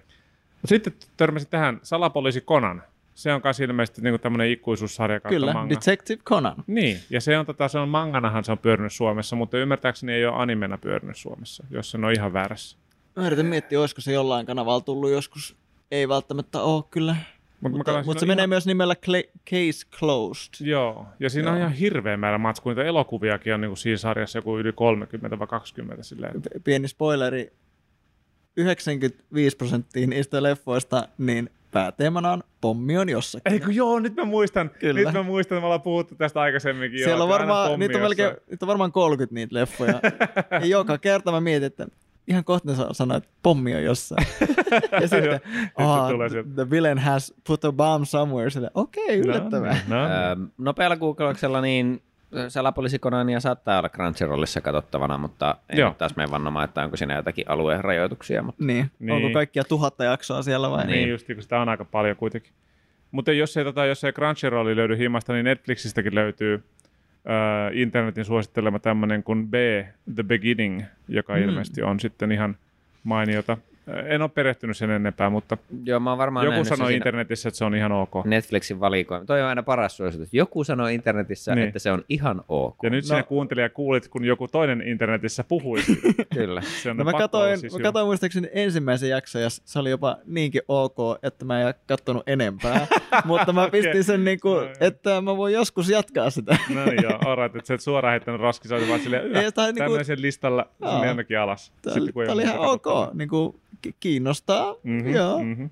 Sitten 0.65 0.93
törmäsin 1.17 1.50
tähän 1.50 1.80
Salapoliisi 1.84 2.41
Conan. 2.41 2.84
Se 3.15 3.34
on 3.34 3.41
myös 3.43 3.60
ilmeisesti 3.60 4.02
niin 4.02 4.19
tämmöinen 4.19 4.50
ikuisuussarja 4.50 5.19
kautta 5.19 5.36
Kyllä, 5.36 5.54
manga. 5.54 5.69
Detective 5.69 6.21
Conan. 6.24 6.56
Niin, 6.67 6.97
ja 7.10 7.21
se 7.21 7.38
on, 7.38 7.45
tota, 7.45 7.67
se 7.67 7.80
on 7.80 7.89
manganahan 7.89 8.43
se 8.43 8.52
on 8.52 8.58
pyörinyt 8.58 8.93
Suomessa, 8.93 9.36
mutta 9.36 9.58
ymmärtääkseni 9.58 10.13
ei 10.13 10.26
ole 10.26 10.36
animena 10.38 10.78
pyörinyt 10.78 11.17
Suomessa, 11.17 11.63
jos 11.69 11.91
se 11.91 11.97
on 11.97 12.12
ihan 12.13 12.34
väärässä. 12.34 12.78
Mä 13.15 13.28
yritän 13.28 13.45
miettiä, 13.45 13.80
olisiko 13.80 14.02
se 14.02 14.12
jollain 14.13 14.45
kanavalla 14.45 14.82
tullut 14.82 15.10
joskus. 15.12 15.56
Ei 15.91 16.10
välttämättä 16.10 16.62
ole 16.62 16.84
kyllä. 16.91 17.15
Mut 17.62 17.71
Mutta, 17.71 18.04
mutta 18.06 18.19
se 18.19 18.24
on 18.26 18.28
menee 18.28 18.41
ihan- 18.43 18.50
myös 18.50 18.65
nimellä 18.65 18.93
Cla- 19.06 19.39
Case 19.50 19.88
Closed. 20.00 20.67
Joo, 20.67 21.06
ja 21.19 21.30
siinä 21.30 21.47
Joo. 21.47 21.54
on 21.54 21.60
ihan 21.60 21.74
hirveä 21.74 22.17
määrä 22.17 22.38
matskua. 22.38 22.74
Niitä 22.74 22.88
elokuviakin 22.88 23.54
on 23.54 23.62
niin 23.62 23.69
kuin 23.69 23.78
siinä 23.78 23.97
sarjassa 23.97 24.38
joku 24.38 24.58
yli 24.58 24.74
30 24.74 25.39
vai 25.39 25.47
20 25.47 26.04
silleen. 26.04 26.41
P- 26.41 26.63
Pieni 26.63 26.88
spoileri. 26.88 27.54
95 28.58 29.58
prosenttia 29.58 30.08
niistä 30.08 30.43
leffoista, 30.43 31.08
niin 31.17 31.50
pääteemana 31.71 32.31
on 32.31 32.43
pommi 32.62 32.97
on 32.97 33.10
jossakin. 33.10 33.53
Ei 33.53 33.60
kun 33.60 33.75
joo, 33.75 33.99
nyt 33.99 34.15
mä 34.15 34.25
muistan. 34.25 34.69
Kyllä. 34.69 35.01
Nyt 35.01 35.13
mä 35.13 35.23
muistan, 35.23 35.55
että 35.55 35.62
me 35.62 35.65
ollaan 35.65 35.81
puhuttu 35.81 36.15
tästä 36.15 36.41
aikaisemminkin. 36.41 36.99
Siellä 36.99 37.17
joo, 37.17 37.23
on 37.23 37.29
varmaan, 37.29 37.79
niitä 37.79 37.97
on, 37.97 38.01
melkein, 38.01 38.36
niitä 38.49 38.65
on 38.65 38.67
varmaan 38.67 38.91
30 38.91 39.36
niitä 39.36 39.55
leffoja. 39.55 39.99
ja 40.51 40.65
joka 40.65 40.97
kerta 40.97 41.31
mä 41.31 41.41
mietin, 41.41 41.67
että 41.67 41.88
ihan 42.27 42.43
kohta 42.43 42.69
ne 42.69 42.75
sa- 42.75 42.93
sanoo, 42.93 43.17
että 43.17 43.29
pommi 43.43 43.75
on 43.75 43.84
jossain. 43.84 44.27
ja 45.01 45.07
sitten, 45.07 45.41
oh, 45.75 46.07
sieltä. 46.31 46.49
the 46.55 46.69
villain 46.69 46.99
has 46.99 47.34
put 47.47 47.65
a 47.65 47.71
bomb 47.71 48.05
somewhere. 48.05 48.49
Okei, 48.73 49.03
okay, 49.03 49.17
yllättävää. 49.17 49.77
No, 49.88 49.95
no, 49.95 50.01
no. 50.01 50.13
Öö, 50.13 50.36
nopealla 50.57 50.97
googlauksella 50.97 51.62
niin 51.62 52.01
Salapoliisi 52.48 53.00
Conania 53.00 53.39
saattaa 53.39 53.80
olla 53.80 53.89
Crunchyrollissa 53.89 54.62
katsottavana, 54.62 55.17
mutta 55.17 55.56
en 55.70 55.78
Joo. 55.80 55.89
nyt 55.89 55.98
taas 55.98 56.15
mene 56.15 56.32
vannomaan, 56.32 56.65
että 56.65 56.84
onko 56.84 56.98
siinä 56.98 57.15
jotakin 57.15 57.46
alueen 57.50 57.84
rajoituksia. 57.84 58.41
Mutta 58.44 58.63
Niin. 58.63 58.78
Niin. 58.78 58.91
niin. 59.00 59.12
Onko 59.12 59.30
kaikkia 59.34 59.63
tuhatta 59.63 60.04
jaksoa 60.04 60.41
siellä 60.41 60.70
vai? 60.72 60.88
Niin, 60.88 61.10
just, 61.10 61.28
kun 61.28 61.41
sitä 61.44 61.62
on 61.62 61.70
aika 61.70 61.86
paljon 61.86 62.15
kuitenkin. 62.17 62.52
Mutta 63.12 63.32
jos 63.32 63.58
ei, 63.58 63.63
tota, 63.63 63.86
jos 63.86 64.04
ei 64.04 64.13
Crunchyrolli 64.13 64.76
löydy 64.76 64.98
himasta, 64.98 65.34
niin 65.34 65.44
Netflixistäkin 65.46 66.15
löytyy 66.15 66.63
äh, 67.30 67.78
internetin 67.78 68.26
suosittelema 68.26 68.80
tämmöinen 68.80 69.24
kuin 69.24 69.48
B, 69.48 69.54
The 70.15 70.24
Beginning, 70.24 70.82
joka 71.08 71.36
Mm. 71.36 71.41
ilmeisesti 71.41 71.82
on 71.84 72.00
sitten 72.00 72.32
ihan 72.32 72.58
mainiota. 73.04 73.58
Äh, 73.97 74.06
En 74.12 74.21
ole 74.21 74.30
perehtynyt 74.30 74.77
sen 74.77 74.89
enempää, 74.89 75.30
mutta 75.30 75.58
joo, 75.86 75.99
mä 75.99 76.10
oon 76.12 76.17
varmaan 76.17 76.45
joku 76.45 76.51
nähnyt 76.51 76.67
sen 76.67 76.77
sanoi 76.77 76.89
siinä 76.91 76.97
internetissä, 76.97 77.49
että 77.49 77.58
se 77.58 77.65
on 77.65 77.75
ihan 77.75 77.91
ok. 77.91 78.25
Netflixin 78.25 78.80
valikoima. 78.80 79.25
Toi 79.25 79.41
on 79.41 79.47
aina 79.47 79.63
paras 79.63 79.97
suositus. 79.97 80.34
Joku 80.34 80.63
sanoi 80.63 80.95
internetissä, 80.95 81.51
Niin. 81.51 81.60
niin. 81.62 81.67
että 81.67 81.80
se 81.80 81.91
on 81.91 82.04
ihan 82.10 82.41
ok. 82.49 82.75
Ja 82.84 82.89
nyt 82.89 83.04
no. 83.04 83.08
sinä 83.08 83.23
kuuntelija 83.23 83.69
kuulit, 83.69 84.08
kun 84.08 84.25
joku 84.25 84.47
toinen 84.47 84.82
internetissä 84.88 85.43
puhui. 85.43 85.80
Kyllä. 86.36 86.62
Se 86.84 86.89
on 86.89 86.97
No 86.97 87.04
mä 87.04 87.13
katoin, 87.13 87.60
siis 87.60 87.73
mä 87.73 87.80
katoin 87.84 88.06
muistaakseni 88.08 88.47
ensimmäisen 88.51 89.10
jakson 89.10 89.41
ja 89.41 89.49
se 89.49 89.80
oli 89.80 89.89
jopa 89.89 90.17
niinkin 90.25 90.62
ok, 90.67 90.97
että 91.23 91.45
mä 91.45 91.60
en 91.60 91.65
ole 91.65 91.75
kattonut 91.88 92.23
enempää. 92.27 92.88
Mutta 93.25 93.54
mä 93.54 93.69
pistin 93.69 94.04
sen 94.04 94.23
niin 94.25 94.39
No 94.43 94.49
kuin, 94.51 94.63
joo. 94.63 94.73
että 94.80 95.21
mä 95.21 95.38
voin 95.38 95.54
joskus 95.54 95.89
jatkaa 95.89 96.30
sitä. 96.30 96.58
No 96.75 96.86
niin, 96.86 97.04
joo, 97.04 97.19
alright, 97.25 97.56
että 97.56 97.67
sä 97.67 97.73
et 97.73 97.82
suoraan 97.82 98.12
heittänyt 98.12 98.41
roskisoita, 98.41 98.88
vaan 98.88 98.99
silleen, 98.99 99.36
Ei, 99.38 99.43
"Yö, 99.43 99.51
tää 99.51 99.65
on 99.65 99.75
niinku- 99.75 99.91
tämmöisen 99.91 100.21
listalla 100.21 100.65
Joo. 100.82 100.91
sinne 100.91 101.08
jonnekin 101.08 101.39
alas. 101.39 101.71
Tämä 101.82 101.93
Sitten, 101.93 102.04
oli, 102.04 102.12
kun 102.12 102.21
ei 102.23 102.27
tää 102.27 102.34
ole 102.36 102.43
oli 102.43 102.51
ihan 102.51 102.69
ok, 102.69 103.13
niin 103.13 103.30
kuin, 103.30 103.56
ki- 103.81 103.81
kiinnostaa. 104.00 104.76
Mhm, 104.84 105.10
Joo. 105.10 105.44
mhm. 105.44 105.65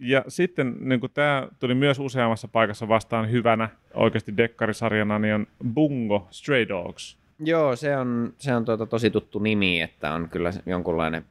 Ja 0.00 0.24
sitten 0.28 0.76
niin 0.80 1.00
tämä 1.14 1.48
tuli 1.58 1.74
myös 1.74 1.98
useammassa 1.98 2.48
paikassa 2.48 2.88
vastaan 2.88 3.30
hyvänä 3.30 3.68
oikeasti 3.94 4.36
dekkarisarjana, 4.36 5.18
niin 5.18 5.34
on 5.34 5.46
Bungo 5.74 6.28
Stray 6.30 6.68
Dogs. 6.68 7.18
Joo, 7.38 7.76
se 7.76 7.96
on, 7.96 8.34
se 8.38 8.54
on 8.54 8.64
tuota 8.64 8.86
tosi 8.86 9.10
tuttu 9.10 9.38
nimi, 9.38 9.80
että 9.80 10.12
on 10.12 10.28
kyllä 10.28 10.50
jonkunlainen 10.66 11.24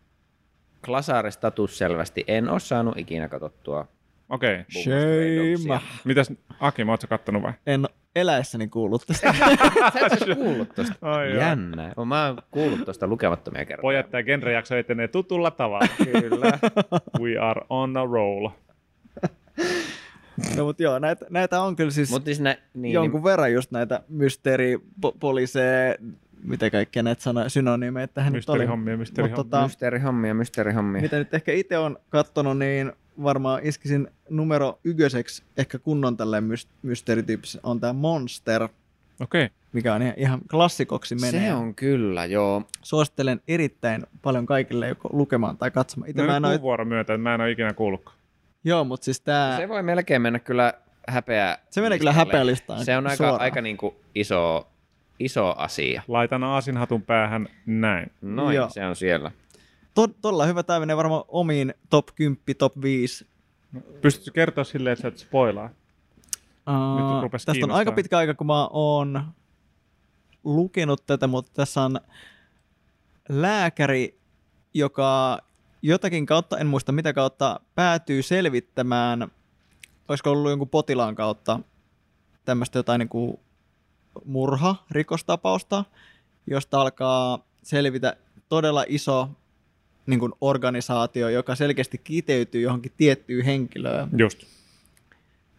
klasaaristatus 0.85 1.77
selvästi. 1.77 2.23
En 2.27 2.49
ole 2.49 2.59
saanut 2.59 2.97
ikinä 2.97 3.27
katsottua. 3.27 3.87
Okei. 4.29 4.53
Okay. 4.53 4.83
Shame. 4.83 5.81
Mitäs, 6.03 6.33
Aki, 6.59 6.85
mä 6.85 6.91
ootko 6.91 7.07
kattonut 7.07 7.43
vai? 7.43 7.53
En 7.65 7.85
eläessäni 8.15 8.67
kuullut 8.67 9.03
tästä. 9.07 9.33
Sä 9.93 10.05
et 10.11 10.21
ole 10.21 10.35
kuullut 10.35 10.75
tosta. 10.75 10.95
Ai 11.01 11.29
joo. 11.29 11.39
Jännä. 11.39 11.93
Mä 12.05 12.27
oon 12.27 12.37
kuullut 12.51 12.85
tosta 12.85 13.07
lukemattomia 13.07 13.65
kertoja. 13.65 13.81
Pojat, 13.81 14.11
tämä 14.11 14.23
genrejakso 14.23 14.75
etenee 14.75 15.07
tutulla 15.07 15.51
tavalla. 15.51 15.87
Kyllä. 16.03 16.59
We 17.19 17.37
are 17.37 17.61
on 17.69 17.97
a 17.97 18.05
roll. 18.05 18.49
no 20.57 20.63
mutta 20.65 20.83
joo, 20.83 20.99
näitä, 20.99 21.25
näitä 21.29 21.61
on 21.61 21.75
kyllä 21.75 21.91
siis 21.91 22.15
siis 22.25 22.39
nä, 22.39 22.57
niin, 22.73 22.93
jonkun 22.93 23.23
verran 23.23 23.53
just 23.53 23.71
näitä 23.71 24.01
mysteeripoliiseja, 24.09 25.95
mitä 26.43 26.69
kaikkea 26.69 27.03
näitä 27.03 27.21
sanoja, 27.23 27.49
synonyymejä 27.49 28.07
tähän 28.07 28.33
nyt 28.33 28.49
oli. 28.49 28.57
Mysteerihommia, 28.57 28.97
mysteerihommia. 28.97 29.43
Tota, 29.43 29.63
mysteerihommia, 29.63 30.33
mysteerihommia. 30.33 31.01
mitä 31.01 31.17
nyt 31.17 31.33
ehkä 31.33 31.51
itse 31.51 31.77
on 31.77 31.97
kattonut, 32.09 32.57
niin 32.57 32.91
varmaan 33.23 33.59
iskisin 33.63 34.07
numero 34.29 34.79
ykköseksi 34.83 35.43
ehkä 35.57 35.79
kunnon 35.79 36.17
myst- 36.41 36.69
mysteerityyppisen 36.81 37.61
on 37.63 37.79
tämä 37.79 37.93
Monster, 37.93 38.63
Okei. 38.63 39.45
Okay. 39.45 39.49
mikä 39.73 39.93
on 39.93 40.01
ihan, 40.01 40.13
ihan 40.17 40.39
klassikoksi 40.51 41.15
menee. 41.15 41.41
Se 41.47 41.53
on 41.53 41.75
kyllä, 41.75 42.25
joo. 42.25 42.63
Suosittelen 42.81 43.41
erittäin 43.47 44.03
paljon 44.21 44.45
kaikille 44.45 44.87
joko 44.87 45.09
lukemaan 45.13 45.57
tai 45.57 45.71
katsomaan. 45.71 46.09
Itse 46.09 46.21
No 46.21 46.27
mä 46.27 46.37
en 46.37 46.45
ole, 46.45 46.85
myötä, 46.85 47.13
että 47.13 47.23
mä 47.23 47.35
en 47.35 47.41
ole 47.41 47.51
ikinä 47.51 47.73
kuullutkaan. 47.73 48.17
joo, 48.63 48.83
mutta 48.83 49.05
siis 49.05 49.21
tää, 49.21 49.57
Se 49.57 49.69
voi 49.69 49.83
melkein 49.83 50.21
mennä 50.21 50.39
kyllä 50.39 50.73
häpeä. 51.07 51.57
Se 51.69 51.81
menee 51.81 51.97
kyllä 51.97 52.13
häpeälistaan 52.13 52.85
Se 52.85 52.97
on 52.97 53.07
aika, 53.07 53.15
suoraan. 53.17 53.41
aika 53.41 53.61
niinku 53.61 53.95
iso, 54.15 54.67
iso 55.19 55.55
asia. 55.57 56.01
Laitan 56.07 56.43
aasinhatun 56.43 57.01
päähän 57.01 57.47
näin. 57.65 58.11
Noin, 58.21 58.55
Joo. 58.55 58.69
se 58.69 58.85
on 58.85 58.95
siellä. 58.95 59.31
To, 59.95 60.07
todella 60.07 60.45
hyvä, 60.45 60.63
tämä 60.63 60.79
menee 60.79 60.97
varmaan 60.97 61.23
omiin 61.27 61.73
top 61.89 62.07
10, 62.15 62.55
top 62.57 62.81
5. 62.81 63.27
Pystytkö 64.01 64.31
kertoa 64.31 64.63
silleen, 64.63 64.93
että 64.93 65.01
sä 65.01 65.07
et 65.07 65.17
spoilaa? 65.17 65.69
Uh, 66.69 67.31
tästä 67.31 67.53
on 67.63 67.71
aika 67.71 67.91
pitkä 67.91 68.17
aika, 68.17 68.33
kun 68.33 68.47
mä 68.47 68.67
oon 68.67 69.23
lukenut 70.43 71.05
tätä, 71.05 71.27
mutta 71.27 71.51
tässä 71.53 71.81
on 71.81 71.99
lääkäri, 73.29 74.19
joka 74.73 75.39
jotakin 75.81 76.25
kautta, 76.25 76.57
en 76.57 76.67
muista 76.67 76.91
mitä 76.91 77.13
kautta, 77.13 77.59
päätyy 77.75 78.21
selvittämään, 78.21 79.31
olisiko 80.07 80.31
ollut 80.31 80.49
jonkun 80.49 80.69
potilaan 80.69 81.15
kautta 81.15 81.59
tämmöistä 82.45 82.79
jotain 82.79 82.99
niin 82.99 83.09
kuin 83.09 83.39
murha, 84.25 84.75
rikostapausta, 84.91 85.85
josta 86.47 86.81
alkaa 86.81 87.39
selvitä 87.63 88.17
todella 88.49 88.85
iso 88.87 89.29
niin 90.05 90.19
kuin 90.19 90.31
organisaatio, 90.41 91.29
joka 91.29 91.55
selkeästi 91.55 91.97
kiteytyy 91.97 92.61
johonkin 92.61 92.91
tiettyyn 92.97 93.45
henkilöön. 93.45 94.09
Just. 94.17 94.43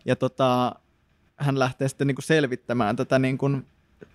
Ja 0.05 0.17
tota, 0.17 0.75
hän 1.37 1.59
lähtee 1.59 1.89
sitten 1.89 2.07
niin 2.07 2.15
kuin 2.15 2.25
selvittämään 2.25 2.97
tätä 2.97 3.19
niin 3.19 3.39
kuin 3.39 3.67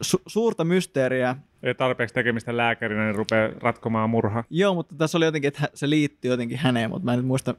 su- 0.03 0.21
suurta 0.27 0.63
mysteeriä. 0.63 1.35
Ei 1.63 1.75
tarpeeksi 1.75 2.13
tekemistä 2.13 2.57
lääkärinä, 2.57 3.05
niin 3.05 3.15
rupeaa 3.15 3.49
ratkomaan 3.59 4.09
murha. 4.09 4.43
Joo, 4.49 4.73
mutta 4.73 4.95
tässä 4.97 5.17
oli 5.17 5.25
jotenkin, 5.25 5.47
että 5.47 5.69
se 5.73 5.89
liittyy 5.89 6.31
jotenkin 6.31 6.57
häneen, 6.57 6.89
mutta 6.89 7.05
mä 7.05 7.13
en 7.13 7.25
muista 7.25 7.55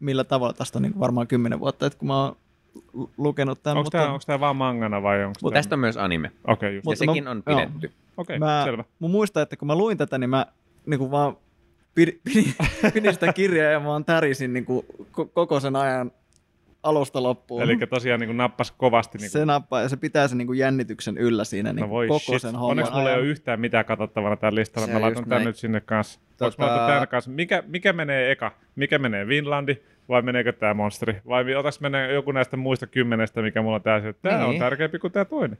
millä 0.00 0.24
tavalla 0.24 0.52
tästä 0.52 0.78
on 0.78 0.82
niin 0.82 0.92
kuin 0.92 1.00
varmaan 1.00 1.26
kymmenen 1.26 1.60
vuotta, 1.60 1.86
että 1.86 1.98
kun 1.98 2.08
mä 2.08 2.24
oon 2.24 2.36
lu- 2.92 3.10
lukenut 3.16 3.62
tämän. 3.62 3.76
Onko 3.76 3.86
mutta, 3.86 3.98
tämä, 3.98 4.12
onko 4.12 4.22
tämä 4.26 4.40
vaan 4.40 4.56
mangana 4.56 5.02
vai 5.02 5.24
onko 5.24 5.38
Mutta 5.42 5.54
tämä... 5.54 5.58
Tästä 5.58 5.74
on 5.74 5.80
myös 5.80 5.96
anime. 5.96 6.32
Okei, 6.44 6.52
okay, 6.52 6.74
just. 6.74 6.84
Ja 6.84 6.90
Mutta 6.90 7.04
mä- 7.04 7.12
sekin 7.12 7.28
on 7.28 7.42
pidetty. 7.42 7.92
Okei, 8.16 8.38
mä, 8.38 8.62
selvä. 8.64 8.84
mä 9.00 9.08
muistan, 9.08 9.42
että 9.42 9.56
kun 9.56 9.66
mä 9.66 9.74
luin 9.74 9.98
tätä, 9.98 10.18
niin 10.18 10.30
mä 10.30 10.46
niin 10.86 10.98
kuin 10.98 11.10
vaan 11.10 11.36
pidin, 11.98 12.20
pidin, 12.24 12.54
pidin 12.94 13.12
sitä 13.14 13.32
kirjaa 13.32 13.70
ja 13.72 13.80
mä 13.80 13.86
vaan 13.86 14.04
tärisin 14.04 14.52
niin 14.52 14.64
kuin 14.64 14.86
ko- 15.00 15.28
koko 15.34 15.60
sen 15.60 15.76
ajan 15.76 16.10
alusta 16.82 17.22
loppuun. 17.22 17.62
Eli 17.62 17.76
tosiaan 17.90 18.20
niin 18.20 18.28
kuin 18.28 18.36
nappas 18.36 18.70
kovasti. 18.70 19.18
Niin 19.18 19.24
kuin... 19.24 19.40
Se 19.40 19.44
nappaa 19.44 19.80
ja 19.82 19.88
se 19.88 19.96
pitää 19.96 20.28
sen 20.28 20.38
niin 20.38 20.46
kuin 20.46 20.58
jännityksen 20.58 21.18
yllä 21.18 21.44
siinä 21.44 21.72
niin 21.72 21.80
No 21.82 21.88
voi 21.88 22.08
koko 22.08 22.18
shit. 22.18 22.42
sen 22.42 22.52
homman 22.56 22.70
Onneksi 22.70 22.92
mulla 22.92 23.10
ei 23.10 23.16
ole 23.16 23.24
yhtään 23.26 23.60
mitään 23.60 23.84
katsottavana 23.84 24.36
tällä 24.36 24.58
listalla. 24.60 24.86
Se 24.86 24.92
Mä 24.92 25.00
laitan 25.00 25.24
näin. 25.26 25.44
nyt 25.44 25.56
sinne 25.56 25.80
kanssa. 25.80 26.20
Tota-. 26.44 26.58
Mä 26.64 26.86
tän 26.98 27.08
kanssa. 27.08 27.30
Mikä, 27.30 27.62
mikä 27.66 27.92
menee 27.92 28.30
eka? 28.30 28.52
Mikä 28.76 28.98
menee 28.98 29.26
Vinlandi 29.26 29.76
vai 30.08 30.22
meneekö 30.22 30.52
tämä 30.52 30.74
monsteri? 30.74 31.16
Vai 31.28 31.54
otaks 31.54 31.80
menee 31.80 32.12
joku 32.14 32.32
näistä 32.32 32.56
muista 32.56 32.86
kymmenestä, 32.86 33.42
mikä 33.42 33.62
mulla 33.62 33.76
on 33.76 33.82
tää, 33.82 33.96
että 33.96 34.28
tää 34.28 34.44
on 34.44 34.50
Niin. 34.50 34.60
tärkeämpi 34.60 34.98
kuin 34.98 35.12
tää 35.12 35.24
toinen? 35.24 35.58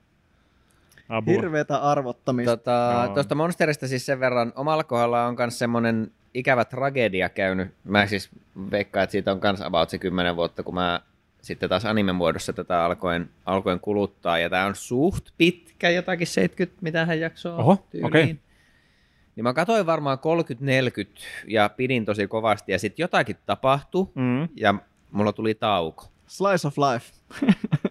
Apua. 1.08 1.32
Hirveetä 1.34 1.76
arvottamista. 1.78 2.56
Tota, 2.56 3.02
Joo. 3.04 3.14
Tuosta 3.14 3.34
Monsterista 3.34 3.88
siis 3.88 4.06
sen 4.06 4.20
verran 4.20 4.52
omalla 4.56 4.84
kohdalla 4.84 5.26
on 5.26 5.34
myös 5.38 5.58
semmoinen 5.58 6.10
ikävä 6.34 6.64
tragedia 6.64 7.28
käynyt. 7.28 7.68
Mä 7.84 8.06
siis 8.06 8.30
veikkaan, 8.70 9.04
että 9.04 9.12
siitä 9.12 9.32
on 9.32 9.40
kans 9.40 9.60
about 9.62 9.90
se 9.90 9.98
kymmenen 9.98 10.36
vuotta, 10.36 10.62
kun 10.62 10.74
mä 10.74 11.00
sitten 11.42 11.68
taas 11.68 11.84
anime-muodossa 11.84 12.52
tätä 12.52 12.84
alkoin, 12.84 13.30
alkoin 13.46 13.80
kuluttaa. 13.80 14.38
Ja 14.38 14.50
tää 14.50 14.66
on 14.66 14.74
suht 14.74 15.28
pitkä, 15.38 15.90
jotakin 15.90 16.26
70, 16.26 16.78
mitähän 16.82 17.20
jaksoa 17.20 17.56
Oho, 17.56 17.86
tyyliin. 17.90 18.06
okei. 18.06 18.36
Niin 19.36 19.44
mä 19.44 19.52
katsoin 19.54 19.86
varmaan 19.86 20.18
30-40 20.18 21.22
ja 21.48 21.68
pidin 21.68 22.04
tosi 22.04 22.26
kovasti 22.26 22.72
ja 22.72 22.78
sitten 22.78 23.02
jotakin 23.04 23.36
tapahtui 23.46 24.06
Mm. 24.14 24.48
ja 24.56 24.74
mulla 25.10 25.32
tuli 25.32 25.54
tauko. 25.54 26.04
Slice 26.26 26.68
of 26.68 26.74
life 26.78 27.12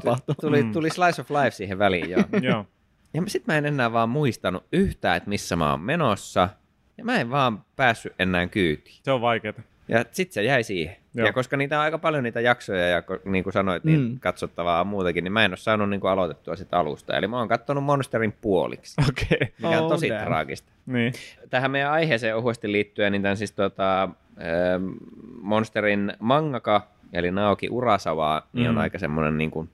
tapahtui. 0.00 0.34
Tuli, 0.40 0.62
Mm. 0.62 0.72
tuli 0.72 0.90
Slice 0.90 1.20
of 1.20 1.30
Life 1.30 1.50
siihen 1.50 1.78
väliin, 1.78 2.10
joo. 2.10 2.22
Joo. 2.42 2.66
Ja 3.14 3.22
sitten 3.26 3.54
mä 3.54 3.58
en 3.58 3.66
enää 3.66 3.92
vaan 3.92 4.08
muistanut 4.08 4.64
yhtään, 4.72 5.16
että 5.16 5.28
missä 5.28 5.56
mä 5.56 5.70
oon 5.70 5.80
menossa. 5.80 6.48
Ja 6.98 7.04
mä 7.04 7.20
en 7.20 7.30
vaan 7.30 7.64
päässyt 7.76 8.12
enää 8.18 8.46
kyytiin. 8.46 8.96
Se 9.02 9.10
on 9.12 9.20
vaikeeta. 9.20 9.62
Ja 9.88 10.04
sitten 10.12 10.34
se 10.34 10.42
jäi 10.42 10.62
siihen. 10.62 10.96
Joo. 11.14 11.26
Ja 11.26 11.32
koska 11.32 11.56
niitä 11.56 11.78
on 11.78 11.84
aika 11.84 11.98
paljon 11.98 12.24
niitä 12.24 12.40
jaksoja 12.40 12.88
ja 12.88 13.02
niin 13.24 13.44
kuin 13.44 13.52
sanoit, 13.52 13.84
niin 13.84 14.00
Mm. 14.00 14.18
katsottavaa 14.20 14.80
on 14.80 14.86
muutakin, 14.86 15.24
niin 15.24 15.32
mä 15.32 15.44
en 15.44 15.50
ole 15.50 15.56
saanut 15.56 15.90
niin 15.90 16.00
kuin 16.00 16.10
aloitettua 16.10 16.56
sitä 16.56 16.78
alusta. 16.78 17.16
Eli 17.16 17.26
mä 17.26 17.38
oon 17.38 17.48
kattonut 17.48 17.84
Monsterin 17.84 18.32
puoliksi, 18.40 19.00
Okei. 19.08 19.26
Okay. 19.34 19.48
mikä 19.58 19.78
on 19.78 19.84
Oh, 19.84 19.90
tosi 19.90 20.08
damn. 20.10 20.24
traagista. 20.24 20.72
Niin. 20.86 21.12
Tähän 21.50 21.70
meidän 21.70 21.92
aiheeseen 21.92 22.36
ohuesti 22.36 22.72
liittyen, 22.72 23.12
niin 23.12 23.22
tämän 23.22 23.36
siis 23.36 23.52
tota, 23.52 24.02
ähm, 24.02 24.88
Monsterin 25.40 26.12
mangaka, 26.18 26.86
eli 27.12 27.30
Naoki 27.30 27.68
Urasawa, 27.70 28.42
niin 28.52 28.68
on 28.68 28.74
Mm. 28.74 28.80
aika 28.80 28.98
semmoinen 28.98 29.38
niin 29.38 29.50
kuin 29.50 29.70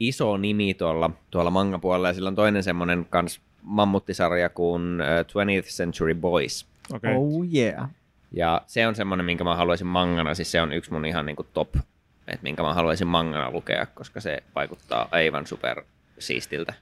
iso 0.00 0.36
nimi 0.36 0.74
tuolla, 0.74 1.10
tuolla 1.30 1.50
manga-puolella. 1.50 2.08
Ja 2.08 2.14
sillä 2.14 2.28
on 2.28 2.34
toinen 2.34 2.62
semmoinen 2.62 3.06
kans 3.10 3.40
mammuttisarja 3.62 4.48
kuin 4.48 5.00
äh, 5.00 5.20
20th 5.62 5.68
Century 5.68 6.14
Boys. 6.14 6.66
Okei. 6.94 7.10
Okay. 7.10 7.22
Oh 7.22 7.44
yeah. 7.54 7.88
Ja 8.32 8.62
se 8.66 8.86
on 8.86 8.94
semmoinen, 8.94 9.26
minkä 9.26 9.44
mä 9.44 9.56
haluaisin 9.56 9.86
mangana, 9.86 10.34
siis 10.34 10.50
se 10.52 10.62
on 10.62 10.72
yksi 10.72 10.92
mun 10.92 11.04
ihan 11.04 11.26
niin 11.26 11.36
kuin 11.36 11.48
top, 11.52 11.76
että 12.26 12.42
minkä 12.42 12.62
mä 12.62 12.74
haluaisin 12.74 13.06
mangana 13.06 13.50
lukea, 13.50 13.86
koska 13.86 14.20
se 14.20 14.42
vaikuttaa 14.54 15.08
aivan 15.10 15.46
super 15.46 15.82
siistiltä. 16.18 16.74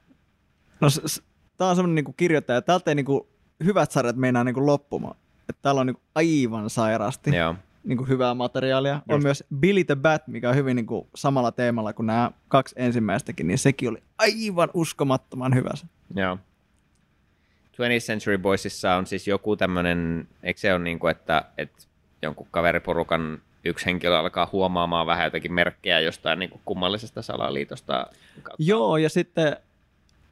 No, 0.81 0.91
s- 0.91 1.01
s- 1.07 1.23
tää 1.59 1.69
on 1.69 1.77
semmoinen 1.77 1.95
niinku 1.95 2.13
kirjoittaja. 2.13 2.63
Täältä 2.63 2.91
ei 2.91 2.95
niinku 2.95 3.29
hyvät 3.65 3.91
sarjat 3.91 4.17
meinaa 4.17 4.45
niinku 4.45 4.67
loppumaan. 4.67 5.17
Et 5.49 5.57
täällä 5.63 5.81
on 5.81 5.87
niinku 5.87 6.03
aivan 6.15 6.71
sairaasti 6.71 7.37
Joo. 7.37 7.55
Niinku 7.85 8.05
hyvää 8.05 8.35
materiaalia. 8.35 8.95
On 9.09 9.17
Just. 9.17 9.23
myös 9.25 9.45
Billy 9.57 9.85
the 9.85 9.97
Bat, 9.97 10.29
mikä 10.29 10.49
on 10.49 10.57
hyvin 10.57 10.77
niinku 10.77 11.09
samalla 11.15 11.53
teemalla 11.53 11.93
kuin 11.93 12.07
nämä 12.07 12.31
kaksi 12.49 12.75
ensimmäistäkin, 12.79 13.47
niin 13.47 13.59
sekin 13.59 13.89
oli 13.89 14.03
aivan 14.19 14.69
uskomattoman 14.75 15.55
hyvä. 15.55 15.71
se. 15.75 15.87
Joo. 16.17 16.39
20th 17.73 18.07
Century 18.07 18.39
Boysissa 18.39 18.95
on 18.95 19.07
siis 19.07 19.29
joku 19.29 19.57
tämmöinen, 19.57 20.29
eikö 20.43 20.61
se 20.61 20.75
ole 20.75 20.83
niin 20.83 20.99
kuin, 20.99 21.11
että, 21.11 21.45
että 21.59 21.85
jonkun 22.23 22.47
kaveriporukan 22.51 23.43
yksi 23.65 23.87
henkilö 23.87 24.19
alkaa 24.19 24.49
huomaamaan 24.53 25.07
vähän 25.07 25.25
jotakin 25.25 25.53
merkkejä 25.53 26.01
jostain 26.01 26.39
niin 26.39 26.51
kuin 26.51 26.61
kummallisesta 26.65 27.23
salaliitosta. 27.23 28.07
kautta. 28.43 28.57
Joo, 28.63 28.97
ja 28.97 29.09
sitten 29.09 29.57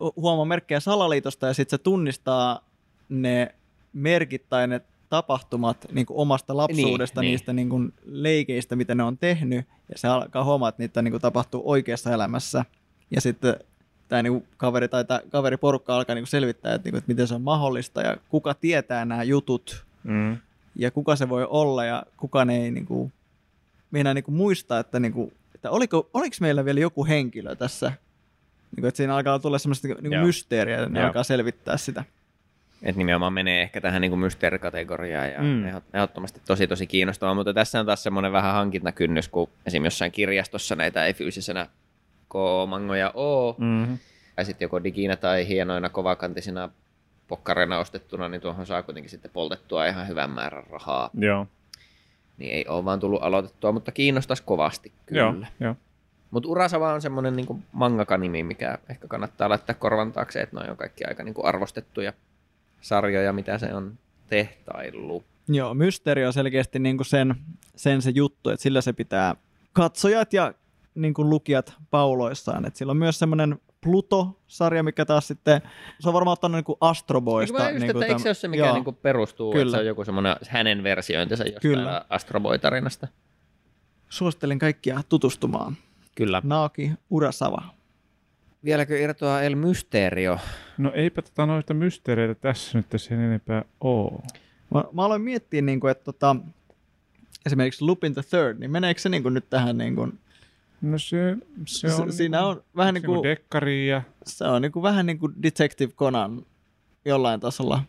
hu- 0.04 0.12
huomaa 0.16 0.44
merkkejä 0.44 0.80
salaliitosta 0.80 1.46
ja 1.46 1.54
sitten 1.54 1.78
se 1.78 1.82
tunnistaa 1.82 2.64
ne 3.08 3.54
merkit 3.92 4.48
tai 4.48 4.68
ne 4.68 4.80
tapahtumat 5.10 5.86
niin 5.92 6.06
kuin 6.06 6.16
omasta 6.16 6.56
lapsuudesta, 6.56 7.20
Niin, 7.20 7.26
niin. 7.26 7.32
niistä 7.32 7.52
niin 7.52 7.68
kuin 7.68 7.92
leikeistä, 8.04 8.76
mitä 8.76 8.94
ne 8.94 9.02
on 9.02 9.18
tehnyt, 9.18 9.66
ja 9.88 9.98
se 9.98 10.08
alkaa 10.08 10.44
huomaa, 10.44 10.68
että 10.68 10.82
niitä 10.82 11.02
niin 11.02 11.12
kuin 11.12 11.20
tapahtuu 11.20 11.62
oikeassa 11.64 12.12
elämässä. 12.12 12.64
Ja 13.10 13.20
sitten 13.20 13.54
tämä 14.08 14.22
niin 14.22 14.32
kuin 14.32 14.46
kaveri 14.56 14.88
tai 14.88 15.04
tämä 15.04 15.20
kaveriporukka 15.30 15.96
alkaa 15.96 16.14
niin 16.14 16.22
kuin 16.22 16.30
selvittää, 16.30 16.74
että, 16.74 16.86
niin 16.86 16.92
kuin, 16.92 16.98
että 16.98 17.08
miten 17.10 17.28
se 17.28 17.34
on 17.34 17.42
mahdollista 17.42 18.00
ja 18.02 18.16
kuka 18.28 18.54
tietää 18.54 19.04
nämä 19.04 19.22
jutut 19.22 19.84
Mm. 20.04 20.36
ja 20.76 20.90
kuka 20.90 21.16
se 21.16 21.28
voi 21.28 21.46
olla 21.50 21.84
ja 21.84 22.02
kukaan 22.16 22.50
ei 22.50 22.70
niin 22.70 22.86
kuin, 22.86 23.12
meinaa 23.90 24.14
niin 24.14 24.24
kuin 24.24 24.34
muistaa, 24.34 24.78
että, 24.78 25.00
niin 25.00 25.12
kuin, 25.12 25.32
että 25.54 25.70
oliko, 25.70 26.10
oliko 26.14 26.36
meillä 26.40 26.64
vielä 26.64 26.80
joku 26.80 27.06
henkilö 27.06 27.56
tässä, 27.56 27.86
niin 27.88 28.80
kuin, 28.80 28.86
että 28.88 28.96
siinä 28.96 29.14
alkaa 29.16 29.38
tulla 29.38 29.58
semmoista 29.58 29.88
niin 29.88 30.20
mysteeriä 30.20 30.80
ja 30.80 30.88
ne 30.88 31.00
Joo. 31.00 31.06
alkaa 31.06 31.22
selvittää 31.22 31.76
sitä. 31.76 32.04
Et 32.82 32.96
nimenomaan 32.96 33.32
menee 33.32 33.62
ehkä 33.62 33.80
tähän 33.80 34.00
niin 34.00 34.18
mysteerikategoriaan 34.18 35.30
ja 35.32 35.42
Mm. 35.42 35.64
ehdottomasti 35.94 36.40
tosi 36.46 36.66
tosi 36.66 36.86
kiinnostavaa, 36.86 37.34
mutta 37.34 37.54
tässä 37.54 37.80
on 37.80 37.86
taas 37.86 38.02
semmoinen 38.02 38.32
vähän 38.32 38.54
hankintakynnys, 38.54 39.28
kun 39.28 39.48
esimerkiksi 39.66 39.86
jossain 39.94 40.12
kirjastossa 40.12 40.76
näitä 40.76 41.04
ei 41.06 41.14
fyysisenä 41.14 41.66
K-mangoja 42.28 43.10
ole, 43.14 43.54
Mm-hmm. 43.58 43.98
ja 44.36 44.44
sitten 44.44 44.64
joko 44.66 44.84
diginä 44.84 45.16
tai 45.16 45.48
hienoina 45.48 45.88
kovakantisina 45.88 46.68
pokkareina 47.28 47.78
ostettuna, 47.78 48.28
niin 48.28 48.40
tuohon 48.40 48.66
saa 48.66 48.82
kuitenkin 48.82 49.10
sitten 49.10 49.30
poltettua 49.30 49.86
ihan 49.86 50.08
hyvän 50.08 50.30
määrän 50.30 50.66
rahaa. 50.70 51.10
Joo. 51.14 51.46
Niin 52.38 52.52
ei 52.54 52.66
ole 52.68 52.84
vaan 52.84 53.00
tullut 53.00 53.22
aloitettua, 53.22 53.72
mutta 53.72 53.92
kiinnostaisi 53.92 54.42
kovasti 54.46 54.92
kyllä. 55.06 55.20
Joo. 55.22 55.34
Joo. 55.60 55.76
Mutta 56.30 56.48
Urasawa 56.48 56.92
on 56.92 57.02
semmoinen 57.02 57.36
niin 57.36 57.64
mangaka-nimi, 57.72 58.42
mikä 58.42 58.78
ehkä 58.90 59.08
kannattaa 59.08 59.48
laittaa 59.48 59.74
korvan 59.74 60.12
taakse, 60.12 60.40
että 60.40 60.56
noi 60.56 60.68
on 60.68 60.76
kaikki 60.76 61.04
aika 61.04 61.22
niin 61.24 61.34
arvostettuja 61.42 62.12
sarjoja, 62.80 63.32
mitä 63.32 63.58
se 63.58 63.74
on 63.74 63.98
tehtaillut. 64.26 65.24
Joo, 65.48 65.74
mysteeri 65.74 66.26
on 66.26 66.32
selkeästi 66.32 66.78
niin 66.78 66.96
kuin 66.96 67.06
sen, 67.06 67.34
sen 67.76 68.02
se 68.02 68.10
juttu, 68.14 68.50
että 68.50 68.62
sillä 68.62 68.80
se 68.80 68.92
pitää 68.92 69.34
katsojat 69.72 70.32
ja 70.32 70.54
niin 70.94 71.14
kuin 71.14 71.30
lukijat 71.30 71.74
pauloissaan. 71.90 72.66
Et 72.66 72.76
sillä 72.76 72.90
on 72.90 72.96
myös 72.96 73.18
semmoinen 73.18 73.60
Pluto-sarja, 73.80 74.82
mikä 74.82 75.04
taas 75.04 75.28
sitten, 75.28 75.62
se 76.00 76.08
on 76.08 76.14
varmaan 76.14 76.32
ottanut 76.32 76.56
niin 76.56 76.64
kuin 76.64 76.78
Astro 76.80 77.20
Boysta. 77.20 77.68
Eikö, 77.68 77.78
niin 77.78 77.90
että 77.90 78.06
eikö 78.06 78.18
se 78.18 78.28
ole 78.28 78.34
se, 78.34 78.48
mikä 78.48 78.72
niin 78.72 78.94
perustuu, 79.02 79.52
Kyllä. 79.52 79.62
että 79.62 79.76
se 79.76 79.80
on 79.80 79.86
joku 79.86 80.04
semmoinen 80.04 80.36
hänen 80.48 80.82
versiointinsa 80.82 81.44
jostain 81.44 81.60
Kyllä. 81.60 82.04
Astro 82.08 82.40
Boy-tarinasta? 82.40 83.08
Suosittelen 84.08 84.58
kaikkia 84.58 85.00
tutustumaan. 85.08 85.76
Kyllä. 86.14 86.42
Naaki 86.44 86.90
Urasawa. 87.10 87.62
Vieläkö 88.64 88.98
irtoaa 88.98 89.42
El 89.42 89.54
Mysterio? 89.54 90.38
No 90.78 90.92
eipä 90.94 91.22
tota 91.22 91.46
noita 91.46 91.74
mysteereitä 91.74 92.34
tässä 92.34 92.78
nyt 92.78 92.86
sen 92.96 93.20
enempää 93.20 93.64
oo. 93.80 94.22
Mä, 94.74 94.84
mä 94.92 95.04
aloin 95.04 95.22
miettiä, 95.22 95.62
niin 95.62 95.80
kuin, 95.80 95.90
että 95.90 96.04
tota, 96.04 96.36
esimerkiksi 97.46 97.84
Lupin 97.84 98.14
the 98.14 98.22
Third, 98.30 98.58
niin 98.58 98.70
meneekö 98.70 99.00
se 99.00 99.08
niin 99.08 99.22
kuin 99.22 99.34
nyt 99.34 99.50
tähän, 99.50 99.78
niin 99.78 99.94
kuin, 99.94 100.18
No 100.80 100.98
se, 100.98 101.36
se 101.66 101.88
se, 101.88 102.02
on... 102.02 102.12
siinä 102.12 102.46
on 102.46 102.62
vähän 102.76 102.94
niin 102.94 103.04
kuin, 103.04 103.22
dekkari 103.22 103.88
ja... 103.88 104.02
se 104.26 104.44
on 104.44 104.62
niin 104.62 104.72
kuin, 104.72 104.82
vähän 104.82 105.06
niin 105.06 105.18
kuin 105.18 105.34
Detective 105.42 105.92
Conan 105.92 106.46
jollain 107.04 107.40
tasolla, 107.40 107.82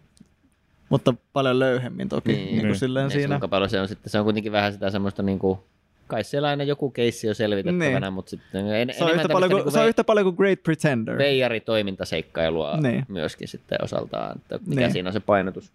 mutta 0.89 1.13
paljon 1.33 1.59
löyhemmin 1.59 2.09
toki 2.09 2.31
niin, 2.31 2.37
Niin. 2.37 2.47
niin 2.47 2.59
kuin 2.61 2.67
Niin. 2.67 2.79
silleen 2.79 3.11
siinä. 3.11 3.27
kuinka 3.27 3.47
paljon 3.47 3.69
se 3.69 3.81
on 3.81 3.87
sitten, 3.87 4.09
se 4.09 4.19
on 4.19 4.23
kuitenkin 4.23 4.51
vähän 4.51 4.73
sitä 4.73 4.89
semmoista 4.89 5.23
niinku, 5.23 5.63
kai 6.11 6.23
siellä 6.23 6.47
aina 6.47 6.63
joku 6.63 6.89
keissi 6.91 7.29
on 7.29 7.35
selvitettävänä, 7.35 7.99
Niin. 7.99 8.13
mutta 8.13 8.29
sitten 8.29 8.67
en, 8.67 8.93
Se 8.97 9.03
on, 9.03 9.11
yhtä 9.15 9.29
paljon, 9.29 9.51
kuin, 9.51 9.57
niinku 9.57 9.71
se 9.71 9.79
on 9.79 9.87
yhtä 9.87 10.03
paljon 10.03 10.23
kuin 10.25 10.35
Great 10.35 10.63
Pretender. 10.63 11.17
veijari-toimintaseikkailua 11.17 12.77
Niin. 12.77 13.05
myöskin 13.07 13.47
sitten 13.47 13.77
osaltaan, 13.83 14.37
että 14.37 14.59
mikä 14.69 14.81
Niin. 14.81 14.91
siinä 14.91 15.09
on 15.09 15.13
se 15.13 15.19
painotus. 15.19 15.71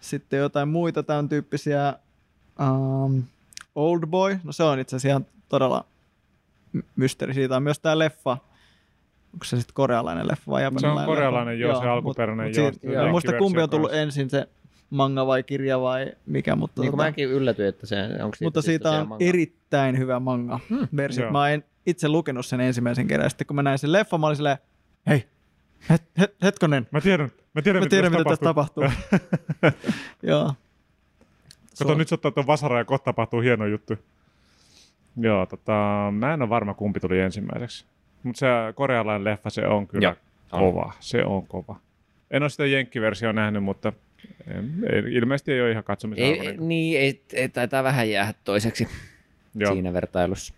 Sitten 0.00 0.38
jotain 0.38 0.68
muita 0.68 1.02
tämän 1.02 1.28
tyyppisiä. 1.28 1.94
Um, 2.60 3.22
Old 3.74 4.06
Boy, 4.06 4.38
no 4.44 4.52
se 4.52 4.62
on 4.62 4.78
itse 4.78 4.96
asiassa 4.96 5.08
ihan 5.08 5.26
todella 5.48 5.84
my- 6.72 6.84
mysteeri. 6.96 7.34
Siitä 7.34 7.56
on 7.56 7.62
myös 7.62 7.78
tämä 7.78 7.98
leffa. 7.98 8.36
Onko 9.32 9.44
se 9.44 9.56
sitten 9.56 9.74
korealainen 9.74 10.28
leffa 10.28 10.50
vai 10.50 10.62
japanilainen 10.62 10.96
leffa? 10.96 11.06
korealainen, 11.14 11.60
joo, 11.60 11.80
se 11.80 11.88
alkuperäinen, 11.88 12.46
mut, 12.46 12.56
joo, 12.56 12.64
Mut 12.66 12.74
se 12.74 12.80
siitä, 12.80 12.94
joo, 12.94 13.08
muista 13.10 13.32
kumpi 13.38 13.60
on 13.62 13.70
tullut 13.70 13.90
kanssa. 13.90 14.02
ensin 14.02 14.30
se 14.30 14.48
manga 14.90 15.26
vai 15.26 15.42
kirja 15.42 15.80
vai 15.80 16.12
mikä, 16.26 16.56
mutta, 16.56 16.80
Niin 16.82 16.90
tota, 16.90 17.02
mäkin 17.02 17.28
yllätyin, 17.28 17.68
että 17.68 17.86
se, 17.86 17.96
onko 18.22 18.34
siitä 18.36 18.46
mutta 18.46 18.62
siitä 18.62 18.90
on 18.90 19.08
manga? 19.08 19.24
erittäin 19.24 19.98
hyvä 19.98 20.20
manga 20.20 20.60
Hmm, 20.70 20.88
versio. 20.96 21.30
Mä 21.32 21.50
en 21.50 21.64
itse 21.86 22.08
lukenut 22.08 22.46
sen 22.46 22.60
ensimmäisen 22.60 23.06
kerran. 23.06 23.30
Sitten 23.30 23.46
kun 23.46 23.56
mä 23.56 23.62
näin 23.62 23.78
sen 23.78 23.92
leffan, 23.92 24.20
mä 24.20 24.26
olin 24.26 24.36
silleen, 24.36 24.58
hei, 25.06 25.24
het, 25.90 26.02
het, 26.18 26.34
hetkonen, 26.42 26.86
Mä 26.90 27.00
tiedän, 27.00 27.30
mä 27.54 27.62
tiedän, 27.62 27.82
mä 27.82 27.88
tiedän 27.88 28.12
mitä 28.12 28.24
tässä 28.24 28.42
tapahtuu. 28.44 28.84
joo. 30.22 30.54
Kato, 31.78 31.94
nyt 31.94 32.08
sä 32.08 32.14
ottaa 32.14 32.30
tuon 32.30 32.46
vasaran 32.46 32.78
ja 32.78 32.84
kohta 32.84 33.04
tapahtuu 33.04 33.40
hieno 33.40 33.66
juttu. 33.66 33.94
Joo, 35.16 35.46
tota, 35.46 35.72
mä 36.12 36.34
en 36.34 36.42
ole 36.42 36.48
varma 36.50 36.74
kumpi 36.74 37.00
tuli 37.00 37.20
ensimmäiseksi. 37.20 37.84
Mutta 38.22 38.38
se 38.38 38.46
korealainen 38.74 39.24
leffa, 39.24 39.50
se 39.50 39.66
on 39.66 39.86
kyllä 39.86 40.04
Joo, 40.08 40.14
on. 40.52 40.60
kova. 40.60 40.92
Se 41.00 41.24
on 41.24 41.46
kova. 41.46 41.76
En 42.30 42.42
ole 42.42 42.50
sitä 42.50 42.66
jenkkiversiota 42.66 43.32
nähnyt, 43.32 43.64
mutta 43.64 43.92
ilmeisesti 45.10 45.52
ei 45.52 45.60
ole 45.60 45.70
ihan 45.70 45.84
katsomisen 45.84 46.24
Ei, 46.24 46.32
arvoinen. 46.32 46.68
niin, 46.68 47.00
ei, 47.00 47.22
ei, 47.32 47.48
taitaa 47.48 47.84
vähän 47.84 48.10
jäädä 48.10 48.34
toiseksi 48.44 48.88
Joo. 49.54 49.72
siinä 49.72 49.92
vertailussa. 49.92 50.54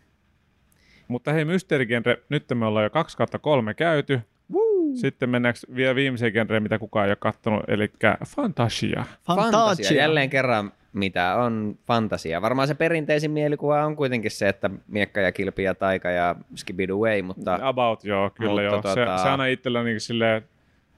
Mutta 1.09 1.33
hei, 1.33 1.45
mysteerigenre, 1.45 2.19
nyt 2.29 2.45
me 2.55 2.67
ollaan 2.67 2.85
jo 2.85 2.91
2 2.91 3.17
kautta 3.17 3.39
kolme 3.39 3.75
käyty. 3.75 4.21
Woo! 4.53 4.97
Sitten 4.97 5.31
mennäänkö 5.31 5.61
vielä 5.75 5.95
viimeiseen 5.95 6.33
genreen, 6.33 6.63
mitä 6.63 6.79
kukaan 6.79 7.07
ei 7.07 7.11
ole 7.11 7.17
kattonut, 7.21 7.63
eli 7.69 7.93
fantasia. 8.27 9.05
Fantasia. 9.27 9.97
Jälleen 9.97 10.31
kerran, 10.31 10.73
mitä 10.93 11.35
on 11.35 11.79
fantasia. 11.87 12.43
Varmaan 12.43 12.69
se 12.69 12.75
perinteisin 12.75 13.31
mielikuva 13.31 13.85
on 13.85 13.97
kuitenkin 13.97 14.31
se, 14.31 14.49
että 14.49 14.71
miekka 14.89 15.21
ja 15.21 15.33
kilpi 15.33 15.63
ja 15.63 15.75
taika 15.75 16.11
ja 16.11 16.35
skibidoo 16.55 16.99
way, 16.99 17.23
mutta... 17.23 17.59
About, 17.63 18.05
joo, 18.05 18.31
kyllä 18.31 18.51
mutta 18.51 18.63
joo. 18.63 18.83
Tuota... 18.83 18.95
Se, 19.17 19.23
se 19.23 19.29
aina 19.29 19.47
itsellä 19.47 19.83
niin 19.83 20.01
silleen, 20.01 20.43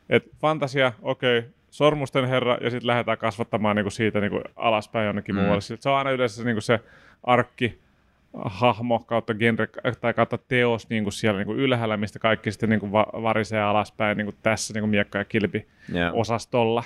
että 0.08 0.30
fantasia, 0.40 0.92
okei, 1.02 1.38
okay, 1.38 1.50
sormusten 1.70 2.28
herra, 2.28 2.58
ja 2.60 2.70
sitten 2.70 2.86
lähdetään 2.86 3.18
kasvattamaan 3.18 3.76
niin 3.76 3.84
kuin 3.84 3.92
siitä 3.92 4.20
niin 4.20 4.30
kuin 4.30 4.44
alaspäin 4.56 5.06
jonnekin 5.06 5.34
mm. 5.34 5.40
muualle. 5.40 5.60
Sitten 5.60 5.82
se 5.82 5.88
on 5.88 5.96
aina 5.96 6.10
yleensä 6.10 6.44
niin 6.44 6.54
kuin 6.54 6.62
se 6.62 6.80
arkki, 7.22 7.78
hahmo 8.44 8.98
kautta 8.98 9.34
genre 9.34 9.68
tai 10.00 10.14
kautta 10.14 10.38
teos 10.38 10.88
niin 10.88 11.02
kuin 11.02 11.12
siellä 11.12 11.38
niin 11.38 11.46
kuin 11.46 11.58
ylhäällä, 11.58 11.96
mistä 11.96 12.18
kaikki 12.18 12.52
sitten 12.52 12.68
niin 12.68 12.80
kuin 12.80 12.92
va- 12.92 13.12
varisee 13.12 13.62
alaspäin 13.62 14.16
niin 14.18 14.26
kuin 14.26 14.36
tässä 14.42 14.74
niin 14.74 14.82
kuin 14.82 14.90
miekka- 14.90 15.18
ja 15.18 15.24
kilpi-osastolla. 15.24 16.84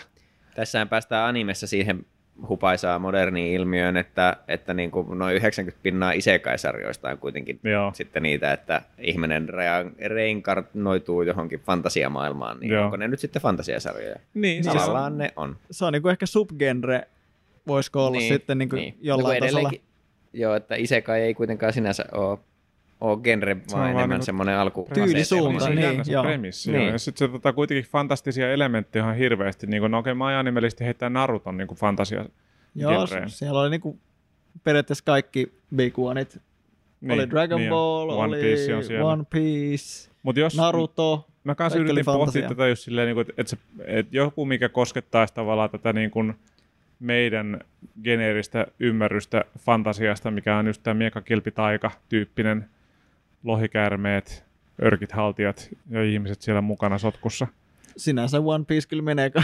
Tässähän 0.55 0.89
päästään 0.89 1.29
animessa 1.29 1.67
siihen 1.67 2.07
hupaisaa 2.49 2.99
moderniin 2.99 3.55
ilmiöön, 3.55 3.97
että, 3.97 4.37
että 4.49 4.75
niin 4.75 4.91
kuin 4.91 5.19
noin 5.19 5.37
90 5.37 5.83
pinnaa 5.83 6.13
isekaisarjoista 6.13 7.09
on 7.09 7.19
kuitenkin 7.19 7.61
Joo. 7.65 7.93
sitten 7.95 8.23
niitä, 8.23 8.53
että 8.53 8.83
ihminen 8.99 9.49
re- 9.49 10.09
reinkarnoituu 10.09 11.23
johonkin 11.23 11.61
fantasiamaailmaan, 11.61 12.61
niin 12.61 12.73
Joo. 12.73 12.85
onko 12.85 12.97
ne 12.97 13.09
nyt 13.09 13.21
sitten 13.21 13.43
fantasiasarjoja? 13.43 14.17
Niin, 14.35 14.65
Tavallaan 14.65 15.13
siis 15.13 15.19
ne 15.19 15.33
on. 15.37 15.57
Se 15.71 15.85
on 15.85 15.93
niin 15.93 16.03
kuin 16.03 16.13
ehkä 16.13 16.27
subgenre, 16.27 17.09
voisiko 17.67 18.07
olla 18.07 18.19
niin, 18.19 18.35
sitten 18.35 18.59
niin 18.59 18.69
kuin 18.69 18.81
niin. 18.81 18.97
jollain 19.01 19.41
no, 19.41 19.47
tasolla. 19.47 19.71
Joo, 20.33 20.55
että 20.55 20.75
isekai 20.75 21.21
ei 21.21 21.35
kuitenkaan 21.35 21.73
sinänsä 21.73 22.05
ole 22.13 22.39
ole 23.03 23.19
genre, 23.23 23.57
vaan, 23.57 23.81
vaan 23.81 23.91
enemmän 23.91 24.19
niin 24.19 24.25
semmoinen 24.25 24.57
alku. 24.57 24.89
Tyylisuunta, 24.95 25.69
niin, 25.69 25.79
niin, 25.81 26.03
joo. 26.07 26.23
Premissi, 26.23 26.73
niin. 26.73 26.93
Ja 26.93 26.99
sitten 26.99 27.29
se 27.29 27.33
tota, 27.33 27.53
kuitenkin 27.53 27.91
fantastisia 27.91 28.53
elementtejä 28.53 29.03
ihan 29.03 29.17
hirveästi. 29.17 29.67
Niin 29.67 29.81
kuin, 29.83 29.91
no 29.91 29.99
okei, 29.99 30.11
okay, 30.11 30.19
mä 30.19 30.39
animellisesti 30.39 30.85
heittää 30.85 31.11
Naruton 31.11 31.57
niin 31.57 31.69
kuin 31.69 31.79
fantasia 31.79 32.25
Joo, 32.75 33.07
genreen. 33.07 33.31
siellä 33.31 33.61
oli 33.61 33.71
niin 33.71 33.81
kuin, 33.81 34.01
periaatteessa 34.65 35.05
kaikki 35.05 35.53
big 35.77 35.99
oneit. 35.99 36.41
Niin, 37.01 37.13
oli 37.13 37.31
Dragon 37.31 37.61
niin, 37.61 37.71
Ball, 37.71 38.11
One 38.11 38.23
oli 38.23 38.41
Piece, 38.41 38.75
on 38.75 38.85
siellä. 38.85 39.07
One 39.07 39.25
Piece, 39.31 40.11
Mut 40.23 40.37
jos, 40.37 40.57
Naruto. 40.57 41.27
Mä 41.45 41.55
kanssa 41.55 41.79
yritin 41.79 42.05
pohtia 42.05 42.49
tätä 42.49 42.69
just 42.69 42.83
silleen, 42.83 43.07
niin 43.07 43.15
kuin, 43.15 43.27
että, 43.37 43.51
se, 43.51 43.57
että 43.85 44.17
joku, 44.17 44.45
mikä 44.45 44.69
koskettaisi 44.69 45.35
tavallaan 45.35 45.71
tätä 45.71 45.93
niin 45.93 46.11
kuin, 46.11 46.35
meidän 47.01 47.61
geneeristä 48.03 48.67
ymmärrystä 48.81 49.45
fantasiasta, 49.59 50.31
mikä 50.31 50.57
on 50.57 50.67
just 50.67 50.83
tämä 50.83 50.95
miekakilpitaika-tyyppinen 50.95 52.65
lohikäärmeet, 53.45 54.45
örkit 54.83 55.13
haltijat 55.13 55.71
ja 55.91 56.05
ihmiset 56.05 56.43
siellä 56.43 56.61
mukana 56.61 56.99
sotkussa. 56.99 57.47
Sinänsä 57.97 58.41
One 58.41 58.65
Piece 58.65 58.89
kyllä 58.89 59.03
menee 59.03 59.31
ka- 59.31 59.43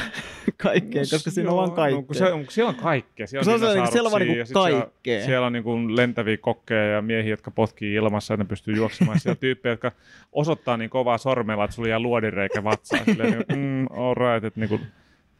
kaikkeen, 0.56 1.04
no, 1.04 1.16
koska 1.16 1.30
siinä 1.30 1.50
joo, 1.50 1.62
on 1.62 1.72
kaikkea. 1.72 2.04
No, 2.08 2.14
se, 2.14 2.32
on, 2.32 2.44
siellä 2.48 2.68
on 2.68 2.74
kaikkea. 2.74 3.26
Siellä, 3.26 3.44
se 3.44 3.50
on, 3.50 3.58
siellä, 3.58 3.86
siellä 3.86 4.10
on 4.12 4.20
niinku 4.20 4.52
kaikkea. 4.52 4.90
Siellä, 5.02 5.26
siellä 5.26 5.46
on 5.46 5.52
niinku 5.52 5.96
lentäviä 5.96 6.36
kokkeja 6.36 6.84
ja 6.84 7.02
miehiä, 7.02 7.32
jotka 7.32 7.50
potkii 7.50 7.94
ilmassa, 7.94 8.34
että 8.34 8.44
ne 8.44 8.48
pystyy 8.48 8.76
juoksemaan. 8.76 9.20
siellä 9.20 9.36
tyyppejä, 9.40 9.72
jotka 9.72 9.92
osoittaa 10.32 10.76
niin 10.76 10.90
kovaa 10.90 11.18
sormella, 11.18 11.64
että 11.64 11.74
sulla 11.74 11.88
jää 11.88 12.00
luodireikä 12.00 12.64
vatsaan. 12.64 13.04
Silleen, 13.04 13.32
niin, 13.48 13.58
mm, 13.58 13.86
all 13.90 14.14
right, 14.14 14.44
että 14.44 14.60
niinku, 14.60 14.80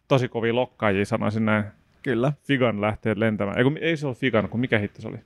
tosi 0.09 0.29
kovia 0.29 0.55
lokkaajia 0.55 1.05
sanoisin 1.05 1.45
näin. 1.45 1.65
Kyllä. 2.03 2.33
Figan 2.45 2.81
lähtee 2.81 3.15
lentämään. 3.17 3.59
Ei, 3.59 3.65
kun, 3.65 3.79
ei 3.81 3.97
se 3.97 4.07
ole 4.07 4.15
Figan, 4.15 4.49
kun 4.49 4.61
mikä 4.61 4.79
hitto 4.79 5.03
se 5.03 5.09
oli? 5.09 5.19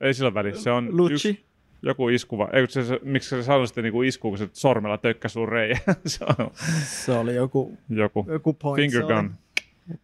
Ei 0.00 0.14
sillä 0.14 0.34
välissä. 0.34 0.62
Se 0.62 0.70
on 0.70 0.96
Lucci. 0.96 1.14
Yksi, 1.14 1.44
joku 1.82 2.08
iskuva. 2.08 2.48
Ei, 2.52 2.66
se, 2.68 2.84
se, 2.84 3.00
miksi 3.02 3.28
se 3.28 3.42
sanoi 3.42 3.66
sitten 3.66 3.84
niinku 3.84 4.02
isku, 4.02 4.28
kun 4.28 4.38
se 4.38 4.48
sormella 4.52 4.98
tökkä 4.98 5.28
sun 5.28 5.48
reijä. 5.48 5.78
se, 6.06 6.24
on, 6.24 6.50
se 6.84 7.12
oli 7.12 7.34
joku, 7.34 7.78
joku, 7.88 8.26
joku 8.28 8.52
point. 8.52 8.76
Finger 8.76 9.02
gun. 9.02 9.34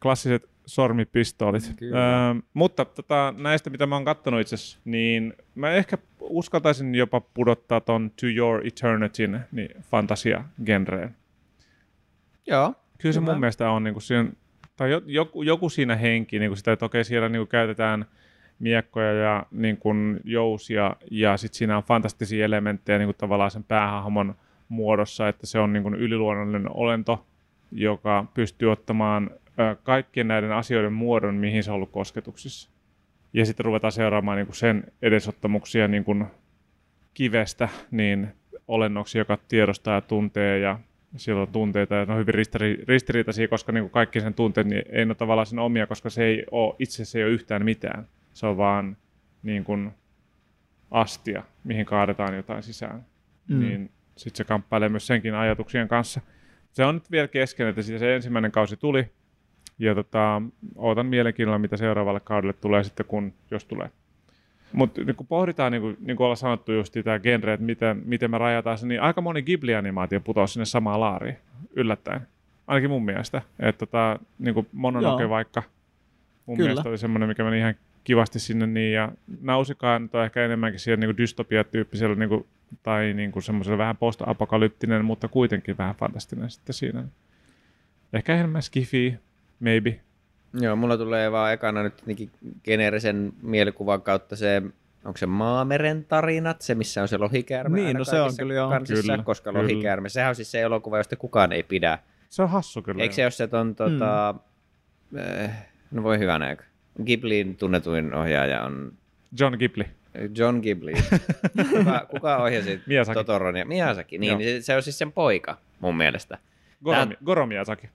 Klassiset 0.03 0.49
sormipistoolit. 0.67 1.75
Öö, 1.83 2.41
mutta 2.55 2.85
tota, 2.85 3.35
näistä, 3.37 3.71
mitä 3.71 3.87
mä 3.87 3.95
oon 3.97 4.05
kattonut 4.05 4.41
itse 4.41 4.57
niin 4.85 5.35
mä 5.55 5.71
ehkä 5.71 5.99
uskaltaisin 6.21 6.95
jopa 6.95 7.21
pudottaa 7.21 7.81
ton 7.81 8.11
To 8.11 8.27
Your 8.27 8.67
Eternityn 8.67 9.41
niin 9.53 9.71
fantasia-genreen. 9.83 11.17
Joo. 12.47 12.75
Kyllä 12.99 13.13
se 13.13 13.21
hyvä. 13.21 13.31
mun 13.33 13.41
mielestä 13.41 13.71
on, 13.71 13.85
niin 13.85 13.95
kuin 13.95 14.03
siinä, 14.03 14.33
tai 14.77 14.91
joku, 15.07 15.43
joku 15.43 15.69
siinä 15.69 15.97
henki, 15.97 16.39
niin 16.39 16.51
kuin 16.51 16.59
sitä, 16.59 16.73
että 16.73 16.85
okei, 16.85 17.05
siellä 17.05 17.29
niin 17.29 17.41
kuin 17.41 17.49
käytetään– 17.49 18.05
miekkoja 18.61 19.13
ja 19.13 19.47
niin 19.51 19.77
kuin 19.77 20.21
jousia, 20.25 20.97
ja 21.11 21.37
sitten 21.37 21.59
siinä 21.59 21.77
on 21.77 21.83
fantastisia 21.83 22.45
elementtejä 22.45 22.99
niin 22.99 23.07
kuin 23.07 23.17
tavallaan 23.17 23.51
sen 23.51 23.65
päähahmon 23.65 24.35
muodossa, 24.69 25.29
että 25.29 25.47
se 25.47 25.59
on 25.59 25.73
niin 25.73 25.83
kuin 25.83 25.95
yliluonnollinen 25.95 26.71
olento, 26.75 27.27
joka 27.73 28.25
pystyy 28.35 28.73
ottamaan 28.73 29.31
kaikkien 29.83 30.29
näiden 30.29 30.53
asioiden 30.53 30.93
muodon, 30.93 31.35
mihin 31.35 31.65
se 31.65 31.71
on 31.71 31.75
ollut 31.75 31.91
kosketuksissa. 31.91 32.71
Ja 33.33 33.47
sitten 33.47 33.65
ruvetaan 33.65 33.93
seuraamaan 33.93 34.37
niin 34.37 34.47
kuin 34.47 34.57
sen 34.57 34.85
edesottamuksia 35.03 35.89
niin 35.89 36.05
kuin 36.05 36.27
kivestä 37.15 37.69
niin 37.91 38.29
olennoksi, 38.69 39.19
joka 39.19 39.39
tiedostaa 39.49 39.95
ja 39.95 40.01
tuntee 40.01 40.59
ja 40.59 40.79
siellä 41.17 41.43
on 41.43 41.49
tunteita 41.49 41.95
ja 41.95 42.05
ne 42.05 42.13
on 42.13 42.19
hyvin 42.19 42.35
ristiri- 42.35 42.85
ristiriitaisia, 42.89 43.49
koska 43.49 43.73
niin 43.73 43.83
kuin 43.83 43.91
kaikki 43.91 44.21
sen 44.21 44.35
tunteet 44.35 44.67
niin 44.67 44.83
ei 44.89 45.05
ole 45.05 45.15
tavallaan 45.15 45.47
sen 45.47 45.59
omia, 45.59 45.87
koska 45.87 46.11
se 46.11 46.25
ei 46.25 46.45
ole, 46.51 46.75
itse 46.79 47.05
se 47.05 47.19
ei 47.19 47.25
ole 47.25 47.33
yhtään 47.33 47.65
mitään. 47.65 48.07
Se 48.41 48.47
on 48.47 48.57
vaan 48.57 48.97
niin 49.43 49.65
kuin 49.65 49.91
astia, 50.91 51.43
mihin 51.65 51.87
kaadetaan 51.87 52.37
jotain 52.37 52.63
sisään. 52.63 53.05
Mm. 53.49 53.61
Niin 53.61 53.91
sitten 54.17 54.37
se 54.37 54.45
kamppailee 54.45 54.89
myös 54.89 55.07
senkin 55.07 55.35
ajatuksien 55.35 55.89
kanssa. 55.89 56.21
Se 56.73 56.85
on 56.85 56.95
nyt 56.95 57.11
vielä 57.11 57.29
kesken, 57.29 57.67
että 57.67 57.83
se 57.83 58.15
ensimmäinen 58.15 58.53
kausi 58.53 58.77
tuli. 58.77 59.11
Ja 59.79 59.95
tota, 59.95 60.43
ootan 60.77 61.07
mielenkiinnolla, 61.07 61.59
mitä 61.59 61.77
seuraavalle 61.77 62.21
kaudelle 62.21 62.53
tulee 62.53 62.85
sitten, 62.85 63.07
kun, 63.07 63.33
jos 63.51 63.65
tulee. 63.65 63.91
Mutta 64.73 65.05
niin 65.05 65.17
kun 65.17 65.27
pohditaan, 65.27 65.73
niin 65.73 65.83
kuin, 65.83 65.97
niin 66.01 66.17
kuin 66.17 66.25
ollaan 66.25 66.37
sanottu 66.37 66.73
just 66.73 66.95
tämä 67.05 67.19
genre, 67.19 67.53
että 67.53 67.67
miten, 67.67 68.03
miten 68.05 68.31
me 68.31 68.39
rajataan 68.39 68.79
se, 68.79 68.87
niin 68.87 69.03
aika 69.03 69.21
moni 69.21 69.43
Ghibli-animaatio 69.43 70.21
putoaa 70.21 70.47
sinne 70.47 70.65
samaan 70.65 71.01
laariin, 71.01 71.37
yllättäen. 71.77 72.21
Ainakin 72.67 72.91
mun 72.91 73.05
mielestä. 73.05 73.43
Että 73.59 73.87
tota, 73.87 74.19
niin 74.39 74.55
kuin 74.55 74.67
Mononoke 74.73 75.23
Joo. 75.23 75.31
vaikka, 75.31 75.63
mun 76.47 76.57
Kyllä. 76.57 76.69
mielestä 76.69 76.89
oli 76.89 76.99
semmoinen, 76.99 77.29
mikä 77.29 77.45
meni 77.45 77.59
ihan 77.59 77.75
kivasti 78.05 78.39
sinne 78.39 78.67
niin, 78.67 78.93
ja 78.93 79.13
Nausikaan 79.41 80.11
on 80.13 80.25
ehkä 80.25 80.45
enemmänkin 80.45 80.81
siellä 80.81 81.07
niin 81.07 81.17
dystopia-tyyppisellä, 81.17 82.15
niin 82.15 82.29
kuin, 82.29 82.47
tai 82.83 83.15
niin 83.15 83.33
kuin 83.33 83.43
semmoisella 83.43 83.79
vähän 83.79 83.97
post-apokalyptinen, 83.97 85.05
mutta 85.05 85.29
kuitenkin 85.29 85.79
vähän 85.79 85.95
fantastinen 85.95 86.51
sitten 86.51 86.75
siinä. 86.75 87.05
Ehkä 88.13 88.35
enemmän 88.35 88.63
skifi, 88.63 89.19
maybe. 89.61 90.01
Joo, 90.55 90.77
mulla 90.77 90.97
tulee 90.97 91.33
vaan 91.33 91.53
ekana 91.53 91.83
nyt 91.83 92.03
geneerisen 92.65 93.33
mielikuvan 93.43 94.03
kautta 94.03 94.37
se, 94.37 94.63
onko 95.05 95.17
se 95.17 95.27
Maameren 95.27 96.05
tarinat, 96.05 96.63
se 96.63 96.75
missä 96.75 97.03
on 97.03 97.09
se 97.09 97.19
lohikäärme 97.19 97.81
Niin, 97.81 97.97
no 97.97 98.05
se 98.05 98.21
on 98.21 98.33
kyllä 98.39 98.55
joo. 98.55 98.69
Kansissa, 98.69 99.03
kyllä, 99.03 99.23
koska 99.23 99.53
kyllä. 99.53 99.63
lohikäärme, 99.63 100.09
sehän 100.09 100.29
on 100.29 100.35
siis 100.35 100.51
se 100.51 100.61
elokuva, 100.61 100.99
josta 100.99 101.17
kukaan 101.17 101.53
ei 101.53 101.63
pidä. 101.63 101.99
Se 102.31 102.43
on 102.43 102.51
hassu 102.51 102.83
kyllä. 102.83 103.03
Eikö 103.03 103.15
se 103.15 103.25
ole 103.25 103.31
se 103.31 103.47
ton, 103.47 103.75
tota, 103.75 104.35
mm. 105.11 105.19
äh, 105.19 105.69
no 105.91 106.03
voi 106.03 106.19
hyvänä 106.19 106.47
aika. 106.47 106.65
Ghiblin 107.05 107.57
tunnetuin 107.57 108.15
ohjaaja 108.15 108.63
on... 108.63 108.93
John 109.41 109.57
Ghibli. 109.59 109.85
John 110.37 110.61
Ghibli. 110.61 110.93
kuka, 111.79 112.07
kuka 112.11 112.37
ohjasi 112.37 112.81
Miyazaki. 112.87 113.15
Totoron 113.15 113.57
ja 113.57 113.65
Miyazaki? 113.65 114.19
Niin, 114.19 114.39
niin 114.39 114.63
se 114.63 114.77
on 114.77 114.83
siis 114.83 114.99
sen 114.99 115.13
poika 115.13 115.57
mun 115.81 115.97
mielestä. 115.97 116.39
Goro, 116.85 116.99
Tämä... 116.99 117.13
Goro 117.25 117.47
Miyazaki. 117.47 117.89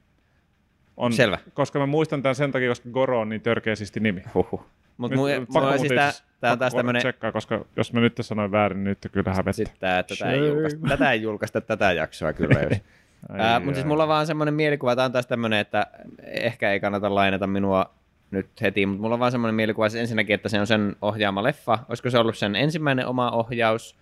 On, 0.98 1.14
Selvä. 1.14 1.38
Koska 1.54 1.80
mä 1.80 1.86
muistan 1.86 2.22
tämän 2.22 2.36
sen 2.36 2.52
takia, 2.52 2.70
koska 2.70 2.90
Goro 2.90 3.20
on 3.20 3.30
niin 3.30 3.42
törkeästi 3.42 4.00
nimi. 4.00 4.22
Huhhuh. 4.34 4.66
Mut 4.98 5.12
nyt, 5.12 5.20
mu- 5.20 5.54
pakko 5.54 5.78
siis 5.78 5.94
tää, 5.94 6.12
tää 6.42 6.52
on 6.52 6.60
taas 6.60 6.74
tämmönen... 6.74 7.00
Tsekkaa, 7.00 7.32
koska 7.32 7.66
jos 7.76 7.94
mä 7.94 8.00
nyt 8.00 8.18
sanoin 8.22 8.52
väärin, 8.52 8.78
niin 8.78 8.84
nyt 8.90 9.12
kyllä 9.12 9.32
hävettä. 9.32 9.52
Sitten 9.52 9.80
tää, 9.80 10.04
tätä, 10.04 10.32
ei 10.32 10.40
julkaista, 10.40 10.88
tätä 10.88 11.12
ei 11.12 11.22
julkaista 11.22 11.62
tätä 11.62 11.92
jaksoa 11.92 12.34
kyllä. 12.34 12.60
Jos. 12.60 12.82
Mutta 13.64 13.74
siis 13.74 13.86
mulla 13.86 14.04
on 14.04 14.10
vaan 14.10 14.28
semmoinen 14.28 14.54
mielikuva, 14.54 14.96
tää 14.96 15.06
on 15.06 15.12
taas 15.12 15.28
tämmönen, 15.28 15.60
että 15.60 15.88
ehkä 16.24 16.72
ei 16.72 16.80
kannata 16.80 17.16
lainata 17.16 17.48
minua 17.48 17.94
nyt 18.36 18.62
heti, 18.62 18.86
mutta 18.86 19.02
mulla 19.02 19.14
on 19.14 19.20
vaan 19.20 19.32
semmoinen 19.32 19.56
mielikuva 19.56 19.86
että 19.86 20.00
ensinnäkin, 20.00 20.34
että 20.34 20.50
se 20.50 20.60
on 20.60 20.68
sen 20.68 20.96
ohjaama 21.02 21.44
leffa. 21.44 21.80
Olisiko 21.90 22.10
se 22.10 22.18
ollut 22.18 22.38
sen 22.38 22.56
ensimmäinen 22.56 23.08
oma 23.08 23.32
ohjaus? 23.32 23.96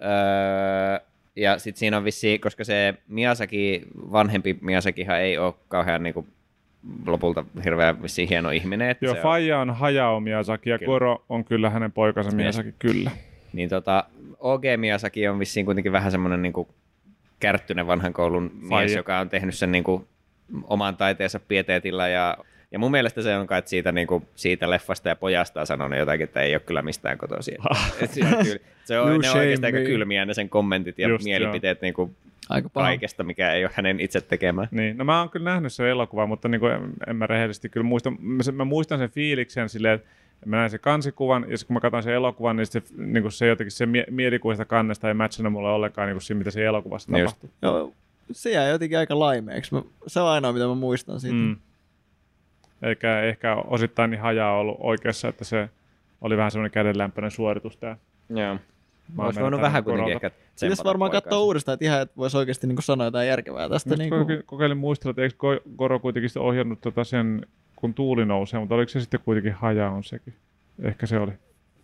Öö, 0.00 1.08
ja 1.36 1.58
sitten 1.58 1.78
siinä 1.78 1.96
on 1.96 2.04
vissi, 2.04 2.38
koska 2.38 2.64
se 2.64 2.94
Miyazaki, 3.08 3.82
vanhempi 4.12 4.58
Miyazakihan 4.60 5.20
ei 5.20 5.38
ole 5.38 5.54
kauhean 5.68 6.02
niin 6.02 6.14
kuin, 6.14 6.26
lopulta 7.06 7.44
hirveän 7.64 8.02
vissiin 8.02 8.28
hieno 8.28 8.50
ihminen. 8.50 8.90
Että 8.90 9.04
Joo, 9.04 9.14
se 9.14 9.20
Faija 9.20 9.58
on 9.60 9.70
Hayao 9.70 10.20
Miyazaki 10.20 10.70
ja 10.70 10.78
kyllä. 10.78 10.90
Koro 10.90 11.24
on 11.28 11.44
kyllä 11.44 11.70
hänen 11.70 11.92
poikansa 11.92 12.30
Miyazaki, 12.30 12.74
kyllä. 12.78 13.10
Niin 13.52 13.68
tota, 13.68 14.04
OG 14.38 14.62
Miyazaki 14.76 15.28
on 15.28 15.38
vissiin 15.38 15.66
kuitenkin 15.66 15.92
vähän 15.92 16.10
semmoinen 16.10 16.42
niin 16.42 16.52
kuin, 16.52 16.68
kärttynen 17.40 17.86
vanhan 17.86 18.12
koulun 18.12 18.50
Faija. 18.68 18.86
mies, 18.86 18.96
joka 18.96 19.18
on 19.18 19.28
tehnyt 19.28 19.54
sen 19.54 19.72
niin 19.72 19.84
kuin, 19.84 20.06
oman 20.64 20.96
taiteensa 20.96 21.40
pieteetillä 21.40 22.08
ja 22.08 22.36
Ja 22.70 22.78
mun 22.78 22.90
mielestä 22.90 23.22
se 23.22 23.36
on 23.36 23.46
kai 23.46 23.58
että 23.58 23.68
siitä, 23.68 23.92
niin 23.92 24.06
kuin, 24.06 24.26
siitä 24.34 24.70
leffasta 24.70 25.08
ja 25.08 25.16
pojasta 25.16 25.64
sanonut 25.66 25.98
jotakin, 25.98 26.24
että 26.24 26.40
ei 26.40 26.54
ole 26.54 26.60
kyllä 26.60 26.82
mistään 26.82 27.18
kotoisin. 27.18 27.54
Et 28.02 28.10
se 28.10 28.20
on, 28.24 28.44
kyllä, 28.44 28.58
se 28.84 29.00
on, 29.00 29.08
No 29.12 29.18
ne 29.18 29.30
on 29.30 29.38
oikeasti 29.38 29.66
aika 29.66 29.78
kylmiä 29.78 30.26
ne 30.26 30.34
sen 30.34 30.48
kommentit 30.48 30.98
ja 30.98 31.08
Just, 31.08 31.24
mielipiteet 31.24 31.82
niin 31.82 31.94
kuin 31.94 32.16
Aika 32.48 32.68
kaikesta, 32.68 33.24
mikä 33.24 33.52
ei 33.52 33.64
ole 33.64 33.70
hänen 33.74 34.00
itse 34.00 34.20
tekemään. 34.20 34.68
Niin, 34.70 34.98
no 34.98 35.04
mä 35.04 35.18
oon 35.18 35.30
kyllä 35.30 35.50
nähnyt 35.50 35.72
sen 35.72 35.86
elokuvan, 35.86 36.28
mutta 36.28 36.48
niin 36.48 36.60
kuin 36.60 36.72
en, 36.72 36.92
en 37.06 37.16
mä 37.16 37.26
rehellisesti 37.26 37.68
kyllä 37.68 37.84
muista. 37.86 38.10
Mä, 38.20 38.42
sen- 38.42 38.54
mä 38.54 38.64
muistan 38.64 38.98
sen 38.98 39.10
fiiliksen 39.10 39.68
silleen, 39.68 39.94
että 39.94 40.08
mä 40.46 40.56
näin 40.56 40.70
sen 40.70 40.80
kansikuvan, 40.80 41.46
ja 41.48 41.56
kun 41.66 41.74
mä 41.74 41.80
katsoin 41.80 42.02
sen 42.02 42.14
elokuvan, 42.14 42.56
niin 42.56 42.66
se, 42.66 42.82
niin 42.96 43.22
kuin 43.22 43.32
se 43.32 43.46
jotenkin 43.46 43.72
se 43.72 43.86
mie- 43.86 44.06
mielikuvista 44.10 44.64
kannesta 44.64 45.08
ei 45.08 45.14
matchannut 45.14 45.52
mulle 45.52 45.70
ollenkaan 45.70 46.08
niin 46.08 46.14
kuin 46.14 46.22
siinä, 46.22 46.38
mitä 46.38 46.50
siinä 46.50 46.68
elokuvassa 46.68 47.12
tapahtui. 47.12 47.50
Joo, 47.62 47.92
se 48.32 48.50
jäi 48.50 48.70
jotenkin 48.70 48.98
aika 48.98 49.18
laimeeksi. 49.18 49.74
Mä, 49.74 49.82
se 50.06 50.20
on 50.20 50.28
ainoa, 50.28 50.52
mitä 50.52 50.66
mä 50.66 50.74
muistan 50.74 51.20
siitä. 51.20 51.36
Mm. 51.36 51.56
Eikä 52.82 53.20
ehkä 53.22 53.54
osittain 53.54 54.10
niin 54.10 54.20
hajaa 54.20 54.58
ollut 54.58 54.76
oikeassa, 54.80 55.28
että 55.28 55.44
se 55.44 55.68
oli 56.20 56.36
vähän 56.36 56.50
semmoinen 56.50 56.70
kädenlämpöinen 56.70 57.30
suoritus 57.30 57.76
tämä. 57.76 57.96
Joo. 58.28 58.58
Mä 59.16 59.22
Olisi 59.22 59.40
voinut 59.40 59.60
vähän 59.60 59.84
kuitenkin 59.84 60.14
ehkä 60.14 60.30
Pitäisi 60.60 60.84
varmaan 60.84 61.10
katsoa 61.10 61.38
uudestaan, 61.38 61.74
että 61.74 61.84
ihan, 61.84 62.02
että 62.02 62.16
voisi 62.16 62.36
oikeasti 62.36 62.66
niin 62.66 62.82
sanoa 62.82 63.06
jotain 63.06 63.28
järkevää 63.28 63.68
tästä. 63.68 63.96
Niin 63.96 64.10
kuin, 64.10 64.42
kokeilin 64.46 64.78
muistella, 64.78 65.10
että 65.10 65.22
eikö 65.22 65.36
Koro 65.76 66.00
kuitenkin 66.00 66.30
ohjannut 66.38 66.80
tota 66.80 67.04
sen, 67.04 67.46
kun 67.76 67.94
tuuli 67.94 68.24
nousee, 68.24 68.60
mutta 68.60 68.74
oliko 68.74 68.88
se 68.88 69.00
sitten 69.00 69.20
kuitenkin 69.24 69.52
haja 69.52 69.90
on 69.90 70.04
sekin? 70.04 70.34
Ehkä 70.82 71.06
se 71.06 71.18
oli. 71.18 71.32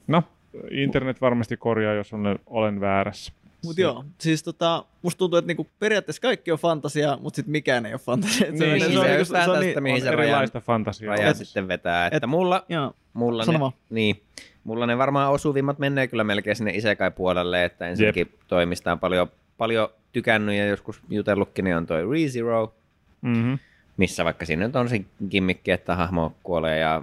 No, 0.06 0.22
internet 0.70 1.20
varmasti 1.20 1.56
korjaa, 1.56 1.94
jos 1.94 2.12
olen, 2.12 2.38
olen 2.46 2.80
väärässä. 2.80 3.32
Mutta 3.64 3.80
joo, 3.82 4.04
siis 4.18 4.42
tota, 4.42 4.84
musta 5.02 5.18
tuntuu, 5.18 5.38
että 5.38 5.46
niinku 5.46 5.66
periaatteessa 5.78 6.22
kaikki 6.22 6.52
on 6.52 6.58
fantasia, 6.58 7.18
mutta 7.20 7.36
sitten 7.36 7.52
mikään 7.52 7.86
ei 7.86 7.92
ole 7.92 7.98
fantasia. 8.00 8.46
Et 8.46 8.52
Niin, 8.52 8.60
menee- 8.62 8.78
se 8.78 8.98
on 8.98 9.04
niinku- 9.04 9.18
just 9.18 9.32
vähän 9.32 9.50
tästä, 9.50 9.80
mihin 9.80 9.94
On 9.94 10.00
se 10.02 10.10
raja, 10.10 10.28
erilaista 10.30 10.60
fantasiaa. 10.60 11.16
raja 11.16 11.28
Et- 11.30 11.36
sitten 11.36 11.68
vetää. 11.68 12.06
Että 12.06 12.16
et- 12.16 12.26
mulla, 12.30 12.64
Joo, 12.68 12.92
mulla, 13.12 13.44
ne, 13.44 13.58
niin, 13.90 14.22
mulla 14.64 14.86
ne 14.86 14.98
varmaan 14.98 15.32
osuvimmat 15.32 15.78
menee 15.78 16.06
kyllä 16.06 16.24
melkein 16.24 16.56
sinne 16.56 16.70
isekai-puolelle, 16.74 17.64
että 17.64 17.88
ensinnäkin 17.88 18.32
toimista 18.46 18.92
on 18.92 18.98
paljon, 18.98 19.28
paljon 19.58 19.88
tykännyt 20.12 20.54
ja 20.56 20.66
joskus 20.66 21.00
jutellutkin, 21.10 21.64
niin 21.64 21.76
on 21.76 21.86
toi 21.86 22.02
ReZero, 22.12 22.74
Mm-hmm. 23.22 23.58
missä 23.96 24.24
vaikka 24.24 24.46
siinä 24.46 24.66
nyt 24.66 24.76
on 24.76 24.88
se 24.88 25.04
gimmikki, 25.30 25.70
että 25.70 25.94
hahmo 25.94 26.34
kuolee 26.42 26.78
ja 26.78 27.02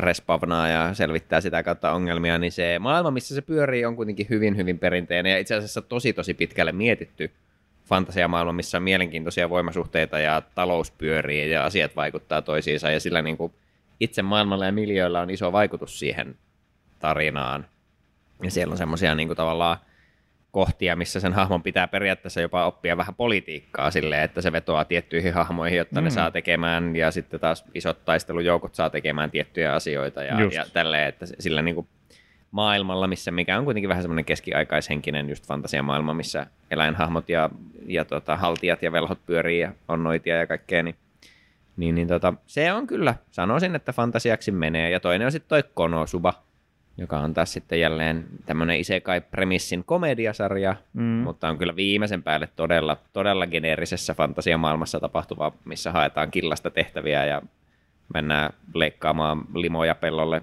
respavnaa 0.00 0.68
ja 0.68 0.94
selvittää 0.94 1.40
sitä 1.40 1.62
kautta 1.62 1.92
ongelmia, 1.92 2.38
niin 2.38 2.52
se 2.52 2.78
maailma, 2.78 3.10
missä 3.10 3.34
se 3.34 3.42
pyörii, 3.42 3.84
on 3.84 3.96
kuitenkin 3.96 4.26
hyvin, 4.30 4.56
hyvin 4.56 4.78
perinteinen 4.78 5.32
ja 5.32 5.38
itse 5.38 5.54
asiassa 5.54 5.82
tosi, 5.82 6.12
tosi 6.12 6.34
pitkälle 6.34 6.72
mietitty 6.72 7.30
fantasiamaailma, 7.84 8.52
missä 8.52 8.78
on 8.78 8.82
mielenkiintoisia 8.82 9.50
voimasuhteita 9.50 10.18
ja 10.18 10.42
talous 10.54 10.90
pyörii 10.90 11.50
ja 11.50 11.64
asiat 11.64 11.96
vaikuttaa 11.96 12.42
toisiinsa 12.42 12.90
ja 12.90 13.00
sillä 13.00 13.22
niin 13.22 13.36
kuin 13.36 13.52
itse 14.00 14.22
maailmalla 14.22 14.66
ja 14.66 14.72
miljöillä 14.72 15.20
on 15.20 15.30
iso 15.30 15.52
vaikutus 15.52 15.98
siihen 15.98 16.34
tarinaan. 16.98 17.66
Ja 18.42 18.50
siellä 18.50 18.72
on 18.72 18.78
semmoisia 18.78 19.14
niin 19.14 19.28
kuin 19.28 19.36
tavallaan 19.36 19.76
kohtia, 20.52 20.96
missä 20.96 21.20
sen 21.20 21.32
hahmon 21.32 21.62
pitää 21.62 21.88
periaatteessa 21.88 22.40
jopa 22.40 22.66
oppia 22.66 22.96
vähän 22.96 23.14
politiikkaa 23.14 23.90
silleen, 23.90 24.22
että 24.22 24.40
se 24.40 24.52
vetoaa 24.52 24.84
tiettyihin 24.84 25.34
hahmoihin, 25.34 25.78
jotta 25.78 26.00
mm. 26.00 26.04
ne 26.04 26.10
saa 26.10 26.30
tekemään, 26.30 26.96
ja 26.96 27.10
sitten 27.10 27.40
taas 27.40 27.64
isot 27.74 28.04
taistelujoukot 28.04 28.74
saa 28.74 28.90
tekemään 28.90 29.30
tiettyjä 29.30 29.74
asioita 29.74 30.22
ja, 30.22 30.40
Just. 30.40 30.56
ja 30.56 30.64
tälleen, 30.72 31.08
että 31.08 31.26
sillä 31.38 31.62
niin 31.62 31.74
kuin 31.74 31.88
maailmalla, 32.50 33.06
missä 33.06 33.30
mikä 33.30 33.58
on 33.58 33.64
kuitenkin 33.64 33.88
vähän 33.88 34.02
semmoinen 34.02 34.24
keskiaikaishenkinen 34.24 35.28
just 35.28 35.46
fantasiamaailma, 35.46 36.14
missä 36.14 36.46
eläinhahmot 36.70 37.28
ja, 37.28 37.50
ja 37.86 38.04
tota, 38.04 38.36
haltijat 38.36 38.82
ja 38.82 38.92
velhot 38.92 39.26
pyörii 39.26 39.58
ja 39.58 39.72
on 39.88 40.04
noitia 40.04 40.36
ja 40.36 40.46
kaikkea, 40.46 40.82
niin, 40.82 40.96
niin, 41.76 41.94
niin 41.94 42.08
tota, 42.08 42.34
se 42.46 42.72
on 42.72 42.86
kyllä, 42.86 43.14
sanoisin, 43.30 43.74
että 43.74 43.92
fantasiaksi 43.92 44.50
menee. 44.50 44.90
Ja 44.90 45.00
toinen 45.00 45.26
on 45.26 45.32
sitten 45.32 45.48
toi 45.48 45.64
Konosuba, 45.74 46.34
joka 46.98 47.18
on 47.18 47.34
taas 47.34 47.52
sitten 47.52 47.80
jälleen 47.80 48.24
tämmöinen 48.46 48.76
Isekai-premissin 48.80 49.84
komediasarja, 49.86 50.76
Mm. 50.92 51.02
mutta 51.02 51.48
on 51.48 51.58
kyllä 51.58 51.76
viimeisen 51.76 52.22
päälle 52.22 52.48
todella, 52.56 52.96
todella 53.12 53.46
geneerisessä 53.46 54.14
fantasiamaailmassa 54.14 55.00
tapahtuva, 55.00 55.52
missä 55.64 55.92
haetaan 55.92 56.30
killasta 56.30 56.70
tehtäviä 56.70 57.24
ja 57.26 57.42
mennään 58.14 58.50
leikkaamaan 58.74 59.44
limoja 59.54 59.94
pellolle 59.94 60.42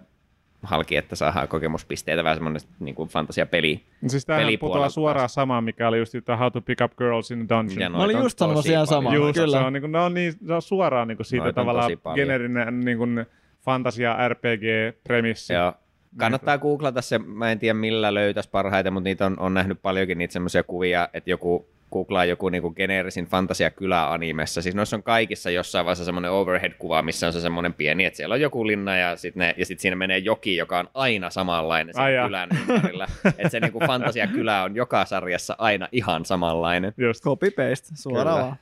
halki, 0.63 0.95
että 0.97 1.15
saadaan 1.15 1.47
kokemuspisteitä, 1.47 2.23
vähän 2.23 2.37
semmoinen 2.37 2.61
niin 2.79 2.95
kuin 2.95 3.09
fantasiapeli. 3.09 3.83
Siis 4.07 4.25
tämähän 4.25 4.53
putoaa 4.59 4.89
suoraan 4.89 5.29
samaan, 5.29 5.63
mikä 5.63 5.87
oli 5.87 5.97
just 5.99 6.13
tämä 6.25 6.37
How 6.37 6.51
to 6.51 6.61
Pick 6.61 6.81
Up 6.81 6.91
Girls 6.97 7.31
in 7.31 7.41
a 7.41 7.57
Dungeon. 7.57 7.81
Ja 7.81 7.89
Mä 7.89 7.97
olin 7.97 8.17
just 8.17 8.37
sanomassa 8.37 8.59
tosi 8.63 8.71
ihan 8.73 8.87
samaa. 8.87 9.15
Just, 9.15 9.39
kyllä. 9.39 9.57
se 9.59 9.63
on, 9.65 9.73
niin 9.73 9.81
kuin, 9.81 9.91
ne 9.91 9.99
on, 9.99 10.13
niin, 10.13 10.33
se 10.47 10.53
on 10.53 10.61
suoraan 10.61 11.07
niin 11.07 11.17
kuin 11.17 11.25
siitä 11.25 11.43
Noita 11.43 11.61
tavallaan 11.61 11.91
generinen 12.15 12.79
niin 12.79 12.97
kuin 12.97 13.25
fantasia 13.65 14.15
RPG-premissi. 14.29 15.53
Joo. 15.53 15.73
Kannattaa 16.17 16.57
googlata 16.57 17.01
se, 17.01 17.19
mä 17.19 17.51
en 17.51 17.59
tiedä 17.59 17.73
millä 17.73 18.13
löytäisi 18.13 18.49
parhaiten, 18.49 18.93
mutta 18.93 19.03
niitä 19.03 19.25
on, 19.25 19.39
on 19.39 19.53
nähnyt 19.53 19.81
paljonkin 19.81 20.17
niitä 20.17 20.31
semmoisia 20.31 20.63
kuvia, 20.63 21.09
että 21.13 21.29
joku 21.29 21.69
googlaa 21.91 22.25
joku 22.25 22.49
niinku 22.49 22.71
geneerisin 22.71 23.25
fantasiakylä 23.25 24.11
animessa. 24.13 24.61
Siis 24.61 24.75
noissa 24.75 24.95
on 24.95 25.03
kaikissa 25.03 25.49
jossain 25.49 25.85
vaiheessa 25.85 26.05
semmoinen 26.05 26.31
overhead-kuva, 26.31 27.01
missä 27.01 27.27
on 27.27 27.33
se 27.33 27.41
semmoinen 27.41 27.73
pieni, 27.73 28.05
että 28.05 28.17
siellä 28.17 28.33
on 28.33 28.41
joku 28.41 28.67
linna 28.67 28.97
ja 28.97 29.15
sitten 29.15 29.53
sit 29.63 29.79
siinä 29.79 29.95
menee 29.95 30.17
joki, 30.17 30.55
joka 30.55 30.79
on 30.79 30.89
aina 30.93 31.29
samanlainen 31.29 31.93
sen 31.93 32.03
Ai 32.03 32.13
kylän 32.25 32.49
ympärillä. 32.69 33.07
että 33.37 33.49
se 33.49 33.59
niinku 33.59 33.79
fantasiakylä 33.87 34.63
on 34.63 34.75
joka 34.75 35.05
sarjassa 35.05 35.55
aina 35.57 35.87
ihan 35.91 36.25
samanlainen. 36.25 36.93
Just, 36.97 37.23
copy 37.23 37.51
paste, 37.51 37.87
suoraan 37.93 38.57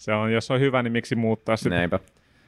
se 0.00 0.12
on, 0.12 0.32
jos 0.32 0.50
on 0.50 0.60
hyvä, 0.60 0.82
niin 0.82 0.92
miksi 0.92 1.14
muuttaa 1.14 1.56
sitä. 1.56 1.74
Näinpä. 1.74 1.98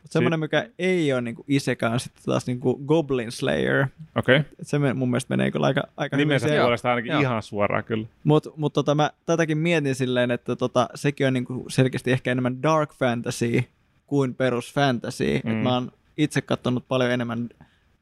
Mut 0.02 0.10
Semmoinen, 0.10 0.40
mikä 0.40 0.68
ei 0.78 1.12
ole 1.12 1.20
niinku 1.20 1.44
isekai, 1.48 1.92
on 1.92 2.00
sitten 2.00 2.22
taas 2.24 2.46
niinku 2.46 2.76
Goblin 2.86 3.32
Slayer. 3.32 3.86
Okei, 4.16 4.36
okay. 4.36 4.50
Se 4.62 4.78
mun 4.94 5.10
mielestä 5.10 5.36
menee 5.36 5.50
kyllä 5.50 5.66
aika, 5.66 5.82
aika 5.96 6.16
hyvin 6.16 6.28
nimensä 6.28 6.48
siellä. 6.48 6.64
puolesta 6.64 6.90
ainakin 6.90 7.12
Joo. 7.12 7.20
ihan 7.20 7.42
suoraan 7.42 7.84
kyllä. 7.84 8.06
Mutta 8.24 8.50
mut 8.56 8.72
tota, 8.72 8.94
mä 8.94 9.10
tätäkin 9.26 9.58
mietin 9.58 9.94
silleen, 9.94 10.30
että 10.30 10.56
tota, 10.56 10.88
sekin 10.94 11.26
on 11.26 11.32
niinku 11.32 11.64
selkeästi 11.68 12.12
ehkä 12.12 12.32
enemmän 12.32 12.62
dark 12.62 12.94
fantasy 12.94 13.64
kuin 14.06 14.34
perus 14.34 14.74
fantasy. 14.74 15.40
Mm. 15.44 15.50
Et 15.50 15.62
mä 15.62 15.74
oon 15.74 15.92
itse 16.16 16.40
katsonut 16.42 16.88
paljon 16.88 17.10
enemmän 17.10 17.48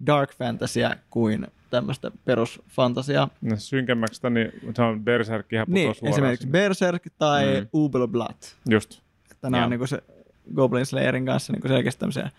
dark 0.07 0.35
fantasyä 0.35 0.97
kuin 1.11 1.47
tämmöistä 1.71 2.11
perusfantasiaa. 2.25 3.29
No, 3.41 3.57
synkemmäksi, 3.57 4.21
niin 4.31 4.53
se 4.77 4.83
on 4.83 5.05
Berserk 5.05 5.53
ihan 5.53 5.67
Niin, 5.69 5.95
esimerkiksi 6.03 6.43
sinne. 6.43 6.53
Berserk 6.59 7.03
tai 7.19 7.55
Mm. 7.55 7.61
mm. 7.61 7.69
Ubelblatt. 7.75 8.43
Just. 8.71 9.01
Että 9.31 9.51
nämä 9.51 9.57
on 9.57 9.63
Joo. 9.63 9.71
niinku 9.71 9.87
se 9.87 10.03
Goblin 10.55 10.87
Slayerin 10.87 11.27
kanssa 11.27 11.53
niinku 11.53 11.69
selkeästi 11.69 12.01
tämmöisiä 12.01 12.31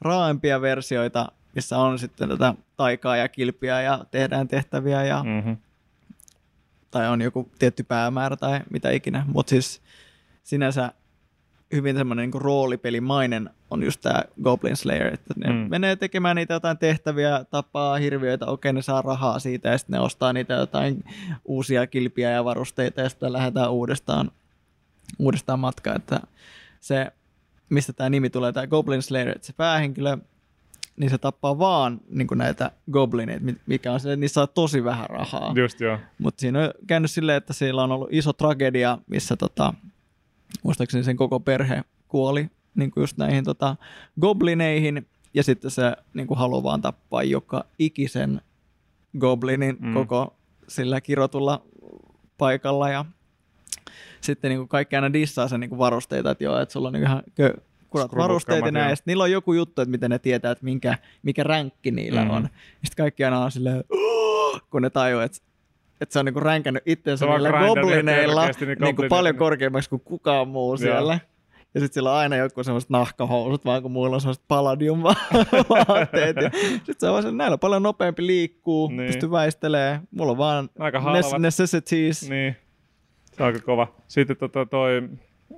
raaempia 0.00 0.60
versioita, 0.60 1.32
missä 1.54 1.78
on 1.78 1.98
sitten 1.98 2.28
tätä 2.28 2.54
taikaa 2.76 3.16
ja 3.16 3.28
kilpiä 3.28 3.82
ja 3.82 4.04
tehdään 4.10 4.48
tehtäviä 4.48 5.04
ja 5.04 5.24
Mm-hmm. 5.24 5.56
tai 6.90 7.08
on 7.08 7.20
joku 7.20 7.50
tietty 7.58 7.82
päämäärä 7.82 8.36
tai 8.36 8.60
mitä 8.70 8.90
ikinä, 8.90 9.24
mutta 9.26 9.50
siis 9.50 9.82
sinänsä 10.42 10.92
hyvin 11.72 11.96
semmoinen 11.96 12.30
niin 12.30 12.42
roolipelimainen 12.42 13.50
on 13.70 13.82
just 13.82 14.00
tämä 14.00 14.22
Goblin 14.42 14.76
Slayer, 14.76 15.14
että 15.14 15.34
ne 15.36 15.52
mm. 15.52 15.70
menee 15.70 15.96
tekemään 15.96 16.36
niitä 16.36 16.54
jotain 16.54 16.78
tehtäviä, 16.78 17.44
tapaa 17.50 17.96
hirviöitä, 17.96 18.46
okei 18.46 18.72
ne 18.72 18.82
saa 18.82 19.02
rahaa 19.02 19.38
siitä 19.38 19.68
ja 19.68 19.78
sitten 19.78 19.94
ne 19.94 20.00
ostaa 20.00 20.32
niitä 20.32 20.54
jotain 20.54 21.04
uusia 21.44 21.86
kilpiä 21.86 22.30
ja 22.30 22.44
varusteita 22.44 23.00
ja 23.00 23.08
sitten 23.08 23.32
lähdetään 23.32 23.72
uudestaan, 23.72 24.30
uudestaan 25.18 25.58
matkaan, 25.58 25.96
että 25.96 26.20
se, 26.80 27.12
mistä 27.72 27.92
tämä 27.92 28.10
nimi 28.10 28.30
tulee, 28.30 28.52
tämä 28.52 28.66
Goblin 28.66 29.02
Slayer, 29.02 29.28
että 29.28 29.46
se 29.46 29.52
päähenkilö, 29.52 30.16
niin 30.96 31.10
se 31.10 31.18
tappaa 31.18 31.58
vaan 31.58 32.00
niin 32.08 32.28
näitä 32.34 32.70
goblineita, 32.92 33.44
mikä 33.66 33.92
on 33.92 34.00
se, 34.00 34.12
että 34.12 34.20
niissä 34.20 34.34
saa 34.34 34.46
tosi 34.46 34.84
vähän 34.84 35.10
rahaa. 35.10 35.52
Just 35.56 35.80
joo. 35.80 35.98
Mutta 36.18 36.40
siinä 36.40 36.60
on 36.60 36.70
käynyt 36.86 37.10
silleen, 37.10 37.36
että 37.36 37.52
siellä 37.52 37.82
on 37.82 37.92
ollut 37.92 38.08
iso 38.10 38.32
tragedia, 38.32 38.98
missä 39.06 39.36
tota, 39.36 39.74
muistaakseni 40.62 41.04
sen 41.04 41.16
koko 41.16 41.40
perhe 41.40 41.84
kuoli 42.08 42.50
niin 42.74 42.90
kuin 42.90 43.02
just 43.02 43.16
näihin 43.16 43.44
tota, 43.44 43.76
goblineihin, 44.20 45.06
ja 45.34 45.42
sitten 45.42 45.70
se 45.70 45.96
niin 46.14 46.26
kuin 46.26 46.38
haluaa 46.38 46.62
vaan 46.62 46.82
tappaa 46.82 47.22
joka 47.22 47.64
ikisen 47.78 48.40
goblinin 49.18 49.76
Mm. 49.80 49.86
mm. 49.88 49.94
koko 49.94 50.36
sillä 50.68 51.00
kirotulla 51.00 51.62
paikalla, 52.38 52.88
ja 52.88 53.04
sitten 54.20 54.48
niin 54.48 54.58
kuin 54.58 54.68
kaikki 54.68 54.96
aina 54.96 55.12
dissaa 55.12 55.48
sen 55.48 55.60
niin 55.60 55.68
kuin 55.70 55.78
varusteita, 55.78 56.30
että 56.30 56.44
joo, 56.44 56.58
että 56.58 56.72
sulla 56.72 56.88
on 56.88 56.92
niin 56.92 57.02
ihan 57.02 57.22
kö, 57.34 57.54
kurat 57.90 58.16
varusteita 58.16 58.70
näin, 58.70 58.90
ja 58.90 58.96
niillä 59.04 59.24
on 59.24 59.30
joku 59.30 59.52
juttu, 59.52 59.82
että 59.82 59.90
miten 59.90 60.10
ne 60.10 60.18
tietää, 60.18 60.52
että 60.52 60.64
minkä, 60.64 60.98
mikä 61.22 61.42
ränkki 61.42 61.90
niillä 61.90 62.24
mm. 62.24 62.30
on. 62.30 62.48
Sitten 62.84 63.04
kaikki 63.04 63.24
aina 63.24 63.44
on 63.44 63.50
silleen, 63.50 63.84
kun 64.70 64.82
ne 64.82 64.90
tajuaa, 64.90 65.24
että 65.24 65.38
että 66.00 66.12
se 66.12 66.18
on 66.18 66.24
niinku 66.24 66.40
ränkännyt 66.40 66.82
itsensä 66.86 67.24
Se 67.24 67.30
on 67.30 67.34
niillä 67.34 67.66
goblineilla 67.66 68.46
niin 68.46 68.78
niinku 68.80 69.02
paljon 69.08 69.36
korkeammaksi 69.36 69.90
kuin 69.90 70.02
kukaan 70.04 70.48
muu 70.48 70.76
siellä. 70.76 71.18
Ja 71.74 71.80
sitten 71.80 71.94
sillä 71.94 72.10
on 72.10 72.16
aina 72.16 72.36
joku 72.36 72.64
semmoiset 72.64 72.90
nahkahousut, 72.90 73.64
vaan 73.64 73.82
kun 73.82 73.90
muilla 73.90 74.16
on 74.16 74.20
semmoiset 74.20 74.44
palladium 74.48 75.02
vaatteet. 75.68 76.36
Sitten 76.60 76.94
se 76.98 77.08
on 77.08 77.22
vaan 77.22 77.36
näillä 77.36 77.54
on 77.54 77.58
paljon 77.58 77.82
nopeampi 77.82 78.26
liikkuu, 78.26 78.88
Niin. 78.88 79.06
pystyy 79.06 79.30
väistelee. 79.30 80.00
Mulla 80.10 80.32
on 80.32 80.38
vaan 80.38 80.70
Aika 80.78 81.00
halvat. 81.00 81.40
necessities. 81.40 82.30
Niin. 82.30 82.56
Niin, 83.46 83.54
aika 83.54 83.66
kova. 83.66 83.92
Sitten 84.08 84.36
tota 84.36 84.66
toi, 84.66 85.02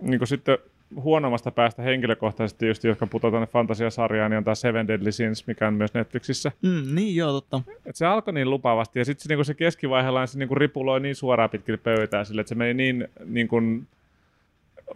niin 0.02 0.18
kuin 0.18 0.28
sitten 0.28 0.58
huonommasta 1.02 1.50
päästä 1.50 1.82
henkilökohtaisesti, 1.82 2.66
just 2.66 2.84
jotka 2.84 3.06
putoaa 3.06 3.30
tuonne 3.30 3.46
fantasiasarjaan, 3.46 4.30
niin 4.30 4.38
on 4.38 4.44
tämä 4.44 4.54
Seven 4.54 4.88
Deadly 4.88 5.12
Sins, 5.12 5.46
mikä 5.46 5.68
on 5.68 5.74
myös 5.74 5.94
Netflixissä. 5.94 6.52
Mm, 6.62 6.94
niin 6.94 7.16
joo, 7.16 7.32
totta. 7.32 7.60
Et 7.86 7.96
se 7.96 8.06
alkoi 8.06 8.34
niin 8.34 8.50
lupaavasti, 8.50 8.98
ja 8.98 9.04
sitten 9.04 9.22
se, 9.22 9.28
niinku 9.28 9.44
se 9.44 9.54
keskivaiheella 9.54 10.26
se 10.26 10.38
niinku 10.38 10.54
ripuloi 10.54 11.00
niin 11.00 11.14
suoraan 11.14 11.50
pitkin 11.50 11.78
pöytää, 11.78 12.24
sille, 12.24 12.40
että 12.40 12.48
se 12.48 12.54
meni 12.54 12.74
niin 12.74 13.08
niinku, 13.24 13.56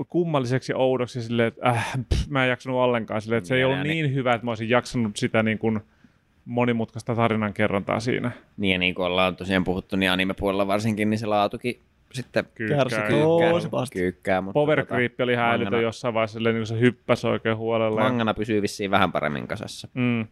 kummalliseksi 0.08 0.72
ja 0.72 0.76
oudoksi, 0.76 1.22
sille, 1.22 1.46
että 1.46 1.68
äh, 1.68 1.92
pff, 2.14 2.28
mä 2.28 2.44
en 2.44 2.50
jaksanut 2.50 2.78
ollenkaan, 2.78 3.22
sille, 3.22 3.36
että 3.36 3.48
se 3.48 3.56
ei 3.56 3.64
ollut 3.64 3.80
Niin, 3.80 4.02
niin 4.04 4.14
hyvä, 4.14 4.34
että 4.34 4.44
mä 4.44 4.50
olisin 4.50 4.68
jaksanut 4.68 5.16
sitä 5.16 5.42
niin 5.42 5.58
kuin, 5.58 5.80
monimutkaista 6.44 7.14
tarinankerrontaa 7.14 8.00
siinä. 8.00 8.30
Niin 8.56 8.72
ja 8.72 8.78
niin 8.78 8.94
kuin 8.94 9.06
ollaan 9.06 9.36
tosiaan 9.36 9.64
puhuttu, 9.64 9.96
niin 9.96 10.10
anime-puolella 10.10 10.66
varsinkin, 10.66 11.10
niin 11.10 11.18
se 11.18 11.26
laatukin 11.26 11.80
sitten 12.14 12.44
Kärsi 12.68 12.96
Kyykkää. 12.96 13.86
kyykkää. 13.92 14.40
Mutta 14.40 14.52
Power 14.54 14.78
tota, 14.80 14.94
Creep 14.94 15.20
oli 15.20 15.34
häilytön 15.34 15.72
mangana- 15.72 15.82
jossain 15.82 16.14
vaiheessa, 16.14 16.34
silleen, 16.34 16.54
niin 16.54 16.60
kuin 16.60 16.66
se 16.66 16.80
hyppäsi 16.80 17.26
oikein 17.26 17.56
huolella. 17.56 18.00
ja- 18.00 18.08
Mangana 18.08 18.34
pysyy 18.34 18.62
vissiin 18.62 18.90
vähän 18.90 19.12
paremmin 19.12 19.48
kasassa. 19.48 19.88
Mm. 19.94 20.26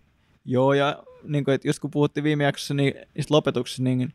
Joo, 0.45 0.73
ja 0.75 1.03
niin 1.23 1.45
kuin, 1.45 1.55
että 1.55 1.69
just 1.69 1.79
kun 1.79 1.91
puhuttiin 1.91 2.25
viime 2.25 2.45
jaksossa 2.45 2.75
niin, 2.75 2.95
niistä 3.15 3.35
lopetuksista, 3.35 3.83
niin 3.83 4.15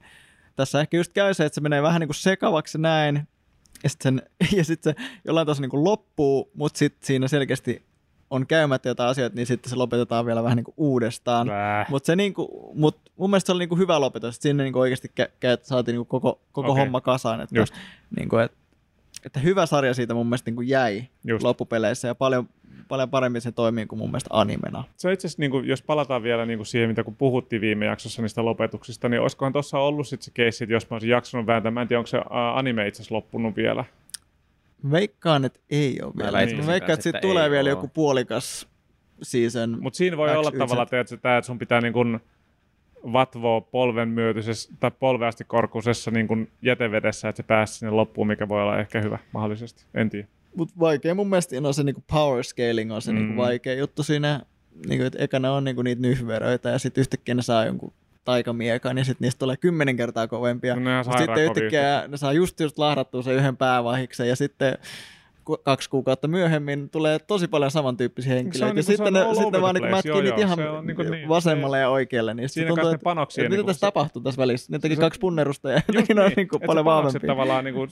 tässä 0.56 0.82
ehkä 0.82 0.98
just 0.98 1.14
käy 1.14 1.34
se, 1.34 1.46
että 1.46 1.56
se 1.56 1.62
menee 1.62 1.82
vähän 1.82 2.00
niin 2.00 2.08
kuin 2.08 2.16
sekavaksi 2.16 2.78
näin, 2.78 3.28
ja 3.84 3.90
sitten 3.90 4.22
ja 4.58 4.64
sit 4.64 4.84
se 4.84 4.96
jollain 5.26 5.48
tasolla 5.48 5.64
niin 5.64 5.70
kuin 5.70 5.84
loppuu, 5.84 6.52
mutta 6.54 6.78
sitten 6.78 7.06
siinä 7.08 7.28
selkeästi 7.28 7.86
on 8.32 8.48
käymättä 8.48 8.90
jotain 8.90 9.10
asioita, 9.10 9.36
niin 9.36 9.46
sitten 9.46 9.70
se 9.70 9.76
lopetetaan 9.76 10.26
vielä 10.26 10.44
vähän 10.44 10.56
niin 10.56 10.64
kuin 10.64 10.76
uudestaan. 10.78 11.48
Mutta 11.90 12.08
se 12.08 12.16
niinku, 12.16 12.72
mut 12.76 12.98
mun 13.18 13.30
mielestä 13.30 13.46
se 13.46 13.52
oli 13.52 13.60
niinku 13.60 13.78
hyvä 13.78 14.00
lopetus, 14.00 14.36
että 14.36 14.44
sinne 14.44 14.64
niinku 14.64 14.80
oikeasti 14.80 15.12
kä- 15.22 15.26
kä- 15.46 15.60
saatiin 15.62 15.94
niinku 15.94 16.06
koko, 16.06 16.40
koko 16.52 16.72
Okei. 16.72 16.84
homma 16.84 17.02
kasaan. 17.02 17.42
Että, 17.42 17.60
Just. 17.60 17.74
niinku, 18.18 18.38
et, 18.38 18.52
että 19.26 19.40
hyvä 19.40 19.66
sarja 19.66 19.94
siitä 19.94 20.14
mun 20.14 20.28
mielestä 20.28 20.50
niinku 20.50 20.62
jäi 20.62 21.04
Just. 21.28 21.44
loppupeleissä 21.44 22.08
ja 22.08 22.16
paljon, 22.16 22.50
paljon 22.88 23.10
paremmin 23.10 23.42
se 23.42 23.52
toimii 23.52 23.86
kuin 23.86 24.00
mun 24.00 24.10
mielestä 24.10 24.30
animena. 24.32 24.84
Se 24.98 25.14
itse 25.14 25.28
asiassa, 25.28 25.42
niin 25.42 25.52
kuin, 25.52 25.68
jos 25.68 25.82
palataan 25.82 26.24
vielä 26.24 26.46
niin 26.46 26.58
kuin 26.58 26.68
siihen, 26.68 26.90
mitä 26.90 27.04
kun 27.04 27.16
puhuttiin 27.16 27.62
viime 27.62 27.86
jaksossa 27.86 28.22
niistä 28.22 28.46
lopetuksista, 28.46 29.10
niin 29.10 29.22
olisikohan 29.22 29.54
tuossa 29.54 29.80
ollut 29.80 30.08
sitten 30.08 30.26
se 30.26 30.32
keissi, 30.34 30.64
että 30.64 30.74
jos 30.74 30.90
mä 30.90 30.96
olisin 30.96 31.10
jaksanut 31.10 31.48
vääntää, 31.48 31.72
mä 31.72 31.82
en 31.82 31.88
tiedä, 31.88 32.00
onko 32.00 32.08
se 32.08 32.22
anime 32.54 32.88
itse 32.88 33.02
asiassa 33.02 33.16
loppunut 33.16 33.56
vielä. 33.56 33.86
Veikkaan, 34.92 35.46
että 35.46 35.60
ei 35.70 36.00
ole 36.02 36.14
Mä 36.14 36.24
vielä. 36.24 36.32
väittäisin 36.38 36.66
Mä 36.66 36.72
veikkaan, 36.72 36.94
että 36.94 37.04
siitä 37.04 37.20
tulee 37.20 37.44
ei 37.44 37.52
vielä 37.52 37.70
joku 37.70 37.88
puolikas 37.88 38.68
season. 39.22 39.78
Mutta 39.82 39.98
siinä 39.98 40.18
voi 40.18 40.30
X, 40.30 40.36
olla 40.36 40.52
tavallaan, 40.52 40.84
että, 40.84 41.00
että, 41.00 41.38
että 41.38 41.42
sun 41.42 41.60
pitää 41.60 41.82
niin 41.82 41.94
kuin 41.94 42.20
vatvoa 43.14 43.62
polven 43.62 44.10
myötyisessä 44.10 44.74
tai 44.80 44.92
polveasti 45.00 45.44
korkuisessa 45.44 46.12
niin 46.12 46.28
kuin 46.28 46.52
jätevedessä, 46.62 47.30
että 47.30 47.38
se 47.38 47.48
pääsi 47.48 47.74
sinne 47.78 47.92
loppuun, 47.92 48.28
mikä 48.28 48.50
voi 48.50 48.62
olla 48.62 48.80
ehkä 48.80 49.02
hyvä 49.02 49.20
mahdollisesti. 49.34 49.86
En 49.94 50.10
tiedä. 50.10 50.28
Mutta 50.56 50.74
vaikea 50.80 51.16
mun 51.16 51.30
mielestä 51.30 51.56
on 51.64 51.74
se 51.74 51.84
niinku 51.84 52.04
power 52.12 52.44
scaling 52.44 52.94
on 52.94 53.02
se 53.02 53.12
Mm. 53.12 53.18
niinku 53.18 53.42
vaikea 53.42 53.74
juttu 53.74 54.04
siinä, 54.04 54.42
niinku, 54.88 55.06
että 55.06 55.20
ekana 55.24 55.54
on 55.54 55.64
niinku 55.64 55.82
niitä 55.82 56.02
nyhveröitä 56.02 56.70
ja 56.70 56.80
sitten 56.80 57.02
yhtäkkiä 57.02 57.36
ne 57.36 57.42
saa 57.42 57.66
jonkun 57.66 57.94
taikamiekan 58.26 58.98
ja 58.98 59.04
sitten 59.06 59.26
niistä 59.26 59.40
tulee 59.40 59.58
kymmenen 59.58 59.98
kertaa 59.98 60.28
kovempia. 60.28 60.76
No 60.76 60.82
ne 60.82 61.04
sitten 61.18 61.44
yhtäkkiä 61.46 62.04
ne 62.08 62.18
saa 62.18 62.34
just 62.34 62.60
just 62.60 62.78
lahdattua 62.78 63.22
sen 63.22 63.34
yhden 63.36 63.58
päävahiksen 63.58 64.28
ja 64.30 64.36
sitten 64.36 64.78
kaksi 65.64 65.90
kuukautta 65.90 66.28
myöhemmin 66.28 66.90
tulee 66.90 67.20
tosi 67.20 67.48
paljon 67.48 67.72
samantyyppisiä 67.72 68.34
henkilöitä. 68.34 68.66
niinku- 68.66 68.80
ja 68.80 68.84
se 68.84 68.96
sitten 68.96 69.14
ne, 69.14 69.20
sitten 69.34 69.52
ne 69.52 69.62
vaan 69.62 69.76
niin 69.76 69.90
mätkii 69.92 70.10
Joo, 70.12 70.22
niitä 70.22 70.42
joo, 70.42 70.54
ihan 70.54 70.86
niinku 70.88 71.04
niin. 71.04 71.30
vasemmalle 71.30 71.80
ja 71.80 71.90
oikealle. 71.90 72.34
Niin 72.34 72.50
Siinä 72.50 72.68
tuntuu, 72.68 72.90
ne 72.90 72.96
että, 72.96 73.04
panoksia. 73.04 73.42
että 73.42 73.50
mitä 73.50 73.58
niinku 73.58 73.68
tässä 73.68 73.80
se- 73.80 73.86
tapahtuu 73.86 74.22
tässä 74.22 74.42
välissä. 74.42 74.72
Ne 74.72 74.80
teki 74.80 74.96
se- 74.96 75.02
kaksi 75.02 75.20
punnerusta 75.20 75.72
ja 75.72 75.76
Just 75.88 76.00
nekin 76.00 76.20
on 76.20 76.26
niin, 76.26 76.34
niin 76.36 76.48
kuin 76.48 76.62
paljon 76.66 76.86
vahvempia. 76.86 77.28
tavallaan 77.28 77.64
niin 77.66 77.74
kuin, 77.76 77.90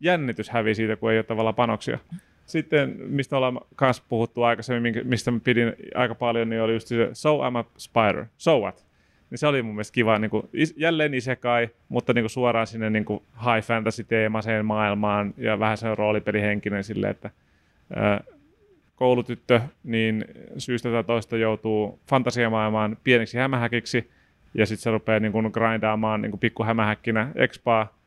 jännitys 0.00 0.50
hävii 0.50 0.74
siitä, 0.74 0.96
kun 0.96 1.12
ei 1.12 1.18
ole 1.18 1.24
tavallaan 1.24 1.54
panoksia. 1.54 1.98
Sitten, 2.46 2.96
mistä 3.06 3.36
ollaan 3.36 3.60
kanssa 3.76 4.02
puhuttu 4.08 4.42
aikaisemmin, 4.42 4.94
mistä 5.04 5.30
mä 5.30 5.40
pidin 5.44 5.72
aika 5.94 6.14
paljon, 6.14 6.48
niin 6.48 6.62
oli 6.62 6.72
just 6.72 6.86
se 6.88 7.10
So 7.12 7.38
I'm 7.38 7.58
a 7.58 7.64
Spider. 7.78 8.26
So 8.38 8.60
what? 8.60 8.84
Niin 9.32 9.38
se 9.38 9.46
oli 9.46 9.62
mun 9.62 9.74
mielestä 9.74 9.94
kiva, 9.94 10.18
niin 10.18 10.30
kuin, 10.30 10.48
jälleen 10.76 11.14
isekai, 11.14 11.68
mutta 11.88 12.12
niin 12.12 12.22
kuin 12.22 12.30
suoraan 12.30 12.66
sinne 12.66 12.90
niin 12.90 13.04
kuin 13.04 13.22
high 13.36 13.66
fantasy-teemaseen 13.66 14.66
maailmaan 14.66 15.34
ja 15.36 15.58
vähän 15.58 15.76
se 15.76 15.94
roolipelihenkinen 15.94 16.84
silleen, 16.84 17.10
että 17.10 17.30
ää, 17.96 18.24
koulutyttö 18.96 19.60
niin 19.84 20.24
syystä 20.58 20.90
tai 20.90 21.04
toista 21.04 21.36
joutuu 21.36 22.00
fantasiamaailmaan 22.08 22.96
pieneksi 23.04 23.38
hämähäkiksi 23.38 24.10
ja 24.54 24.66
sitten 24.66 24.82
se 24.82 24.90
rupeaa 24.90 25.20
niin 25.20 25.32
kuin 25.32 25.50
grindaamaan 25.52 26.22
niin 26.22 26.30
kuin 26.30 26.40
pikkuhämähäkkinä 26.40 27.32
expaa 27.34 27.98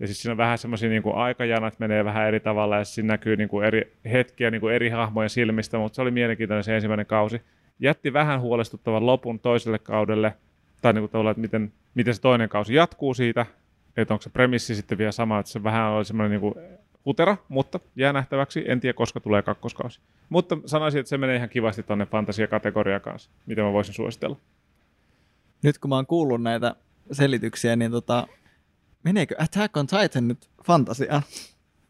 ja 0.00 0.06
sitten 0.06 0.22
siinä 0.22 0.32
on 0.32 0.38
vähän 0.38 0.58
semmoisia 0.58 0.88
niin 0.88 1.02
aikajanat 1.14 1.78
menee 1.78 2.04
vähän 2.04 2.28
eri 2.28 2.40
tavalla 2.40 2.76
ja 2.76 2.84
siinä 2.84 3.06
näkyy 3.06 3.36
niin 3.36 3.48
kuin 3.48 3.66
eri 3.66 3.92
hetkiä 4.12 4.50
niin 4.50 4.60
kuin 4.60 4.74
eri 4.74 4.88
hahmojen 4.88 5.30
silmistä, 5.30 5.78
mutta 5.78 5.96
se 5.96 6.02
oli 6.02 6.10
mielenkiintoinen 6.10 6.64
se 6.64 6.74
ensimmäinen 6.74 7.06
kausi. 7.06 7.42
Jätti 7.80 8.12
vähän 8.12 8.40
huolestuttavan 8.40 9.06
lopun 9.06 9.40
toiselle 9.40 9.78
kaudelle, 9.78 10.34
tai 10.84 10.92
niin 10.92 11.02
kuin 11.02 11.10
tavallaan, 11.10 11.30
että 11.32 11.40
miten, 11.40 11.72
miten 11.94 12.14
se 12.14 12.20
toinen 12.20 12.48
kausi 12.48 12.74
jatkuu 12.74 13.14
siitä, 13.14 13.46
että 13.96 14.14
onko 14.14 14.22
se 14.22 14.30
premissi 14.30 14.74
sitten 14.74 14.98
vielä 14.98 15.12
sama, 15.12 15.38
että 15.38 15.52
se 15.52 15.62
vähän 15.62 15.90
oli 15.90 16.04
semmoinen 16.04 16.30
niin 16.30 16.40
kuin 16.40 16.54
hutera, 17.04 17.36
mutta 17.48 17.80
jää 17.96 18.12
nähtäväksi. 18.12 18.64
En 18.68 18.80
tiedä, 18.80 18.92
koska 18.94 19.20
tulee 19.20 19.42
kakkoskausi. 19.42 20.00
Mutta 20.28 20.58
sanoisin, 20.66 21.00
että 21.00 21.08
se 21.08 21.18
menee 21.18 21.36
ihan 21.36 21.48
kivasti 21.48 21.82
tuonne 21.82 22.06
fantasiakategoriaan 22.06 23.00
kanssa, 23.00 23.30
mitä 23.46 23.62
mä 23.62 23.72
voisin 23.72 23.94
suositella. 23.94 24.36
Nyt 25.62 25.78
kun 25.78 25.88
mä 25.88 25.94
oon 25.94 26.06
kuullut 26.06 26.42
näitä 26.42 26.74
selityksiä, 27.12 27.76
niin 27.76 27.90
tota, 27.90 28.26
meneekö 29.02 29.34
Attack 29.38 29.76
on 29.76 29.86
Titan 29.86 30.28
nyt 30.28 30.48
fantasiaan? 30.64 31.22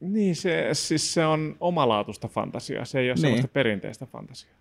Niin, 0.01 0.37
se, 0.37 0.69
siis 0.73 1.15
se 1.15 1.27
on 1.27 1.57
omalaatuista 1.61 2.29
fantasiaa. 2.29 2.85
Se 2.85 2.99
ei 2.99 3.09
ole 3.09 3.15
Niin. 3.15 3.21
sellaista 3.21 3.49
perinteistä 3.49 4.07
fantasiaa. 4.07 4.55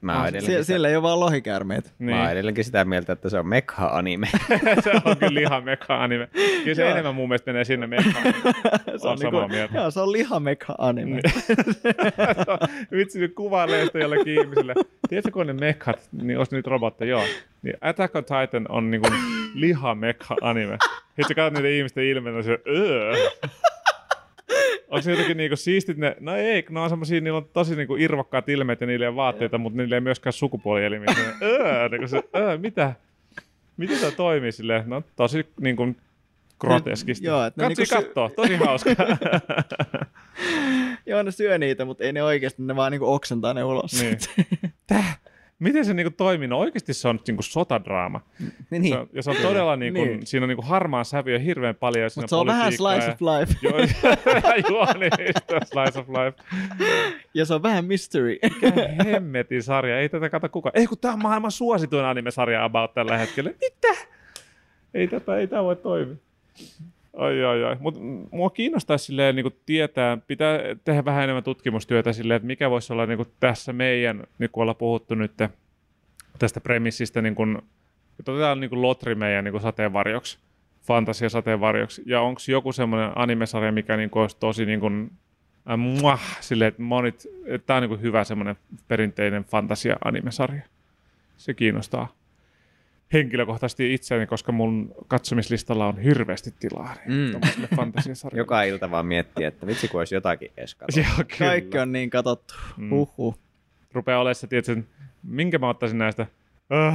Mä 0.00 0.12
oon 0.12 0.22
Sie- 0.24 0.28
edelleenkin, 0.28 0.64
siellä 0.64 0.88
ei 0.88 0.96
ole 0.96 1.02
vaan 1.02 1.20
lohikäärmeet. 1.20 1.94
niin. 1.98 2.16
mä 2.16 2.22
oon 2.22 2.32
edelleenkin 2.32 2.64
sitä 2.64 2.84
mieltä, 2.84 3.12
että 3.12 3.28
se 3.28 3.38
on 3.38 3.48
mekha-anime. 3.48 4.26
se 4.84 4.90
on 5.04 5.16
kyllä 5.16 5.34
liha 5.40 5.60
meka-anime. 5.60 6.28
Kyllä 6.64 6.74
se 6.74 6.82
Joo. 6.82 6.90
enemmän 6.90 7.14
mun 7.14 7.28
mielestä 7.28 7.52
menee 7.52 7.64
sinne 7.64 7.86
mekkaan. 7.86 8.24
se 8.96 9.08
on 9.08 9.18
samaa 9.18 9.40
niinku, 9.40 9.48
mieltä. 9.54 9.78
Joo, 9.78 9.90
se 9.90 10.00
on 10.00 10.12
lihamekha 10.12 10.74
anime. 10.78 11.10
Niin. 11.10 11.22
Vitsi, 12.98 13.20
nyt 13.20 13.34
kuvailee 13.34 13.84
sitä 13.84 13.98
jollekin 13.98 14.40
ihmiselle. 14.40 14.74
Tiedätkö, 15.08 15.30
kun 15.30 15.46
ne 15.46 15.52
mekhat, 15.52 16.08
niin 16.12 16.38
olisi 16.38 16.54
nyt 16.56 16.66
robotteja, 16.66 17.10
joo. 17.10 17.22
Niin 17.62 17.74
Attack 17.80 18.16
on 18.16 18.24
Titan 18.24 18.66
on 18.68 18.90
niinku 18.90 19.08
liha 19.54 19.94
mekha 19.94 20.36
anime. 20.42 20.78
Sitten 21.06 21.24
sä 21.28 21.34
katsot 21.34 21.54
niiden 21.54 21.72
ihmisten 21.78 22.04
ilmeitä, 22.04 22.42
se 22.42 22.58
öö. 22.68 23.14
Onko 24.88 25.02
se 25.02 25.10
jotenkin 25.10 25.36
niinku 25.36 25.56
siistit 25.56 25.96
ne? 25.96 26.16
No 26.20 26.36
ei, 26.36 26.62
kun 26.62 26.74
ne 26.74 26.80
on 26.80 26.88
semmosia, 26.90 27.20
niillä 27.20 27.36
on 27.36 27.48
tosi 27.52 27.76
niinku 27.76 27.96
irvokkaat 27.96 28.48
ilmeet 28.48 28.80
ja 28.80 28.86
niillä 28.86 29.04
ei 29.04 29.08
ole 29.08 29.16
vaatteita, 29.16 29.58
mutta 29.58 29.76
niillä 29.76 29.94
ei 29.94 30.00
myöskään 30.00 30.32
sukupuolielimiä. 30.32 31.14
Öö, 31.42 31.88
niinku 31.88 32.08
se, 32.08 32.22
öö, 32.36 32.58
mitä? 32.58 32.92
Miten 33.76 33.98
tämä 33.98 34.12
toimii 34.12 34.52
silleen? 34.52 34.82
No 34.86 35.02
tosi 35.16 35.46
niinku 35.60 35.94
groteskisti. 36.60 37.26
Joo, 37.26 37.44
että 37.44 37.60
Katsi 37.60 37.82
niinku 37.82 37.84
sy- 37.84 37.94
kattoo, 38.04 38.28
tosi 38.28 38.56
hauska. 38.56 38.90
Joo, 41.06 41.22
ne 41.22 41.30
syö 41.30 41.58
niitä, 41.58 41.84
mutta 41.84 42.04
ei 42.04 42.12
ne 42.12 42.22
oikeasti, 42.22 42.62
ne 42.62 42.76
vaan 42.76 42.92
niinku 42.92 43.12
oksentaa 43.12 43.54
ne 43.54 43.64
ulos. 43.64 44.02
Niin. 44.02 44.18
Täh? 44.86 45.20
Miten 45.58 45.84
se 45.84 45.94
niinku 45.94 46.10
toimii? 46.16 46.48
No 46.48 46.58
oikeasti 46.58 46.94
se 46.94 47.08
on 47.08 47.20
niinku 47.26 47.42
sotadraama. 47.42 48.20
niin, 48.70 48.88
Se 48.88 48.98
on, 48.98 49.08
ja 49.12 49.22
se 49.22 49.30
on 49.30 49.36
todella, 49.42 49.76
niinku, 49.76 50.04
Niin. 50.04 50.26
siinä 50.26 50.44
on 50.44 50.48
niinku 50.48 50.62
harmaan 50.66 51.04
sävyä 51.04 51.38
hirveän 51.38 51.74
paljon. 51.74 52.02
ja 52.02 52.08
siinä 52.10 52.22
Mutta 52.22 52.30
se 52.36 52.40
on 52.40 52.46
vähän 52.46 52.72
slice 52.72 53.10
of 53.10 53.20
life. 53.20 53.54
Joo, 53.66 53.78
juonista 54.70 55.60
slice 55.64 55.98
of 55.98 56.08
life. 56.08 56.42
ja 57.34 57.44
se 57.44 57.54
on 57.54 57.62
vähän 57.62 57.84
mystery. 57.84 58.38
Mikä 58.42 58.72
hemmetin 59.04 59.62
sarja. 59.62 60.00
Ei 60.00 60.08
tätä 60.08 60.30
kato 60.30 60.48
kukaan. 60.48 60.72
Ei 60.76 60.86
kun 60.86 60.98
tämä 60.98 61.14
on 61.14 61.22
maailman 61.22 61.50
suosituin 61.52 62.04
anime-sarja 62.04 62.64
about 62.64 62.94
tällä 62.94 63.18
hetkellä. 63.18 63.50
Mitä? 63.50 64.00
Ei 64.94 65.08
tätä, 65.08 65.36
ei 65.36 65.46
tämä 65.46 65.64
voi 65.64 65.76
toimia. 65.76 66.16
Ai, 67.18 67.44
ai, 67.44 67.64
ai. 67.64 67.76
Mutta 67.80 68.00
mua 68.30 68.50
kiinnostaisi 68.50 69.04
silleen, 69.04 69.36
niin 69.36 69.46
tietää, 69.66 70.16
pitää 70.16 70.58
tehdä 70.84 71.04
vähän 71.04 71.24
enemmän 71.24 71.44
tutkimustyötä 71.44 72.12
silleen, 72.12 72.36
että 72.36 72.46
mikä 72.46 72.70
voisi 72.70 72.92
olla 72.92 73.06
niin 73.06 73.26
tässä 73.40 73.72
meidän, 73.72 74.24
niin 74.38 74.50
kun 74.50 74.62
ollaan 74.62 74.76
puhuttu 74.76 75.14
nyt 75.14 75.32
tästä 76.38 76.60
premissistä, 76.60 77.22
niin 77.22 77.34
kun, 77.34 77.62
että 78.20 78.32
otetaan 78.32 78.60
niin 78.60 78.82
Lotri 78.82 79.14
meidän 79.14 79.44
niin 79.44 79.54
fantasia 80.86 81.28
sateenvarjoksi, 81.28 82.02
ja 82.06 82.20
onko 82.20 82.40
joku 82.48 82.72
semmoinen 82.72 83.10
animesarja, 83.14 83.72
mikä 83.72 83.96
niin 83.96 84.10
olisi 84.12 84.36
tosi 84.40 84.66
niin 84.66 84.80
kuin, 84.80 85.10
äh, 85.70 85.78
muah, 85.78 86.38
silleen, 86.40 86.68
että 86.68 86.82
monit, 86.82 87.26
tämä 87.66 87.76
on 87.76 87.88
niin 87.88 88.00
hyvä 88.00 88.24
semmoinen 88.24 88.56
perinteinen 88.88 89.44
fantasia-animesarja. 89.44 90.62
Se 91.36 91.54
kiinnostaa 91.54 92.17
henkilökohtaisesti 93.12 93.94
itseäni, 93.94 94.26
koska 94.26 94.52
mun 94.52 94.94
katsomislistalla 95.08 95.86
on 95.86 95.98
hirveästi 95.98 96.54
tilaa 96.60 96.94
Mm. 97.06 97.14
mm. 97.14 97.92
Joka 98.38 98.62
ilta 98.62 98.90
vaan 98.90 99.06
miettii, 99.06 99.44
että 99.44 99.66
vitsi 99.66 99.88
kun 99.88 100.00
olisi 100.00 100.14
jotakin 100.14 100.50
edes. 100.56 100.76
Kaikki 101.38 101.78
on 101.78 101.92
niin 101.92 102.10
katsottu. 102.10 102.54
Mm. 102.76 102.90
Huhhuh. 102.90 103.38
Rupeaa 103.92 104.20
olemaan 104.20 104.34
se, 104.34 104.46
tiedätkö, 104.46 104.82
minkä 105.22 105.58
mä 105.58 105.68
ottaisin 105.68 105.98
näistä? 105.98 106.26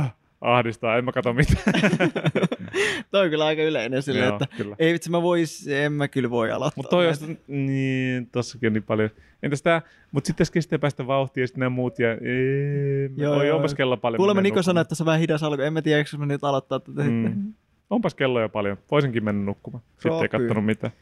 Uh, 0.02 0.06
ahdistaa, 0.44 0.98
en 0.98 1.06
mä 1.06 1.12
katso 1.12 1.34
mitään. 1.34 1.74
Toi 3.12 3.24
on 3.24 3.30
kyllä 3.30 3.46
aika 3.46 3.62
yleinen 3.62 4.02
silleen, 4.04 4.28
Joo, 4.28 4.38
että 4.42 4.58
kyllä. 4.58 4.76
ei 4.80 4.94
vitsi 4.94 5.12
mä 5.12 5.22
vois, 5.22 5.68
en 5.68 5.94
mä 5.94 6.08
kyllä 6.08 6.30
voi 6.30 6.52
aloittaa. 6.52 6.74
Mutta 6.84 6.90
toi 6.90 7.08
olisi, 7.08 7.40
niin, 7.48 8.28
tossakin 8.32 8.68
on 8.68 8.74
niin 8.74 8.84
paljon. 8.84 9.10
Entäs 9.44 9.62
tää, 9.62 9.82
mutta 10.12 10.28
sitten 10.28 10.48
kestää 10.54 10.80
päästä 10.80 11.08
vauhtiin 11.08 11.42
ja 11.42 11.48
sitten 11.48 11.60
nämä 11.60 11.70
muut 11.70 12.00
ja 12.00 12.12
ei, 12.12 13.10
Joo, 13.18 13.36
oi, 13.38 13.48
joo. 13.48 13.56
onpas 13.56 13.76
kello 13.76 13.98
paljon. 13.98 14.18
Kuulemma 14.18 14.42
Niko 14.42 14.64
sanoi, 14.64 14.82
että 14.82 14.96
se 14.96 15.04
on 15.04 15.06
vähän 15.06 15.20
hidas 15.22 15.44
alku. 15.44 15.62
En 15.62 15.74
mä 15.74 15.82
tiedä, 15.82 15.98
eikö 15.98 16.18
mä 16.18 16.26
nyt 16.26 16.44
aloittaa 16.44 16.80
tätä 16.80 17.02
Mm. 17.04 17.06
sitten. 17.24 17.56
Onpas 17.90 18.16
kello 18.16 18.42
jo 18.42 18.50
paljon. 18.50 18.78
Voisinkin 18.92 19.24
mennä 19.24 19.46
nukkumaan. 19.46 19.84
Sitten 19.94 20.12
ei 20.12 20.18
Sopii. 20.18 20.30
kattonut 20.30 20.66
mitään. 20.66 20.94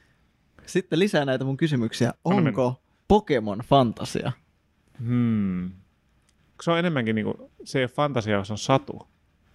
Sitten 0.65 0.99
lisää 0.99 1.25
näitä 1.25 1.45
mun 1.45 1.57
kysymyksiä. 1.57 2.13
Anna 2.25 2.47
Onko 2.49 2.81
Pokemon 3.07 3.59
fantasia? 3.59 4.31
Hmm. 5.07 5.71
Se 6.61 6.71
on 6.71 6.79
enemmänkin 6.79 7.15
niinku, 7.15 7.51
se 7.63 7.79
ei 7.79 7.83
ole 7.83 7.89
fantasia, 7.89 8.43
se 8.43 8.53
on 8.53 8.57
satu. 8.57 9.07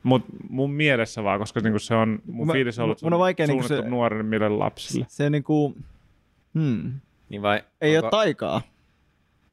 Mut 0.07 0.25
mun 0.49 0.71
mielessä 0.73 1.25
vaan, 1.25 1.39
koska 1.39 1.61
niinku 1.61 1.79
se 1.79 1.95
on, 1.95 2.19
mun 2.27 2.47
Mä- 2.47 2.53
fiilis 2.53 2.79
on 2.79 2.85
ollut, 2.85 3.03
mun 3.03 3.13
on 3.13 3.19
vaikea 3.19 3.47
niinku 3.47 3.63
suunnattu 3.69 3.85
se- 3.87 3.91
nuoremmille 3.91 4.49
lapsille. 4.49 5.07
Se 5.09 5.27
on 5.27 5.33
niinku... 5.33 5.77
Hmm. 6.55 6.93
Niin 7.29 7.43
vai, 7.43 7.63
Ei 7.81 7.97
onko, 7.97 8.07
ole 8.07 8.11
taikaa. 8.11 8.63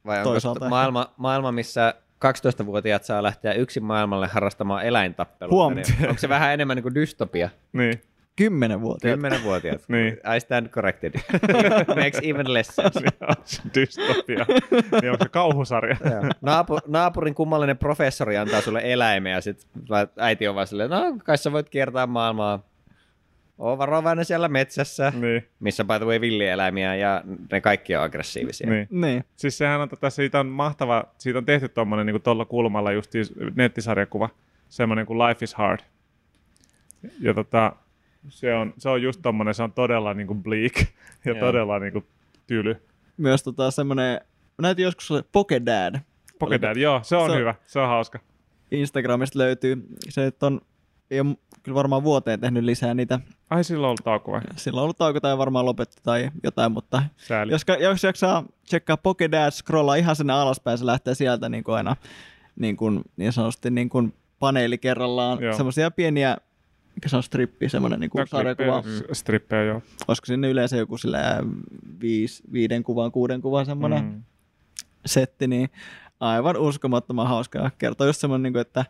vai 0.06 0.18
onko 0.18 0.30
toisaalta 0.30 0.68
maailma, 0.68 1.12
maailma, 1.16 1.52
missä 1.52 1.94
12-vuotiaat 2.24 3.04
saa 3.04 3.22
lähteä 3.22 3.52
yksin 3.52 3.84
maailmalle 3.84 4.26
harrastamaan 4.26 4.84
eläintappelua. 4.84 5.50
Huom. 5.54 5.74
Niin 5.74 5.86
onko 6.08 6.18
se 6.18 6.28
vähän 6.28 6.52
enemmän 6.54 6.76
niin 6.76 6.82
kuin 6.82 6.94
dystopia? 6.94 7.48
Niin, 7.72 8.02
Kymmenen 8.36 8.80
vuotta. 8.80 9.08
10-vuotiaat. 9.08 9.82
niin. 9.88 10.12
I 10.36 10.40
stand 10.40 10.68
corrected. 10.68 11.14
Makes 12.02 12.20
even 12.22 12.52
less 12.54 12.76
sense. 12.76 13.00
Se 13.00 13.62
on 13.62 13.70
dystopia. 13.74 14.46
niin 15.02 15.10
onko 15.12 15.24
se 15.24 15.28
kauhusarja? 15.28 15.96
Naapu, 16.40 16.78
naapurin 16.86 17.34
kummallinen 17.34 17.78
professori 17.78 18.36
antaa 18.36 18.60
sulle 18.60 18.80
eläimen 18.84 19.32
ja 19.32 19.40
sit 19.40 19.66
äiti 20.18 20.48
on 20.48 20.54
vaan 20.54 20.66
silleen, 20.66 20.90
no 20.90 21.16
kai 21.24 21.38
sä 21.38 21.52
voit 21.52 21.68
kiertää 21.70 22.06
maailmaa. 22.06 22.62
Oo 23.58 23.78
varovainen 23.78 24.24
siellä 24.24 24.48
metsässä, 24.48 25.12
niin, 25.16 25.48
missä 25.60 25.84
by 25.84 25.94
the 25.98 26.06
way 26.06 26.20
villieläimiä 26.20 26.94
ja 26.94 27.22
ne 27.52 27.60
kaikki 27.60 27.96
on 27.96 28.02
aggressiivisia. 28.02 28.70
niin. 28.70 28.88
Niin. 28.90 29.24
Siis 29.36 29.58
sehän 29.58 29.80
on, 29.80 29.88
tota, 29.88 30.10
siitä 30.10 30.40
on 30.40 30.46
mahtava, 30.46 31.04
siitä 31.18 31.38
on 31.38 31.44
tehty 31.44 31.68
tuommoinen 31.68 32.06
niin 32.06 32.22
tuolla 32.22 32.44
kulmalla 32.44 32.92
just 32.92 33.12
nettisarjakuva, 33.54 34.28
semmoinen 34.68 35.06
kuin 35.06 35.18
Life 35.18 35.44
is 35.44 35.54
Hard. 35.54 35.80
Ja 37.20 37.34
tota, 37.34 37.76
se 38.28 38.54
on, 38.54 38.74
se 38.78 38.88
on 38.88 39.02
just 39.02 39.22
tommonen, 39.22 39.54
se 39.54 39.62
on 39.62 39.72
todella 39.72 40.14
niin 40.14 40.26
kuin 40.26 40.42
bleak 40.42 40.72
ja 41.24 41.32
Joo. 41.32 41.40
todella 41.40 41.78
niin 41.78 41.92
kuin 41.92 42.04
tyly. 42.46 42.76
Myös 43.16 43.42
tota 43.42 43.70
semmonen... 43.70 44.20
Mä 44.58 44.62
näytin 44.62 44.82
joskus 44.82 45.06
sulle 45.06 45.24
Pokedad. 45.32 46.00
Pokemon, 46.38 46.80
joo, 46.80 47.00
se 47.02 47.16
on 47.16 47.26
Se 47.28 47.32
on- 47.32 47.38
hyvä, 47.38 47.54
se 47.66 47.80
on 47.80 47.88
hauska. 47.88 48.18
Instagramista 48.70 49.38
löytyy. 49.38 49.86
Se 50.08 50.26
että 50.26 50.46
on 50.46 50.60
ei 51.10 51.20
ole 51.20 51.36
kyllä 51.62 51.74
varmaan 51.74 52.04
vuoteen 52.04 52.40
tehnyt 52.40 52.64
lisää 52.64 52.94
niitä. 52.94 53.20
Ai 53.50 53.64
silloin 53.64 53.84
on 53.84 53.88
ollut 53.88 54.04
tauko 54.04 54.32
vai? 54.32 54.40
Sillä 54.56 54.80
on 54.80 54.82
ollut 54.82 54.98
tauko 54.98 55.20
tai 55.20 55.38
varmaan 55.38 55.64
lopetti 55.66 55.96
tai 56.02 56.30
jotain, 56.42 56.72
mutta 56.72 57.02
Sääli. 57.16 57.52
jos, 57.52 57.62
jos 57.80 58.02
jaksaa 58.04 58.44
tsekkaa 58.64 58.96
Pokedad, 58.96 59.50
scrollaa 59.50 59.94
ihan 59.94 60.16
sinne 60.16 60.32
alaspäin, 60.32 60.78
se 60.78 60.86
lähtee 60.86 61.14
sieltä 61.14 61.48
niin 61.48 61.64
kuin 61.64 61.76
aina 61.76 61.96
niin, 62.56 62.76
kuin, 62.76 63.02
niin 63.16 63.32
sanotusti 63.32 63.70
niin 63.70 63.88
kuin 63.88 64.14
paneeli 64.38 64.78
kerrallaan. 64.78 65.38
Semmoisia 65.56 65.90
pieniä, 65.90 66.36
mikä 66.94 67.08
se 67.08 67.16
on 67.16 67.22
strippi, 67.22 67.68
semmoinen 67.68 68.00
niin 68.00 68.10
kuin 68.10 68.20
No, 68.20 68.26
sarjakuva. 68.26 68.82
Strippejä, 69.12 69.62
joo. 69.62 69.82
Olisiko 70.08 70.26
sinne 70.26 70.48
yleensä 70.50 70.76
joku 70.76 70.98
sillä 70.98 71.40
viisi, 72.00 72.42
viiden 72.52 72.82
kuvan, 72.82 73.12
kuuden 73.12 73.42
kuvan 73.42 73.66
semmoinen 73.66 74.04
Mm. 74.04 74.22
setti, 75.06 75.46
niin 75.46 75.70
aivan 76.20 76.56
uskomattoman 76.56 77.28
hauskaa. 77.28 77.70
Kertoo 77.78 78.06
just 78.06 78.20
semmoinen, 78.20 78.42
niin 78.42 78.52
kuin, 78.52 78.60
että 78.60 78.84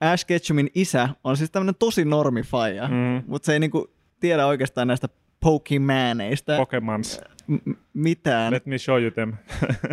Ash 0.00 0.26
Ketchumin 0.26 0.70
isä 0.74 1.08
on 1.24 1.36
siis 1.36 1.50
tämmöinen 1.50 1.74
tosi 1.78 2.04
normifaija, 2.04 2.88
mm. 2.88 3.22
Mutta 3.26 3.46
se 3.46 3.52
ei 3.52 3.60
niinku 3.60 3.90
tiedä 4.20 4.46
oikeastaan 4.46 4.88
näistä 4.88 5.08
Pokemoneista 5.40 6.56
Pokemons. 6.56 7.20
m- 7.46 7.56
mitään. 7.94 8.52
Let 8.52 8.66
me 8.66 8.78
show 8.78 9.02
you 9.02 9.10
them. 9.10 9.32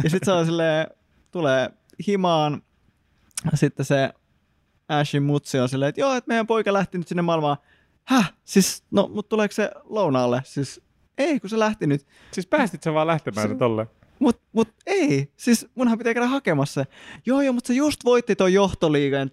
Ja 0.04 0.10
sitten 0.10 0.26
se 0.26 0.32
on 0.32 0.46
silleen, 0.46 0.88
tulee 1.32 1.70
himaan, 2.08 2.62
sitten 3.54 3.86
se 3.86 4.10
Ashin 5.00 5.24
mutsi 5.24 5.60
on 5.60 5.70
silleen, 5.70 5.90
että 5.90 6.02
joo, 6.02 6.14
että 6.14 6.28
meidän 6.28 6.48
poika 6.48 6.74
lähti 6.74 6.98
nyt 6.98 7.08
sinne 7.08 7.22
maailmaan. 7.22 7.58
Häh? 8.04 8.34
Siis, 8.44 8.84
no, 8.92 9.10
mutta 9.14 9.30
tuleeko 9.30 9.52
se 9.52 9.72
lounaalle? 9.84 10.42
Siis, 10.46 10.82
ei, 11.18 11.40
kun 11.40 11.50
se 11.50 11.60
lähti 11.60 11.88
nyt. 11.88 12.06
siis 12.32 12.48
päästit 12.48 12.84
sä 12.84 12.94
vaan 12.94 13.08
lähtemään 13.08 13.48
Se- 13.48 13.54
se... 13.54 13.58
tolle. 13.58 13.88
Mut, 14.20 14.42
mut 14.52 14.68
ei, 14.86 15.32
siis 15.38 15.68
munhan 15.76 15.98
pitää 15.98 16.14
käydä 16.14 16.28
hakemassa 16.28 16.82
se. 16.82 16.88
Joo, 17.26 17.42
joo, 17.42 17.54
mutta 17.54 17.68
se 17.68 17.74
just 17.74 18.06
voitti 18.06 18.36
ton 18.36 18.54
johtoliigan 18.54 19.30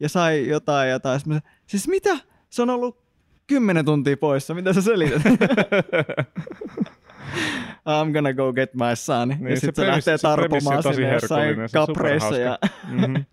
ja 0.00 0.08
sai 0.08 0.48
jotain, 0.48 0.88
mä 1.26 1.34
se- 1.34 1.40
Siis 1.66 1.88
mitä? 1.88 2.18
Se 2.50 2.62
on 2.62 2.70
ollut 2.70 2.98
kymmenen 3.46 3.84
tuntia 3.84 4.16
poissa, 4.16 4.54
mitä 4.54 4.72
sä 4.72 4.82
selität? 4.82 5.22
I'm 7.88 8.12
gonna 8.12 8.32
go 8.32 8.52
get 8.52 8.74
my 8.74 8.96
son. 8.96 9.28
Niin, 9.28 9.46
ja 9.48 9.56
se 9.56 9.60
sitten 9.60 9.84
se, 9.84 9.90
lähtee 9.90 10.18
se 10.18 10.26
on 10.28 10.36
tarpomaan 10.38 10.82
tosi 10.82 10.96
sinne 10.96 11.12
jossain 11.12 11.56
se 11.68 11.78
kapreissa 11.78 12.36
ja 12.38 12.58
Mm-hmm. 12.88 13.24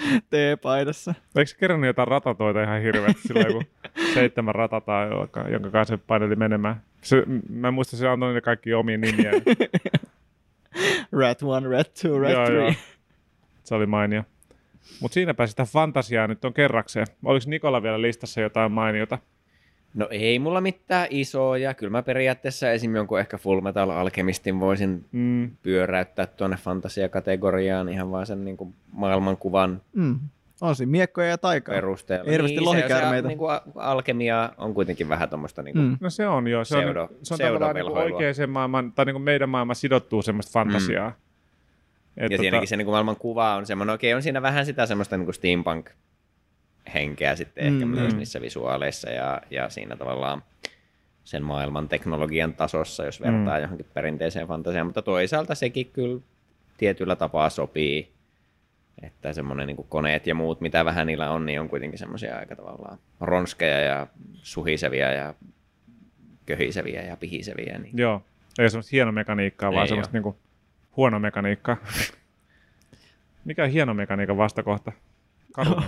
teepaidassa. 0.30 1.14
Eikö 1.36 1.50
se 1.50 1.56
kerännyt 1.56 1.88
jotain 1.88 2.08
ratatoita 2.08 2.62
ihan 2.62 2.82
hirveästi 2.82 3.28
silloin, 3.28 3.52
kun 3.52 3.64
seitsemän 4.14 4.54
ratataa, 4.54 5.04
jonka, 5.06 5.40
jonka 5.48 5.70
kanssa 5.70 5.96
se 5.96 6.02
paineli 6.06 6.36
menemään? 6.36 6.82
Se, 7.02 7.22
mä 7.50 7.68
en 7.68 7.74
muista, 7.74 7.96
se 7.96 8.08
antoi 8.08 8.28
niille 8.28 8.40
kaikki 8.40 8.74
omia 8.74 8.98
nimiä. 8.98 9.30
Rat 11.20 11.38
1, 11.42 11.68
Rat 11.70 11.88
2, 11.88 12.08
Rat 12.20 12.32
Joo, 12.32 12.44
3. 12.44 12.54
joo. 12.54 12.72
Se 13.64 13.74
oli 13.74 13.86
mainio. 13.86 14.22
Mutta 15.00 15.14
siinäpä 15.14 15.46
sitä 15.46 15.64
fantasiaa 15.64 16.26
nyt 16.26 16.44
on 16.44 16.54
kerrakseen. 16.54 17.06
Oliko 17.24 17.44
Nikola 17.48 17.82
vielä 17.82 18.02
listassa 18.02 18.40
jotain 18.40 18.72
mainiota? 18.72 19.18
No 19.96 20.08
ei 20.10 20.38
mulla 20.38 20.60
mitään 20.60 21.06
isoja. 21.10 21.74
Kyllä 21.74 21.90
mä 21.90 22.02
periaatteessa 22.02 22.70
esim. 22.70 22.94
jonkun 22.96 23.20
ehkä 23.20 23.38
Full 23.38 23.60
Metal 23.60 23.90
Alchemistin 23.90 24.60
voisin 24.60 25.04
Mm. 25.12 25.50
pyöräyttää 25.62 26.26
tuonne 26.26 26.56
fantasiakategoriaan 26.56 27.88
ihan 27.88 28.10
vaan 28.10 28.26
sen 28.26 28.44
niin 28.44 28.56
kuin 28.56 28.74
maailmankuvan 28.92 29.80
Mm. 29.92 30.18
On 30.60 30.76
siinä 30.76 30.90
miekkoja 30.90 31.28
ja 31.28 31.38
taikaa. 31.38 31.74
perusteella. 31.74 32.30
Hirveästi 32.30 32.58
se- 32.58 32.64
lohikäärmeitä. 32.64 33.22
Se, 33.26 33.28
niin 33.28 33.38
kuin 33.38 33.50
alkemia 33.76 34.52
on 34.58 34.74
kuitenkin 34.74 35.08
vähän 35.08 35.28
tuommoista 35.28 35.62
niin 35.62 35.74
kuin, 35.74 35.84
Mm. 35.86 35.96
No 36.00 36.10
se 36.10 36.28
on 36.28 36.48
joo. 36.48 36.64
Se 36.64 36.76
on, 36.76 36.82
Pseudo- 36.84 37.08
se 37.22 37.34
on 37.34 37.38
tavallaan 37.40 37.74
niin 37.74 37.84
pseudovelhoilua. 37.84 38.16
oikeaan 38.18 38.50
maailman, 38.50 38.92
tai 38.92 39.04
niin 39.04 39.14
kuin 39.14 39.22
meidän 39.22 39.48
maailman 39.48 39.76
sidottuu 39.76 40.22
semmoista 40.22 40.52
fantasiaa. 40.52 41.08
Mm. 41.08 41.14
Et 42.24 42.32
Ja 42.32 42.38
siinäkin 42.38 42.68
se 42.68 42.76
niin 42.76 42.84
kuin 42.86 42.92
maailman 42.92 43.16
kuva 43.16 43.54
on 43.56 43.66
semmoinen, 43.66 43.94
okei 43.94 44.14
on 44.14 44.22
siinä 44.22 44.42
vähän 44.42 44.66
sitä 44.66 44.86
semmoista 44.86 45.16
niin 45.16 45.24
kuin 45.26 45.34
steampunk 45.34 45.90
henkeä 46.94 47.36
sitten 47.36 47.64
ehkä 47.66 47.86
Mm, 47.86 47.90
myös 47.90 48.12
mm. 48.12 48.18
niissä 48.18 48.40
visuaaleissa 48.40 49.10
ja, 49.10 49.42
ja 49.50 49.68
siinä 49.68 49.96
tavallaan 49.96 50.42
sen 51.24 51.42
maailman 51.42 51.88
teknologian 51.88 52.54
tasossa, 52.54 53.04
jos 53.04 53.20
vertaa 53.20 53.56
Mm. 53.56 53.62
johonkin 53.62 53.86
perinteiseen 53.94 54.48
fantasiaan, 54.48 54.86
mutta 54.86 55.02
toisaalta 55.02 55.54
sekin 55.54 55.90
kyllä 55.90 56.20
tietyllä 56.76 57.16
tapaa 57.16 57.50
sopii, 57.50 58.12
että 59.02 59.32
semmoinen 59.32 59.66
niin 59.66 59.76
koneet 59.88 60.26
ja 60.26 60.34
muut, 60.34 60.60
mitä 60.60 60.84
vähän 60.84 61.06
niillä 61.06 61.30
on, 61.30 61.46
niin 61.46 61.60
on 61.60 61.68
kuitenkin 61.68 61.98
semmoisia 61.98 62.38
aika 62.38 62.56
tavallaan 62.56 62.98
ronskeja 63.20 63.80
ja 63.80 64.06
suhisevia 64.34 65.12
ja 65.12 65.34
köhiseviä 66.46 67.02
ja 67.02 67.16
pihiseviä. 67.16 67.78
Niin. 67.78 67.98
Joo. 67.98 68.22
Ei 68.58 68.70
semmoista 68.70 68.90
hieno 68.92 69.12
mekaniikkaa, 69.12 69.72
vaan 69.72 69.82
Ei 69.82 69.88
semmoista 69.88 70.12
niinku 70.12 70.36
huono 70.96 71.18
mekaniikkaa. 71.18 71.76
Mikä 73.44 73.64
on 73.64 73.70
hieno 73.70 73.94
mekaniikan 73.94 74.36
vastakohta? 74.36 74.92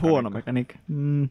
Huono 0.02 0.30
mekaniikka. 0.30 0.74
Mm. 0.88 1.28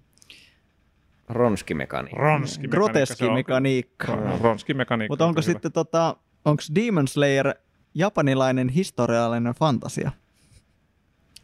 Ronskimekaniikka. 1.29 2.21
Ronski 2.21 2.67
Groteski 2.67 3.29
mekaniikka. 3.29 4.15
Ronski 4.41 4.73
mekaniikka. 4.73 5.11
Mutta 5.11 5.25
onko 5.25 5.41
sitten 5.41 5.71
tota, 5.71 6.15
onko 6.45 6.63
Demon 6.75 7.07
Slayer 7.07 7.53
japanilainen 7.95 8.69
historiallinen 8.69 9.53
fantasia? 9.53 10.11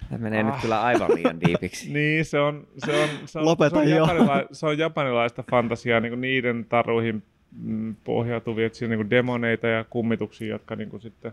Tämä 0.09 0.23
menee 0.23 0.39
Ah. 0.43 0.45
nyt 0.51 0.61
kyllä 0.61 0.81
aivan 0.81 1.15
liian 1.15 1.41
diipiksi. 1.41 1.89
Niin, 1.93 2.25
se 2.25 2.39
on, 2.39 2.67
se 2.85 3.03
on, 3.03 3.09
se 3.25 3.39
on, 3.39 3.45
Lopeta 3.45 3.75
se 3.75 3.81
on, 3.81 3.89
jo. 3.89 3.97
japanila, 3.97 4.43
se 4.51 4.65
on 4.65 4.77
japanilaista 4.77 5.43
fantasiaa 5.51 5.99
niin 5.99 6.21
niiden 6.21 6.65
taruihin 6.69 7.23
mm, 7.61 7.95
pohjautuvia, 8.03 8.65
että 8.65 8.77
siinä 8.77 8.93
on 8.95 8.99
niin 8.99 9.09
demoneita 9.09 9.67
ja 9.67 9.83
kummituksia, 9.89 10.47
jotka 10.47 10.75
niin 10.75 11.01
sitten... 11.01 11.31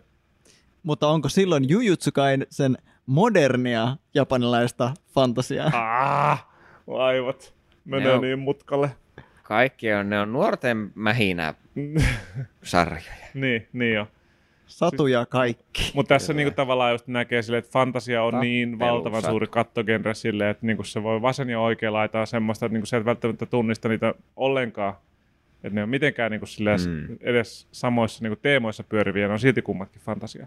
Mutta 0.82 1.08
onko 1.08 1.28
silloin 1.28 1.68
Jujutsu 1.68 2.10
sen 2.50 2.78
modernia 3.10 3.96
japanilaista 4.14 4.94
fantasiaa? 5.14 5.70
Ah, 5.74 6.46
laivot 6.86 7.54
menee 7.84 8.06
Ne 8.08 8.12
on- 8.14 8.20
niin 8.20 8.38
mutkalle. 8.38 8.90
Kaikki 9.42 9.92
on, 9.92 10.10
ne 10.10 10.20
on 10.20 10.32
nuorten 10.32 10.90
mähinä 10.94 11.54
sarjoja. 12.62 13.02
niin, 13.34 13.68
niin 13.72 13.94
jo. 13.94 14.06
Satuja 14.66 15.26
kaikki. 15.26 15.92
Mutta 15.94 16.08
tässä 16.14 16.32
niinku 16.32 16.54
tavallaan 16.54 16.92
just 16.92 17.06
näkee 17.06 17.42
sille, 17.42 17.58
että 17.58 17.70
fantasia 17.70 18.22
on 18.22 18.40
niin 18.40 18.70
Tappelusat. 18.70 18.94
valtavan 18.94 19.22
suuri 19.22 19.46
kattogenre 19.46 20.14
sille, 20.14 20.50
että 20.50 20.66
niinku 20.66 20.82
se 20.84 21.02
voi 21.02 21.22
vasen 21.22 21.50
ja 21.50 21.60
oikea 21.60 21.92
laita 21.92 22.20
on 22.20 22.26
semmoista, 22.26 22.66
että 22.66 22.72
niinku 22.74 22.86
se 22.86 22.96
et 22.96 23.04
välttämättä 23.04 23.46
tunnista 23.46 23.88
niitä 23.88 24.14
ollenkaan. 24.36 24.94
Että 25.54 25.74
ne 25.74 25.82
on 25.82 25.88
mitenkään 25.88 26.30
niinku 26.30 26.46
silleen 26.46 26.80
Mm. 26.86 27.16
edes 27.20 27.68
samoissa 27.72 28.24
niinku 28.24 28.38
teemoissa 28.42 28.84
pyöriviä, 28.84 29.26
ne 29.26 29.32
on 29.32 29.38
silti 29.38 29.62
kummatkin 29.62 30.02
fantasia. 30.02 30.46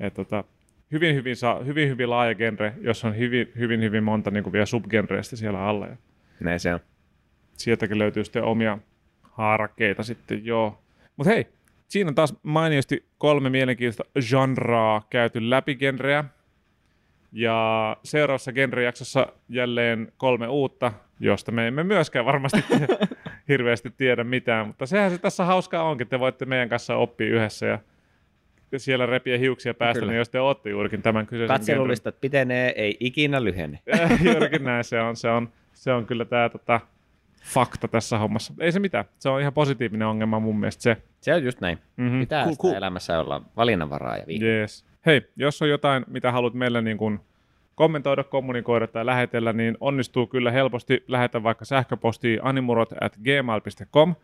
Et 0.00 0.14
tota, 0.14 0.44
hyvin, 0.92 1.14
hyvin, 1.14 1.36
sa- 1.36 1.60
hyvin, 1.64 1.88
hyvin 1.88 2.10
laaja 2.10 2.34
genre, 2.34 2.74
jossa 2.80 3.08
on 3.08 3.16
hyvin, 3.18 3.52
hyvin, 3.58 3.80
hyvin 3.80 4.04
monta 4.04 4.30
niin 4.30 4.42
kuin 4.42 4.52
vielä 4.52 4.66
subgenreistä 4.66 5.36
siellä 5.36 5.64
alla. 5.66 5.86
Ja 5.86 5.96
Näin 6.40 6.60
se 6.60 6.74
on. 6.74 6.80
sieltäkin 7.56 7.98
löytyy 7.98 8.24
sitten 8.24 8.44
omia 8.44 8.78
haarakkeita 9.22 10.02
sitten, 10.02 10.44
joo. 10.46 10.82
Mutta 11.16 11.32
hei, 11.32 11.46
siinä 11.88 12.08
on 12.08 12.14
taas 12.14 12.34
mainiosti 12.42 13.06
kolme 13.18 13.50
mielenkiintoista 13.50 14.04
genraa 14.30 15.06
käyty 15.10 15.50
läpi 15.50 15.74
genreä. 15.74 16.24
Ja 17.32 17.96
seuraavassa 18.04 18.52
genrejaksossa 18.52 19.26
jälleen 19.48 20.12
kolme 20.16 20.48
uutta, 20.48 20.92
josta 21.20 21.52
me 21.52 21.68
emme 21.68 21.84
myöskään 21.84 22.24
varmasti 22.24 22.64
hirveästi 23.48 23.90
tiedä 23.96 24.24
mitään. 24.24 24.66
Mutta 24.66 24.86
sehän 24.86 25.10
se 25.10 25.18
tässä 25.18 25.44
hauskaa 25.44 25.82
onkin, 25.82 26.08
te 26.08 26.20
voitte 26.20 26.44
meidän 26.44 26.68
kanssa 26.68 26.96
oppia 26.96 27.26
yhdessä 27.26 27.66
ja 27.66 27.78
siellä 28.78 29.06
repiä 29.06 29.38
hiuksia 29.38 29.74
päästä, 29.74 30.00
Kyllä. 30.00 30.12
niin 30.12 30.18
jos 30.18 30.28
te 30.28 30.40
olette 30.40 30.70
juurikin 30.70 31.02
tämän 31.02 31.26
kyseisen 31.26 31.46
genren 31.46 31.60
Katselulistat 31.60 32.20
pitenee, 32.20 32.72
ei 32.76 32.96
ikinä 33.00 33.44
lyhene. 33.44 33.78
Juurikin 34.32 34.64
näin, 34.64 34.84
se 34.84 35.00
on, 35.00 35.16
se 35.16 35.30
on, 35.30 35.48
se 35.72 35.92
on 35.92 36.06
kyllä 36.06 36.24
tämä 36.24 36.48
tota, 36.48 36.80
fakta 37.44 37.88
tässä 37.88 38.18
hommassa. 38.18 38.54
Ei 38.60 38.72
se 38.72 38.80
mitään, 38.80 39.04
se 39.18 39.28
on 39.28 39.40
ihan 39.40 39.52
positiivinen 39.52 40.08
ongelma 40.08 40.40
mun 40.40 40.60
mielestä 40.60 40.82
se. 40.82 40.96
Se 41.20 41.34
on 41.34 41.44
just 41.44 41.60
näin. 41.60 41.78
Mm-hmm. 41.96 42.20
Pitää 42.20 42.44
Cool, 42.44 42.56
cool, 42.56 42.56
cool. 42.56 42.72
cool. 42.72 42.78
elämässä 42.78 43.20
olla 43.20 43.42
valinnanvaraa 43.56 44.16
ja 44.16 44.26
viikko. 44.26 44.46
Yes. 44.46 44.84
Hei, 45.06 45.22
jos 45.36 45.62
on 45.62 45.68
jotain, 45.68 46.04
mitä 46.06 46.32
haluat 46.32 46.54
meille 46.54 46.82
niin 46.82 46.98
kuin 46.98 47.20
kommentoida, 47.74 48.24
kommunikoida 48.24 48.86
tai 48.86 49.06
lähetellä, 49.06 49.52
niin 49.52 49.76
onnistuu 49.80 50.26
kyllä 50.26 50.50
helposti. 50.50 51.04
Lähetä 51.08 51.42
vaikka 51.42 51.64
sähköpostiin 51.64 52.40
animurot 52.42 52.92
at 53.00 53.16
gmail.com 53.16 54.14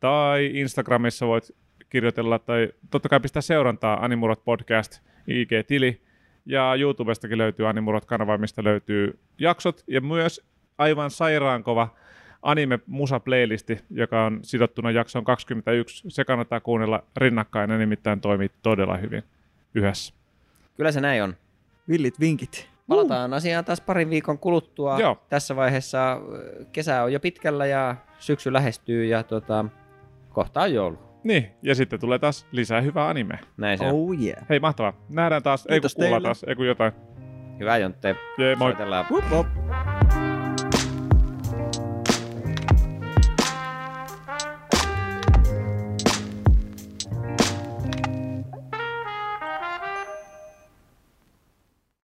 tai 0.00 0.50
Instagramissa 0.54 1.26
voit 1.26 1.54
kirjoitella 1.90 2.38
tai 2.38 2.68
totta 2.90 3.08
kai 3.08 3.20
pistää 3.20 3.42
seurantaa 3.42 4.04
Animurot 4.04 4.44
podcast 4.44 5.00
IG-tili 5.26 6.00
ja 6.46 6.74
YouTubestakin 6.74 7.38
löytyy 7.38 7.68
Animurot-kanava, 7.68 8.38
mistä 8.38 8.64
löytyy 8.64 9.18
jaksot 9.38 9.84
ja 9.86 10.00
myös 10.00 10.46
aivan 10.78 11.10
sairaankova 11.10 11.94
anime 12.42 12.78
musa 12.86 13.20
playlisti, 13.20 13.78
joka 13.90 14.24
on 14.24 14.38
sidottuna 14.42 14.90
jaksoon 14.90 15.24
21. 15.24 16.04
Se 16.10 16.24
kannattaa 16.24 16.60
kuunnella 16.60 17.02
rinnakkain, 17.16 17.70
ne 17.70 17.78
nimittäin 17.78 18.20
toimii 18.20 18.50
todella 18.62 18.96
hyvin 18.96 19.22
yhdessä. 19.74 20.14
Kyllä 20.76 20.92
se 20.92 21.00
näin 21.00 21.22
on. 21.22 21.36
Villit 21.88 22.20
vinkit. 22.20 22.68
Palataan 22.88 23.34
asiaan 23.34 23.64
taas 23.64 23.80
parin 23.80 24.10
viikon 24.10 24.38
kuluttua. 24.38 24.98
Joo. 25.00 25.18
Tässä 25.28 25.56
vaiheessa 25.56 26.20
kesä 26.72 27.02
on 27.02 27.12
jo 27.12 27.20
pitkällä 27.20 27.66
ja 27.66 27.96
syksy 28.18 28.52
lähestyy 28.52 29.04
ja 29.04 29.22
tota, 29.22 29.64
kohta 30.30 30.60
on 30.60 30.74
joulu. 30.74 31.05
Niin, 31.26 31.50
ja 31.62 31.74
sitten 31.74 32.00
tulee 32.00 32.18
taas 32.18 32.46
lisää 32.52 32.80
hyvää 32.80 33.08
animea. 33.08 33.38
Näin 33.56 33.78
se. 33.78 33.84
Oh 33.86 34.20
yeah. 34.22 34.48
Hei, 34.48 34.60
mahtavaa. 34.60 34.92
Nähdään 35.08 35.42
taas, 35.42 35.60
ei 35.60 35.66
kun 35.66 35.74
Kiitos 35.74 35.94
kuullaan 35.94 36.22
teille. 36.22 36.26
taas, 36.26 36.44
ei 36.48 36.54
kun 36.54 36.66
jotain. 36.66 36.92
Hyvä 37.60 37.76
Jontte. 37.78 38.16
Jee, 38.38 38.56
moi. 38.56 38.70
Soitellaan. 38.72 39.06
Wup, 39.10 39.24
wup. 39.32 39.46